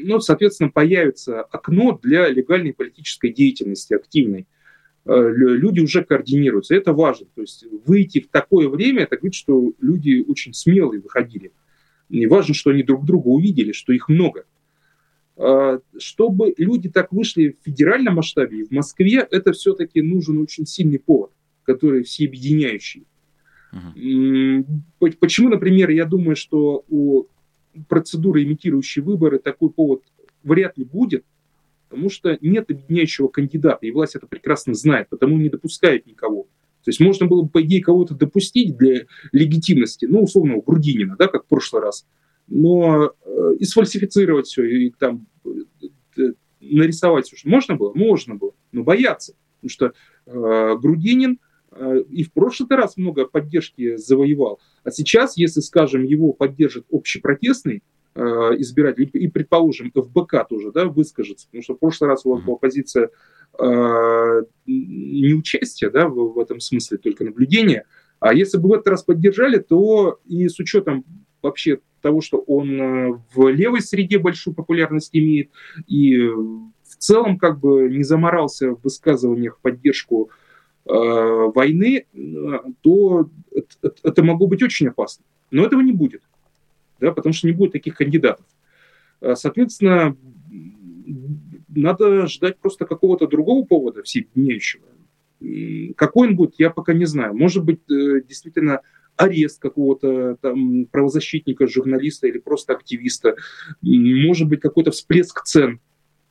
ну, 0.04 0.20
соответственно, 0.20 0.68
появится 0.68 1.40
окно 1.40 1.98
для 2.02 2.28
легальной 2.28 2.74
политической 2.74 3.32
деятельности 3.32 3.94
активной. 3.94 4.46
Э, 5.06 5.32
люди 5.34 5.80
уже 5.80 6.04
координируются. 6.04 6.74
Это 6.74 6.92
важно. 6.92 7.28
То 7.34 7.40
есть 7.40 7.64
выйти 7.86 8.20
в 8.20 8.28
такое 8.28 8.68
время, 8.68 9.04
это 9.04 9.16
говорит, 9.16 9.34
что 9.34 9.72
люди 9.80 10.22
очень 10.26 10.52
смелые 10.52 11.00
выходили. 11.00 11.52
И 12.10 12.26
важно, 12.26 12.52
что 12.52 12.70
они 12.70 12.82
друг 12.82 13.06
друга 13.06 13.28
увидели, 13.28 13.72
что 13.72 13.94
их 13.94 14.10
много. 14.10 14.44
А, 15.36 15.80
чтобы 15.98 16.54
люди 16.56 16.88
так 16.88 17.12
вышли 17.12 17.56
в 17.60 17.64
федеральном 17.64 18.14
масштабе 18.14 18.60
и 18.60 18.64
в 18.64 18.70
Москве, 18.70 19.26
это 19.30 19.52
все-таки 19.52 20.00
нужен 20.00 20.40
очень 20.40 20.66
сильный 20.66 20.98
повод, 20.98 21.32
который 21.64 22.04
все 22.04 22.26
объединяющий. 22.26 23.06
Uh-huh. 23.72 24.64
Почему, 25.18 25.48
например, 25.48 25.90
я 25.90 26.04
думаю, 26.04 26.36
что 26.36 26.84
у 26.88 27.24
процедуры, 27.88 28.44
имитирующей 28.44 29.02
выборы, 29.02 29.38
такой 29.38 29.70
повод 29.70 30.02
вряд 30.42 30.78
ли 30.78 30.84
будет, 30.84 31.24
потому 31.88 32.10
что 32.10 32.38
нет 32.40 32.70
объединяющего 32.70 33.28
кандидата, 33.28 33.86
и 33.86 33.90
власть 33.90 34.16
это 34.16 34.26
прекрасно 34.26 34.74
знает, 34.74 35.08
потому 35.08 35.38
не 35.38 35.48
допускает 35.48 36.06
никого. 36.06 36.44
То 36.84 36.90
есть 36.90 37.00
можно 37.00 37.26
было 37.26 37.42
бы, 37.42 37.48
по 37.48 37.62
идее, 37.62 37.82
кого-то 37.82 38.14
допустить 38.14 38.76
для 38.76 39.06
легитимности, 39.32 40.04
ну, 40.04 40.22
условно, 40.22 40.60
Грудинина, 40.64 41.16
да, 41.18 41.28
как 41.28 41.44
в 41.44 41.48
прошлый 41.48 41.82
раз, 41.82 42.06
но 42.46 43.12
э, 43.24 43.54
и 43.58 43.64
сфальсифицировать 43.64 44.46
все, 44.46 44.64
и 44.64 44.90
там 44.90 45.26
э, 45.46 46.32
нарисовать 46.60 47.26
все, 47.26 47.36
что 47.36 47.48
можно 47.48 47.76
было, 47.76 47.92
можно 47.94 48.34
было, 48.34 48.52
но 48.72 48.82
бояться, 48.82 49.34
потому 49.56 49.70
что 49.70 49.92
э, 50.26 50.76
Грудинин 50.78 51.32
э, 51.32 51.36
и 52.08 52.24
в 52.24 52.32
прошлый 52.32 52.76
раз 52.76 52.96
много 52.96 53.26
поддержки 53.26 53.96
завоевал, 53.96 54.60
а 54.84 54.90
сейчас, 54.90 55.36
если, 55.36 55.60
скажем, 55.60 56.04
его 56.04 56.32
поддержит 56.32 56.86
общепротестный, 56.90 57.82
Э, 58.16 58.54
избирателей, 58.58 59.10
и, 59.12 59.26
предположим, 59.26 59.90
ФБК 59.90 60.46
тоже 60.48 60.70
да, 60.70 60.84
выскажется, 60.84 61.46
потому 61.48 61.64
что 61.64 61.74
в 61.74 61.78
прошлый 61.78 62.08
раз 62.08 62.24
у 62.24 62.30
вас 62.30 62.44
была 62.44 62.56
позиция 62.56 63.10
э, 63.58 64.42
неучастия 64.66 65.90
да, 65.90 66.06
в, 66.06 66.34
в 66.34 66.38
этом 66.38 66.60
смысле, 66.60 66.98
только 66.98 67.24
наблюдения, 67.24 67.86
а 68.20 68.32
если 68.32 68.56
бы 68.58 68.68
в 68.68 68.72
этот 68.74 68.86
раз 68.86 69.02
поддержали, 69.02 69.58
то 69.58 70.20
и 70.26 70.46
с 70.46 70.60
учетом 70.60 71.04
вообще 71.42 71.80
того, 72.02 72.20
что 72.20 72.38
он 72.38 72.80
э, 72.80 73.20
в 73.34 73.48
левой 73.48 73.80
среде 73.80 74.20
большую 74.20 74.54
популярность 74.54 75.10
имеет, 75.12 75.50
и 75.88 76.16
в 76.16 76.96
целом 76.98 77.36
как 77.36 77.58
бы 77.58 77.88
не 77.90 78.04
заморался 78.04 78.76
в 78.76 78.82
высказываниях 78.84 79.58
в 79.58 79.60
поддержку 79.60 80.30
э, 80.30 80.43
войны, 80.87 82.07
э, 82.12 82.59
то 82.82 83.30
это, 84.03 84.22
могло 84.22 84.47
быть 84.47 84.62
очень 84.62 84.89
опасно. 84.89 85.24
Но 85.51 85.64
этого 85.64 85.80
не 85.80 85.93
будет 85.93 86.22
да, 87.05 87.12
потому 87.12 87.32
что 87.32 87.47
не 87.47 87.53
будет 87.53 87.72
таких 87.72 87.97
кандидатов. 87.97 88.47
А, 89.20 89.37
соответственно, 89.37 90.16
надо 91.68 92.26
ждать 92.26 92.59
просто 92.59 92.87
какого-то 92.87 93.26
другого 93.26 93.64
повода 93.64 94.03
всеобъединяющего. 94.03 94.85
Какой 95.97 96.28
он 96.28 96.37
будет, 96.37 96.55
я 96.59 96.70
пока 96.70 96.95
не 96.95 97.05
знаю. 97.05 97.35
Может 97.35 97.64
быть, 97.64 97.80
э, 97.91 98.22
действительно 98.26 98.80
арест 99.16 99.61
какого-то 99.61 100.37
там 100.41 100.87
правозащитника, 100.87 101.66
журналиста 101.66 102.26
или 102.26 102.39
просто 102.39 102.72
активиста. 102.72 103.37
Может 103.82 104.49
быть, 104.49 104.61
какой-то 104.61 104.91
всплеск 104.91 105.43
цен 105.45 105.80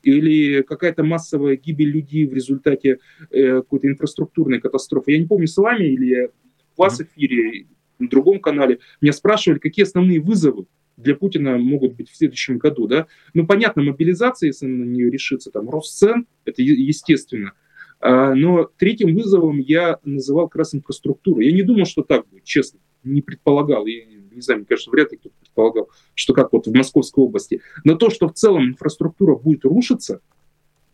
или 0.04 0.62
какая-то 0.62 1.04
массовая 1.04 1.56
гибель 1.56 1.90
людей 1.90 2.28
в 2.28 2.34
результате 2.34 3.00
э, 3.32 3.56
какой-то 3.56 3.88
инфраструктурной 3.88 4.60
катастрофы. 4.60 5.14
Я 5.14 5.20
не 5.20 5.26
помню, 5.26 5.48
с 5.48 5.58
вами 5.58 5.86
или 5.86 6.30
в 6.76 6.80
вас 6.80 7.02
эфире 7.02 7.68
на 8.00 8.10
другом 8.10 8.40
канале, 8.40 8.80
меня 9.02 9.14
спрашивали, 9.14 9.60
какие 9.60 9.84
основные 9.84 10.20
вызовы 10.20 10.66
для 10.98 11.16
Путина 11.16 11.58
могут 11.58 11.96
быть 11.96 12.10
в 12.10 12.16
следующем 12.16 12.58
году. 12.58 12.88
Да? 12.88 13.08
Ну, 13.34 13.48
понятно, 13.48 13.82
мобилизация, 13.82 14.48
если 14.48 14.68
на 14.68 14.84
нее 14.84 15.10
решится, 15.10 15.52
там, 15.52 15.70
рост 15.70 15.98
цен, 15.98 16.28
это 16.46 16.62
естественно. 16.62 17.54
А, 18.00 18.36
но 18.36 18.70
третьим 18.78 19.16
вызовом 19.16 19.60
я 19.60 20.00
называл 20.04 20.50
как 20.50 20.60
раз 20.60 20.76
инфраструктуру. 20.76 21.40
Я 21.40 21.52
не 21.52 21.64
думал, 21.64 21.86
что 21.86 22.04
так 22.04 22.28
будет, 22.30 22.44
честно. 22.44 22.80
Не 23.04 23.22
предполагал. 23.22 23.86
И, 23.88 24.04
не 24.34 24.56
мне 24.56 24.66
кажется, 24.66 24.92
вряд 24.92 25.12
ли 25.12 25.18
кто-то 25.18 25.36
предполагал, 25.40 25.90
что 26.14 26.34
как 26.34 26.54
вот 26.54 26.68
в 26.68 26.74
Московской 26.74 27.24
области. 27.24 27.62
Но 27.84 27.96
то, 27.96 28.10
что 28.10 28.28
в 28.28 28.34
целом 28.34 28.70
инфраструктура 28.70 29.36
будет 29.36 29.66
рушиться, 29.66 30.22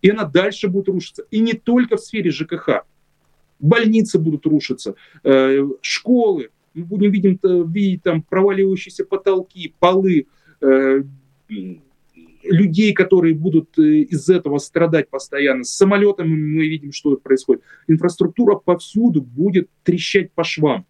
и 0.02 0.10
она 0.10 0.24
дальше 0.24 0.68
будет 0.68 0.90
рушиться. 0.90 1.26
И 1.32 1.40
не 1.40 1.54
только 1.54 1.98
в 1.98 2.02
сфере 2.02 2.32
ЖКХ. 2.32 2.86
Больницы 3.60 4.20
будут 4.20 4.46
рушиться, 4.46 4.96
э, 5.24 5.68
школы, 5.82 6.50
мы 6.74 6.86
будем 6.86 7.12
видеть, 7.12 7.40
видеть 7.44 8.04
там 8.04 8.22
проваливающиеся 8.22 9.04
потолки, 9.04 9.74
полы, 9.80 10.28
э, 10.62 11.04
людей, 12.44 12.94
которые 12.94 13.34
будут 13.34 13.78
э, 13.78 13.82
из 13.82 14.30
этого 14.30 14.58
страдать 14.60 15.10
постоянно. 15.10 15.64
С 15.64 15.76
самолетами 15.76 16.30
мы 16.30 16.68
видим, 16.68 16.92
что 16.92 17.16
происходит. 17.18 17.64
Инфраструктура 17.88 18.56
повсюду 18.56 19.22
будет 19.22 19.70
трещать 19.84 20.32
по 20.32 20.44
швам. 20.44 20.86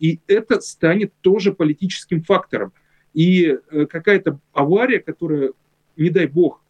И 0.00 0.18
это 0.26 0.60
станет 0.60 1.12
тоже 1.20 1.52
политическим 1.52 2.22
фактором. 2.22 2.72
И 3.14 3.46
э, 3.70 3.86
какая-то 3.86 4.40
авария, 4.52 4.98
которая, 4.98 5.52
не 5.96 6.10
дай 6.10 6.26
бог, 6.26 6.60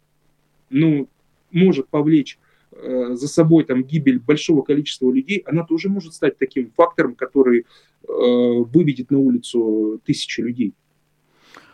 ну, 0.69 1.09
может 1.51 1.87
повлечь 1.89 2.37
Э, 2.73 3.15
за 3.15 3.27
собой 3.27 3.65
там 3.65 3.83
гибель 3.83 4.19
большого 4.19 4.61
количества 4.61 5.11
людей, 5.11 5.43
она 5.45 5.65
тоже 5.65 5.89
может 5.89 6.13
стать 6.13 6.37
таким 6.37 6.71
фактором, 6.71 7.15
который 7.15 7.59
э, 7.59 7.65
выведет 8.07 9.11
на 9.11 9.19
улицу 9.19 10.01
тысячи 10.05 10.39
людей. 10.39 10.73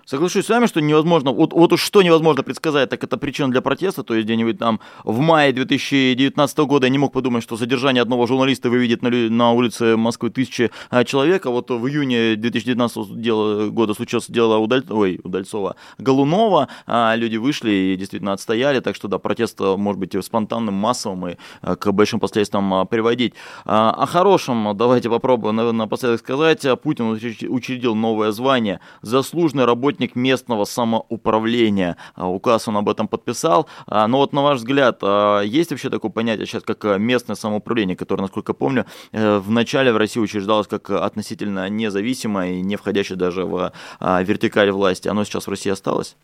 Соглашусь 0.09 0.45
с 0.45 0.49
вами, 0.49 0.67
что 0.67 0.79
невозможно, 0.79 1.33
вот, 1.33 1.51
вот 1.51 1.73
уж 1.73 1.81
что 1.81 2.01
невозможно 2.01 2.41
предсказать, 2.41 2.89
так 2.89 3.03
это 3.03 3.17
причина 3.17 3.51
для 3.51 3.59
протеста, 3.59 4.03
то 4.03 4.13
есть 4.13 4.25
где-нибудь 4.25 4.57
там 4.57 4.79
в 5.03 5.19
мае 5.19 5.51
2019 5.51 6.57
года 6.59 6.85
я 6.85 6.89
не 6.89 6.97
мог 6.97 7.11
подумать, 7.11 7.43
что 7.43 7.57
задержание 7.57 8.01
одного 8.01 8.25
журналиста 8.25 8.69
выведет 8.69 9.01
на, 9.01 9.09
на 9.09 9.51
улице 9.51 9.97
Москвы 9.97 10.29
тысячи 10.29 10.71
а, 10.89 11.03
человек, 11.03 11.45
а 11.45 11.49
вот 11.49 11.71
в 11.71 11.85
июне 11.89 12.37
2019 12.37 13.19
дело, 13.19 13.67
года 13.67 13.93
случилось 13.93 14.27
дело 14.29 14.59
Удаль, 14.59 14.85
ой, 14.89 15.19
Удальцова 15.25 15.75
Голунова, 15.97 16.69
а, 16.85 17.13
люди 17.17 17.35
вышли 17.35 17.71
и 17.71 17.95
действительно 17.97 18.31
отстояли, 18.31 18.79
так 18.79 18.95
что 18.95 19.09
да, 19.09 19.17
протест 19.17 19.59
может 19.59 19.99
быть 19.99 20.15
спонтанным, 20.23 20.73
массовым 20.73 21.27
и 21.27 21.35
а, 21.61 21.75
к 21.75 21.91
большим 21.91 22.21
последствиям 22.21 22.73
а, 22.73 22.85
приводить. 22.85 23.33
А, 23.65 23.89
о 23.89 24.05
хорошем 24.05 24.71
давайте 24.77 25.09
попробуем 25.09 25.75
напоследок 25.75 26.21
сказать. 26.21 26.65
Путин 26.81 27.09
учредил 27.09 27.93
новое 27.93 28.31
звание. 28.31 28.79
«Заслуженный 29.01 29.65
работник 29.65 29.96
работник 29.97 30.15
местного 30.15 30.65
самоуправления. 30.65 31.95
А, 32.15 32.29
указ 32.29 32.67
он 32.67 32.77
об 32.77 32.89
этом 32.89 33.07
подписал. 33.07 33.67
А, 33.87 34.07
но 34.07 34.17
вот 34.17 34.33
на 34.33 34.43
ваш 34.43 34.59
взгляд, 34.59 34.99
а, 35.01 35.41
есть 35.41 35.71
вообще 35.71 35.89
такое 35.89 36.11
понятие 36.11 36.45
сейчас, 36.45 36.63
как 36.63 36.99
местное 36.99 37.35
самоуправление, 37.35 37.95
которое, 37.95 38.21
насколько 38.21 38.53
помню, 38.53 38.85
э, 39.11 39.37
в 39.39 39.49
начале 39.51 39.91
в 39.91 39.97
России 39.97 40.19
учреждалось 40.21 40.67
как 40.67 40.89
относительно 40.89 41.69
независимое 41.69 42.53
и 42.53 42.61
не 42.61 42.75
входящее 42.75 43.17
даже 43.17 43.43
в 43.43 43.71
вертикаль 43.99 44.71
власти. 44.71 45.09
Оно 45.09 45.25
сейчас 45.25 45.47
в 45.47 45.49
России 45.49 45.71
осталось? 45.71 46.15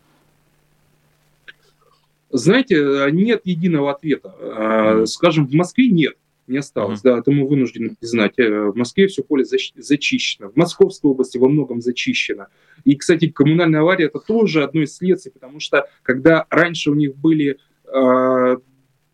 Знаете, 2.32 3.10
нет 3.12 3.42
единого 3.46 3.92
ответа. 3.92 5.06
Скажем, 5.06 5.48
в 5.48 5.54
Москве 5.54 5.90
нет. 5.90 6.14
Не 6.48 6.58
осталось. 6.58 7.00
Mm-hmm. 7.00 7.04
Да, 7.04 7.20
это 7.20 7.32
мы 7.32 7.48
вынуждены 7.48 7.96
признать. 7.96 8.38
Э, 8.38 8.70
в 8.70 8.76
Москве 8.76 9.08
все 9.08 9.24
поле 9.24 9.46
зачищено. 9.46 10.50
В 10.50 10.56
Московской 10.56 11.12
области 11.12 11.38
во 11.38 11.50
многом 11.50 11.82
зачищено. 11.82 12.48
И, 12.84 12.96
кстати, 12.96 13.30
коммунальная 13.30 13.82
авария 13.82 14.06
это 14.06 14.20
тоже 14.20 14.64
одно 14.64 14.82
из 14.82 14.96
следствий, 14.96 15.32
потому 15.32 15.60
что 15.60 15.88
когда 16.02 16.46
раньше 16.50 16.92
у 16.92 16.96
них 16.96 17.16
были 17.16 17.58
э, 17.86 18.58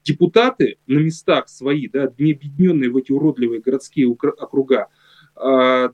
депутаты 0.04 0.78
на 0.88 1.00
местах 1.00 1.50
свои, 1.50 1.88
да, 1.88 2.12
не 2.18 2.34
объединенные 2.34 2.90
в 2.90 2.98
эти 2.98 3.12
уродливые 3.12 3.62
городские 3.62 4.08
округа, 4.08 4.88
э, 5.36 5.90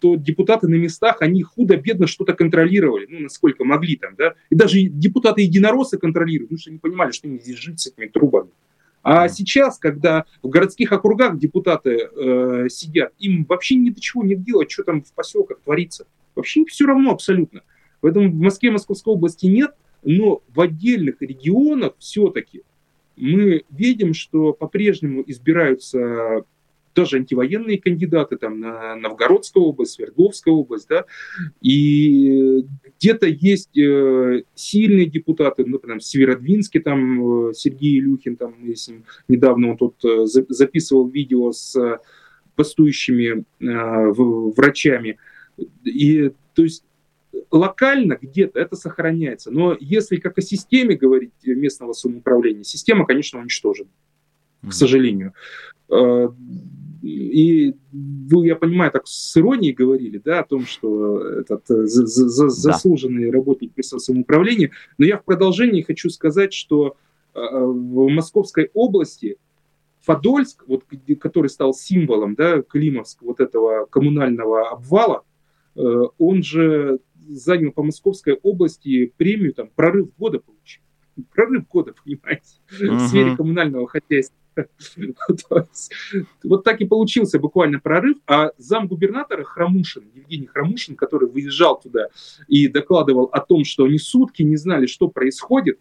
то 0.00 0.16
депутаты 0.16 0.68
на 0.68 0.74
местах, 0.74 1.22
они 1.22 1.42
худо-бедно 1.42 2.06
что-то 2.06 2.34
контролировали, 2.34 3.06
ну, 3.08 3.20
насколько 3.20 3.64
могли 3.64 3.96
там, 3.96 4.14
да, 4.16 4.34
и 4.50 4.54
даже 4.54 4.82
депутаты 4.82 5.42
единороссы 5.42 5.98
контролируют, 5.98 6.48
потому 6.48 6.60
что 6.60 6.70
они 6.70 6.78
понимали, 6.78 7.12
что 7.12 7.28
им 7.28 7.40
здесь 7.40 7.56
жить 7.56 7.80
с 7.80 7.86
этими 7.86 8.06
трубами. 8.06 8.50
А 9.04 9.28
сейчас, 9.28 9.78
когда 9.78 10.24
в 10.42 10.48
городских 10.48 10.90
округах 10.90 11.38
депутаты 11.38 12.08
э, 12.10 12.68
сидят, 12.70 13.12
им 13.18 13.44
вообще 13.46 13.74
ни 13.74 13.90
до 13.90 14.00
чего 14.00 14.24
не 14.24 14.34
делать, 14.34 14.70
что 14.70 14.82
там 14.82 15.02
в 15.02 15.12
поселках 15.12 15.60
творится. 15.60 16.06
Вообще 16.34 16.64
все 16.64 16.86
равно 16.86 17.10
абсолютно. 17.10 17.60
Поэтому 18.00 18.30
в 18.30 18.34
Москве, 18.34 18.70
Московской 18.70 19.12
области 19.12 19.44
нет, 19.44 19.74
но 20.02 20.42
в 20.48 20.58
отдельных 20.58 21.20
регионах 21.20 21.92
все-таки 21.98 22.62
мы 23.16 23.64
видим, 23.68 24.14
что 24.14 24.54
по-прежнему 24.54 25.22
избираются 25.26 26.44
даже 26.94 27.16
антивоенные 27.16 27.80
кандидаты, 27.80 28.36
там, 28.36 28.60
на 28.60 28.96
Новгородская 28.96 29.62
область, 29.62 29.92
Свердловская 29.94 30.54
область, 30.54 30.88
да, 30.88 31.04
и 31.60 32.64
где-то 32.98 33.26
есть 33.26 33.76
э, 33.76 34.44
сильные 34.54 35.06
депутаты, 35.06 35.64
например, 35.64 35.98
в 35.98 36.04
Северодвинске, 36.04 36.80
там, 36.80 37.48
э, 37.48 37.54
Сергей 37.54 37.98
Илюхин, 37.98 38.36
там, 38.36 38.54
если 38.64 39.02
недавно 39.28 39.70
он 39.70 39.76
тут 39.76 40.04
э, 40.04 40.26
записывал 40.26 41.08
видео 41.08 41.52
с 41.52 42.00
бастующими 42.56 43.44
э, 43.60 44.12
врачами, 44.12 45.18
и, 45.84 46.32
то 46.54 46.62
есть, 46.62 46.84
локально 47.50 48.18
где-то 48.20 48.60
это 48.60 48.76
сохраняется. 48.76 49.50
Но 49.50 49.76
если 49.80 50.16
как 50.16 50.38
о 50.38 50.42
системе 50.42 50.96
говорить 50.96 51.32
местного 51.44 51.92
самоуправления, 51.92 52.62
система, 52.62 53.06
конечно, 53.06 53.40
уничтожена, 53.40 53.90
к 54.62 54.72
сожалению. 54.72 55.34
Э, 57.04 57.06
и 57.06 57.74
вы, 57.92 58.46
я 58.46 58.56
понимаю, 58.56 58.90
так 58.90 59.06
с 59.06 59.36
иронией 59.36 59.72
говорили, 59.72 60.18
да, 60.18 60.40
о 60.40 60.44
том, 60.44 60.64
что 60.64 61.20
этот 61.20 61.70
э, 61.70 61.86
за, 61.86 62.06
за, 62.06 62.48
заслуженный 62.48 63.26
да. 63.26 63.32
работник 63.32 63.76
местного 63.76 64.00
самоуправления, 64.00 64.70
но 64.98 65.04
я 65.04 65.18
в 65.18 65.24
продолжении 65.24 65.82
хочу 65.82 66.10
сказать, 66.10 66.52
что 66.52 66.96
э, 67.34 67.40
в 67.40 68.08
Московской 68.08 68.70
области 68.74 69.36
Подольск, 70.06 70.64
вот, 70.66 70.84
который 71.18 71.48
стал 71.48 71.72
символом 71.72 72.34
да, 72.34 72.62
Климовского 72.62 73.28
вот 73.28 73.40
этого 73.40 73.86
коммунального 73.86 74.68
обвала, 74.70 75.22
э, 75.76 75.80
он 76.18 76.42
же 76.42 77.00
занял 77.28 77.72
по 77.72 77.82
Московской 77.82 78.38
области 78.42 79.12
премию, 79.16 79.54
там, 79.54 79.70
прорыв 79.74 80.08
года 80.18 80.40
получил. 80.40 80.82
Прорыв 81.32 81.68
года, 81.68 81.94
понимаете, 82.04 82.56
uh-huh. 82.70 82.96
в 82.96 83.08
сфере 83.08 83.36
коммунального 83.36 83.86
хозяйства. 83.88 84.36
Вот 86.44 86.62
так 86.62 86.80
и 86.80 86.84
получился 86.84 87.40
буквально 87.40 87.80
прорыв. 87.80 88.18
А 88.26 88.50
зам 88.56 88.86
губернатора 88.86 89.42
Храмушин, 89.42 90.04
Евгений 90.14 90.46
Храмушин, 90.46 90.94
который 90.94 91.28
выезжал 91.28 91.80
туда 91.80 92.08
и 92.46 92.68
докладывал 92.68 93.24
о 93.24 93.40
том, 93.40 93.64
что 93.64 93.84
они 93.84 93.98
сутки 93.98 94.42
не 94.42 94.56
знали, 94.56 94.86
что 94.86 95.08
происходит, 95.08 95.80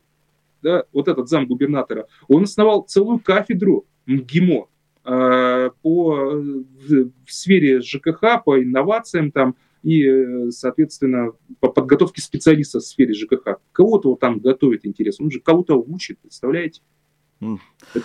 да, 0.63 0.85
вот 0.91 1.07
этот 1.07 1.29
зам 1.29 1.45
губернатора, 1.45 2.07
он 2.27 2.43
основал 2.43 2.83
целую 2.83 3.19
кафедру 3.19 3.85
МГИМО 4.05 4.67
э, 5.05 5.69
по, 5.81 6.15
в, 6.15 7.11
в 7.25 7.31
сфере 7.31 7.81
ЖКХ, 7.81 8.43
по 8.43 8.61
инновациям 8.61 9.31
там, 9.31 9.55
и, 9.83 10.49
соответственно, 10.49 11.33
по 11.59 11.69
подготовке 11.69 12.21
специалистов 12.21 12.83
в 12.83 12.87
сфере 12.87 13.13
ЖКХ. 13.13 13.59
Кого-то 13.73 14.09
вот 14.09 14.19
там 14.19 14.39
готовит, 14.39 14.85
интересно, 14.85 15.25
он 15.25 15.31
же 15.31 15.41
кого-то 15.41 15.75
учит, 15.75 16.19
представляете? 16.19 16.81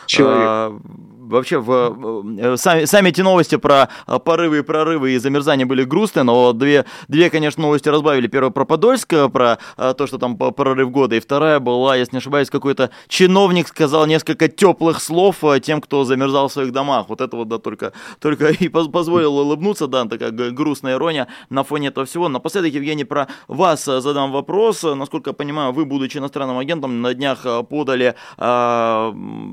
Человек. 0.07 0.43
А, 0.49 0.81
вообще, 1.29 1.59
в, 1.59 2.31
э, 2.39 2.57
сами, 2.57 2.85
сами 2.85 3.09
эти 3.11 3.21
новости 3.21 3.57
про 3.57 3.89
э, 4.07 4.19
порывы 4.19 4.59
и 4.59 4.63
прорывы 4.63 5.13
и 5.13 5.19
замерзание 5.19 5.67
были 5.67 5.85
грустные, 5.85 6.25
но 6.25 6.53
две, 6.53 6.85
две, 7.09 7.31
конечно, 7.31 7.63
новости 7.63 7.89
разбавили. 7.89 8.27
Первая 8.27 8.51
про 8.51 8.65
Подольск, 8.65 9.09
про 9.33 9.59
а, 9.77 9.95
то, 9.95 10.07
что 10.07 10.19
там 10.19 10.37
прорыв 10.37 10.91
года, 10.91 11.17
и 11.17 11.21
вторая 11.21 11.61
была, 11.61 11.97
если 11.97 12.17
не 12.17 12.19
ошибаюсь, 12.19 12.51
какой-то 12.51 12.91
чиновник 13.09 13.69
сказал 13.69 14.07
несколько 14.07 14.49
теплых 14.49 15.01
слов 15.01 15.43
тем, 15.63 15.81
кто 15.81 16.05
замерзал 16.05 16.49
в 16.49 16.53
своих 16.53 16.73
домах. 16.73 17.09
Вот 17.09 17.21
это 17.21 17.37
вот, 17.37 17.49
да, 17.49 17.59
только, 17.59 17.93
только 18.21 18.49
и 18.61 18.69
позволил 18.69 19.39
улыбнуться, 19.39 19.87
да, 19.87 20.05
такая 20.05 20.31
грустная 20.31 20.95
ирония 20.95 21.29
на 21.51 21.63
фоне 21.63 21.89
этого 21.89 22.07
всего. 22.07 22.29
Напоследок, 22.29 22.73
Евгений, 22.73 23.05
про 23.05 23.29
вас 23.47 23.85
задам 23.85 24.33
вопрос. 24.33 24.83
Насколько 24.83 25.31
я 25.31 25.35
понимаю, 25.35 25.73
вы, 25.73 25.85
будучи 25.85 26.19
иностранным 26.19 26.59
агентом, 26.59 27.01
на 27.03 27.15
днях 27.15 27.47
подали 27.69 28.15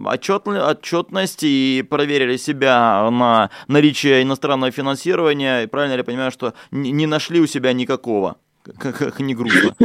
отчет, 0.05 0.47
отчетность 0.47 1.43
и 1.43 1.84
проверили 1.89 2.38
себя 2.38 3.09
на 3.11 3.49
наличие 3.67 4.23
иностранного 4.23 4.71
финансирования. 4.71 5.63
И 5.63 5.67
правильно 5.67 5.93
ли 5.93 5.99
я 5.99 6.03
понимаю, 6.03 6.32
что 6.32 6.53
не 6.71 7.07
нашли 7.07 7.39
у 7.39 7.47
себя 7.47 7.73
никакого? 7.73 8.38
Как 8.63 9.19
не 9.19 9.36
грустно. 9.36 9.76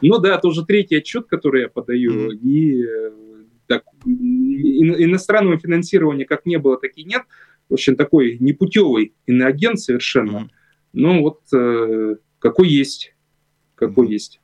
Ну 0.00 0.18
да, 0.18 0.36
это 0.36 0.48
уже 0.48 0.64
третий 0.64 0.96
отчет, 0.96 1.26
который 1.26 1.62
я 1.62 1.68
подаю. 1.68 2.30
И 2.30 2.84
так, 3.66 3.82
иностранного 4.04 5.58
финансирования 5.58 6.24
как 6.24 6.46
не 6.46 6.58
было, 6.58 6.78
так 6.78 6.92
и 6.96 7.04
нет. 7.04 7.22
В 7.68 7.74
общем, 7.74 7.96
такой 7.96 8.36
непутевый 8.38 9.14
иноагент 9.26 9.80
совершенно. 9.80 10.48
Ну 10.92 11.20
вот 11.22 11.40
э, 11.52 12.16
какой 12.38 12.68
есть. 12.68 13.14
Какой 13.74 14.08
есть. 14.08 14.40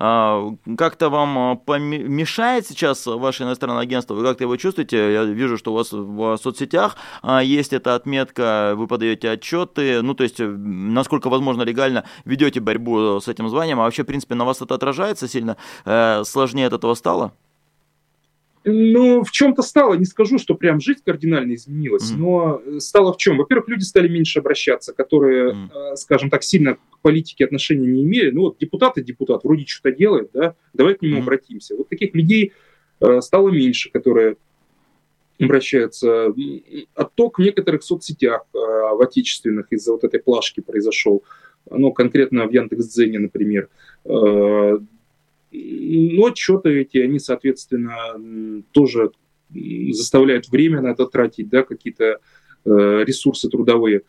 А, 0.00 0.54
как-то 0.76 1.10
вам 1.10 1.38
а, 1.38 1.56
помешает 1.56 2.66
сейчас 2.66 3.04
ваше 3.06 3.42
иностранное 3.42 3.82
агентство? 3.82 4.14
Вы 4.14 4.22
как-то 4.22 4.44
его 4.44 4.56
чувствуете? 4.56 5.12
Я 5.12 5.24
вижу, 5.24 5.58
что 5.58 5.72
у 5.72 5.74
вас 5.74 5.92
в 5.92 6.36
соцсетях 6.36 6.96
а, 7.22 7.42
есть 7.42 7.72
эта 7.72 7.96
отметка, 7.96 8.74
вы 8.76 8.86
подаете 8.86 9.30
отчеты, 9.30 10.00
ну, 10.02 10.14
то 10.14 10.22
есть, 10.22 10.36
насколько 10.38 11.28
возможно 11.28 11.62
легально 11.62 12.04
ведете 12.24 12.60
борьбу 12.60 13.20
с 13.20 13.26
этим 13.26 13.48
званием, 13.48 13.80
а 13.80 13.84
вообще, 13.84 14.04
в 14.04 14.06
принципе, 14.06 14.36
на 14.36 14.44
вас 14.44 14.62
это 14.62 14.74
отражается 14.74 15.26
сильно? 15.26 15.56
Э, 15.84 16.22
сложнее 16.24 16.68
от 16.68 16.74
этого 16.74 16.94
стало? 16.94 17.32
Ну, 18.70 19.24
в 19.24 19.30
чем-то 19.30 19.62
стало, 19.62 19.94
не 19.94 20.04
скажу, 20.04 20.38
что 20.38 20.54
прям 20.54 20.80
жизнь 20.80 21.00
кардинально 21.04 21.54
изменилась, 21.54 22.12
mm. 22.12 22.16
но 22.16 22.62
э, 22.64 22.80
стало 22.80 23.12
в 23.12 23.16
чем? 23.16 23.38
Во-первых, 23.38 23.68
люди 23.68 23.82
стали 23.84 24.08
меньше 24.08 24.40
обращаться, 24.40 24.92
которые, 24.92 25.54
mm. 25.54 25.96
скажем 25.96 26.28
так, 26.28 26.42
сильно 26.42 26.74
к 26.74 26.98
политике 27.00 27.44
отношения 27.44 27.86
не 27.86 28.02
имели. 28.02 28.30
Ну, 28.30 28.42
вот 28.42 28.58
депутат 28.58 28.98
и 28.98 29.02
депутат 29.02 29.44
вроде 29.44 29.64
что-то 29.66 29.96
делает, 29.96 30.30
да, 30.34 30.54
давай 30.74 30.94
к 30.94 31.02
нему 31.02 31.16
mm. 31.16 31.22
обратимся. 31.22 31.76
Вот 31.76 31.88
таких 31.88 32.14
людей 32.14 32.52
э, 33.00 33.20
стало 33.22 33.48
меньше, 33.48 33.90
которые 33.90 34.36
обращаются. 35.40 36.34
Отток 36.94 37.38
в 37.38 37.42
некоторых 37.42 37.84
соцсетях 37.84 38.44
в 38.52 39.00
отечественных 39.00 39.72
из-за 39.72 39.92
вот 39.92 40.02
этой 40.02 40.18
плашки 40.18 40.60
произошел. 40.60 41.22
Ну, 41.70 41.92
конкретно 41.92 42.46
в 42.46 42.52
Яндекс.Дзене, 42.52 43.20
например 43.20 43.68
но 45.50 46.26
отчеты 46.26 46.80
эти, 46.80 46.98
они, 46.98 47.18
соответственно, 47.18 48.64
тоже 48.72 49.10
заставляют 49.50 50.48
время 50.48 50.80
на 50.80 50.88
это 50.88 51.06
тратить, 51.06 51.48
да, 51.48 51.62
какие-то 51.62 52.18
э, 52.64 53.04
ресурсы 53.04 53.48
трудовые. 53.48 54.02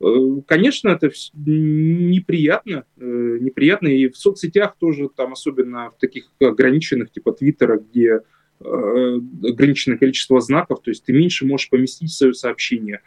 Э, 0.00 0.04
конечно, 0.46 0.88
это 0.88 1.10
неприятно, 1.34 2.84
э, 2.96 3.38
неприятно, 3.40 3.88
и 3.88 4.08
в 4.08 4.16
соцсетях 4.16 4.76
тоже, 4.78 5.08
там 5.14 5.32
особенно 5.32 5.90
в 5.90 5.98
таких 5.98 6.32
ограниченных, 6.40 7.10
типа 7.10 7.32
Твиттера, 7.32 7.78
где 7.78 8.20
ограниченное 8.64 9.98
количество 9.98 10.40
знаков, 10.40 10.82
то 10.82 10.90
есть 10.92 11.04
ты 11.04 11.12
меньше 11.12 11.44
можешь 11.44 11.68
поместить 11.68 12.12
свое 12.12 12.32
сообщение. 12.32 13.00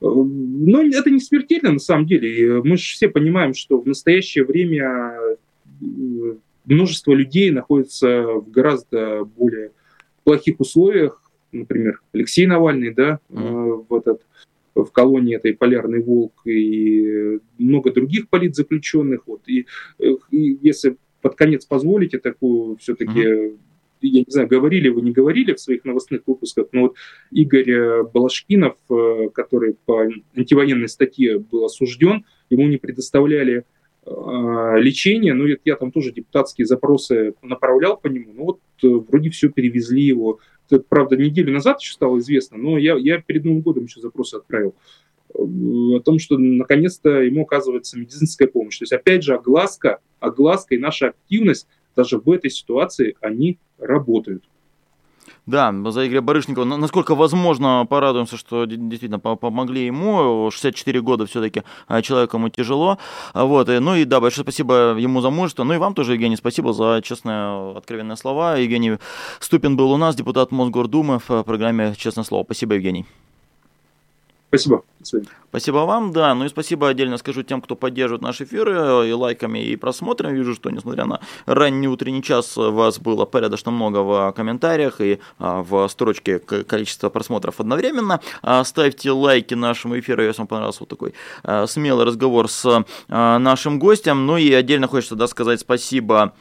Но 0.00 0.82
это 0.82 1.10
не 1.10 1.20
смертельно 1.20 1.72
на 1.72 1.78
самом 1.78 2.06
деле. 2.06 2.62
Мы 2.62 2.78
же 2.78 2.94
все 2.94 3.08
понимаем, 3.10 3.52
что 3.52 3.78
в 3.78 3.86
настоящее 3.86 4.46
время 4.46 5.36
множество 6.64 7.12
людей 7.12 7.50
находится 7.50 8.22
в 8.22 8.50
гораздо 8.50 9.24
более 9.24 9.72
плохих 10.24 10.60
условиях. 10.60 11.20
Например, 11.50 12.00
Алексей 12.12 12.46
Навальный, 12.46 12.94
да, 12.94 13.18
mm-hmm. 13.28 13.86
в 13.88 13.94
этот 13.94 14.22
в 14.74 14.86
колонии 14.86 15.36
этой 15.36 15.52
полярный 15.52 16.02
волк 16.02 16.46
и 16.46 17.40
много 17.58 17.92
других 17.92 18.30
политзаключенных. 18.30 19.26
Вот. 19.26 19.42
И, 19.46 19.66
и 19.98 20.58
если 20.62 20.96
под 21.20 21.34
конец 21.34 21.66
позволите 21.66 22.18
такую 22.18 22.78
все-таки 22.78 23.20
mm-hmm 23.20 23.58
я 24.02 24.20
не 24.20 24.26
знаю, 24.28 24.48
говорили 24.48 24.88
вы, 24.88 25.02
не 25.02 25.12
говорили 25.12 25.54
в 25.54 25.60
своих 25.60 25.84
новостных 25.84 26.22
выпусках, 26.26 26.66
но 26.72 26.82
вот 26.82 26.96
Игорь 27.30 28.02
Балашкинов, 28.12 28.76
э, 28.90 29.28
который 29.32 29.76
по 29.86 30.08
антивоенной 30.36 30.88
статье 30.88 31.38
был 31.38 31.64
осужден, 31.64 32.24
ему 32.50 32.66
не 32.66 32.78
предоставляли 32.78 33.64
а, 34.04 34.76
лечения, 34.78 35.32
ну, 35.32 35.46
я, 35.64 35.76
там 35.76 35.92
тоже 35.92 36.12
депутатские 36.12 36.66
запросы 36.66 37.34
направлял 37.42 37.96
по 37.96 38.08
нему, 38.08 38.32
ну, 38.34 38.44
вот 38.44 38.60
э, 38.82 38.88
вроде 38.88 39.30
все 39.30 39.48
перевезли 39.48 40.02
его 40.02 40.40
Это, 40.68 40.82
правда, 40.88 41.16
неделю 41.16 41.52
назад 41.52 41.80
еще 41.80 41.92
стало 41.92 42.18
известно, 42.18 42.58
но 42.58 42.78
я, 42.78 42.96
я 42.96 43.20
перед 43.20 43.44
Новым 43.44 43.60
годом 43.60 43.84
еще 43.84 44.00
запрос 44.00 44.34
отправил 44.34 44.74
о 45.34 46.00
том, 46.00 46.18
что 46.18 46.36
наконец-то 46.36 47.22
ему 47.22 47.44
оказывается 47.44 47.98
медицинская 47.98 48.48
помощь. 48.48 48.78
То 48.78 48.82
есть, 48.82 48.92
опять 48.92 49.22
же, 49.22 49.34
огласка, 49.34 50.00
огласка 50.20 50.74
и 50.74 50.78
наша 50.78 51.08
активность 51.08 51.66
даже 51.96 52.18
в 52.18 52.30
этой 52.30 52.50
ситуации, 52.50 53.16
они 53.20 53.58
работают. 53.78 54.44
Да, 55.46 55.74
за 55.90 56.06
Игоря 56.06 56.20
Барышникова. 56.20 56.64
Насколько 56.64 57.16
возможно, 57.16 57.84
порадуемся, 57.88 58.36
что 58.36 58.64
действительно 58.64 59.18
помогли 59.18 59.86
ему. 59.86 60.50
64 60.52 61.00
года 61.00 61.26
все-таки 61.26 61.64
а, 61.88 62.00
человеку 62.00 62.36
ему 62.36 62.48
тяжело. 62.48 62.98
Вот. 63.34 63.66
Ну 63.68 63.96
и 63.96 64.04
да, 64.04 64.20
большое 64.20 64.44
спасибо 64.44 64.94
ему 64.96 65.20
за 65.20 65.30
мужество. 65.30 65.64
Ну 65.64 65.74
и 65.74 65.78
вам 65.78 65.94
тоже, 65.94 66.12
Евгений, 66.12 66.36
спасибо 66.36 66.72
за 66.72 67.00
честные, 67.02 67.76
откровенные 67.76 68.16
слова. 68.16 68.56
Евгений 68.56 68.98
Ступин 69.40 69.76
был 69.76 69.90
у 69.90 69.96
нас, 69.96 70.14
депутат 70.14 70.52
Мосгордумы 70.52 71.18
в 71.26 71.42
программе 71.42 71.94
«Честное 71.96 72.24
слово». 72.24 72.44
Спасибо, 72.44 72.74
Евгений. 72.74 73.04
Спасибо. 74.52 74.82
Спасибо 75.48 75.78
вам, 75.78 76.12
да. 76.12 76.34
Ну 76.34 76.44
и 76.44 76.48
спасибо 76.50 76.86
отдельно 76.86 77.16
скажу 77.16 77.42
тем, 77.42 77.62
кто 77.62 77.74
поддерживает 77.74 78.20
наши 78.20 78.44
эфиры 78.44 78.74
э, 78.74 79.08
и 79.08 79.12
лайками, 79.12 79.60
и 79.60 79.76
просмотрами. 79.76 80.36
Вижу, 80.36 80.54
что 80.54 80.68
несмотря 80.68 81.06
на 81.06 81.20
ранний 81.46 81.88
утренний 81.88 82.22
час, 82.22 82.58
вас 82.58 82.98
было 82.98 83.24
порядочно 83.24 83.70
много 83.70 84.02
в 84.02 84.32
комментариях 84.32 85.00
и 85.00 85.20
а, 85.38 85.62
в 85.62 85.88
строчке 85.88 86.38
количество 86.38 87.08
просмотров 87.08 87.60
одновременно. 87.60 88.20
А, 88.42 88.62
ставьте 88.64 89.10
лайки 89.10 89.54
нашему 89.54 89.98
эфиру, 89.98 90.22
если 90.22 90.42
вам 90.42 90.48
понравился 90.48 90.80
вот 90.80 90.90
такой 90.90 91.14
смелый 91.66 92.04
разговор 92.04 92.50
с 92.50 92.84
нашим 93.08 93.78
гостем. 93.78 94.26
Ну 94.26 94.36
и 94.36 94.52
отдельно 94.52 94.86
хочется 94.86 95.16
да, 95.16 95.28
сказать 95.28 95.60
спасибо 95.60 96.34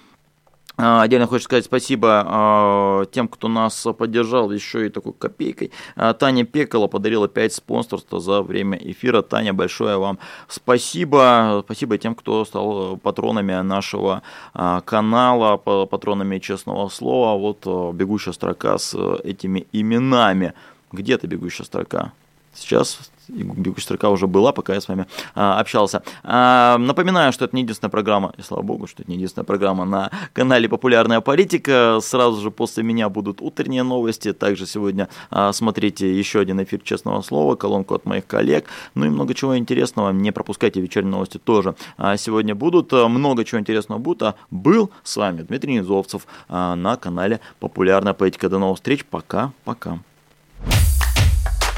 отдельно 0.82 1.28
хочу 1.28 1.44
сказать 1.44 1.66
спасибо 1.66 2.24
а, 2.26 3.06
тем, 3.06 3.28
кто 3.28 3.48
нас 3.48 3.86
поддержал 3.98 4.52
еще 4.52 4.88
и 4.88 4.90
такой 4.90 5.14
копейкой. 5.14 5.72
А, 5.96 6.14
Таня 6.14 6.44
Пекола 6.44 6.88
подарила 6.88 7.28
5 7.28 7.54
спонсорств 7.54 8.10
за 8.12 8.42
время 8.42 8.78
эфира. 8.78 9.22
Таня, 9.22 9.54
большое 9.54 9.98
вам 9.98 10.18
спасибо. 10.48 11.62
Спасибо 11.66 11.98
тем, 11.98 12.16
кто 12.16 12.46
стал 12.46 12.98
патронами 12.98 13.62
нашего 13.62 14.24
канала, 14.54 15.58
патронами 15.58 16.40
честного 16.40 16.90
слова. 16.90 17.38
Вот 17.38 17.94
бегущая 17.96 18.34
строка 18.34 18.78
с 18.78 18.96
этими 19.24 19.68
именами. 19.72 20.54
Где 20.92 21.18
то 21.18 21.28
бегущая 21.28 21.66
строка? 21.66 22.12
Сейчас 22.54 23.12
строка 23.78 24.10
уже 24.10 24.28
была, 24.28 24.52
пока 24.52 24.74
я 24.74 24.82
с 24.82 24.88
вами 24.88 25.06
а, 25.36 25.60
общался. 25.60 26.04
А, 26.24 26.78
напоминаю, 26.78 27.34
что 27.34 27.46
это 27.46 27.56
не 27.56 27.64
единственная 27.64 27.92
программа, 27.92 28.34
и 28.38 28.42
слава 28.42 28.62
богу, 28.62 28.88
что 28.88 29.04
это 29.04 29.12
не 29.12 29.18
единственная 29.18 29.46
программа 29.46 29.86
на 29.86 30.12
канале 30.34 30.70
«Популярная 30.70 31.22
политика». 31.22 32.00
Сразу 32.02 32.42
же 32.42 32.52
после 32.52 32.84
меня 32.84 33.10
будут 33.10 33.42
утренние 33.42 33.84
новости. 33.84 34.34
Также 34.34 34.66
сегодня 34.66 35.10
а, 35.30 35.52
смотрите 35.54 36.18
еще 36.18 36.40
один 36.40 36.62
эфир 36.64 36.80
«Честного 36.84 37.22
слова», 37.22 37.56
колонку 37.56 37.96
от 37.96 38.06
моих 38.06 38.28
коллег. 38.28 38.66
Ну 38.96 39.06
и 39.06 39.10
много 39.10 39.34
чего 39.34 39.58
интересного. 39.58 40.12
Не 40.12 40.32
пропускайте 40.32 40.82
вечерние 40.82 41.12
новости 41.12 41.38
тоже. 41.38 41.76
А, 41.98 42.18
сегодня 42.18 42.56
будут. 42.56 42.92
Много 42.92 43.46
чего 43.46 43.60
интересного 43.60 44.00
будет. 44.00 44.24
А 44.24 44.36
был 44.50 44.92
с 45.04 45.18
вами 45.18 45.42
Дмитрий 45.42 45.76
Низовцев 45.76 46.28
а, 46.50 46.76
на 46.76 46.96
канале 46.96 47.40
«Популярная 47.60 48.14
политика». 48.14 48.50
До 48.50 48.60
новых 48.60 48.78
встреч. 48.78 49.06
Пока-пока. 49.06 50.00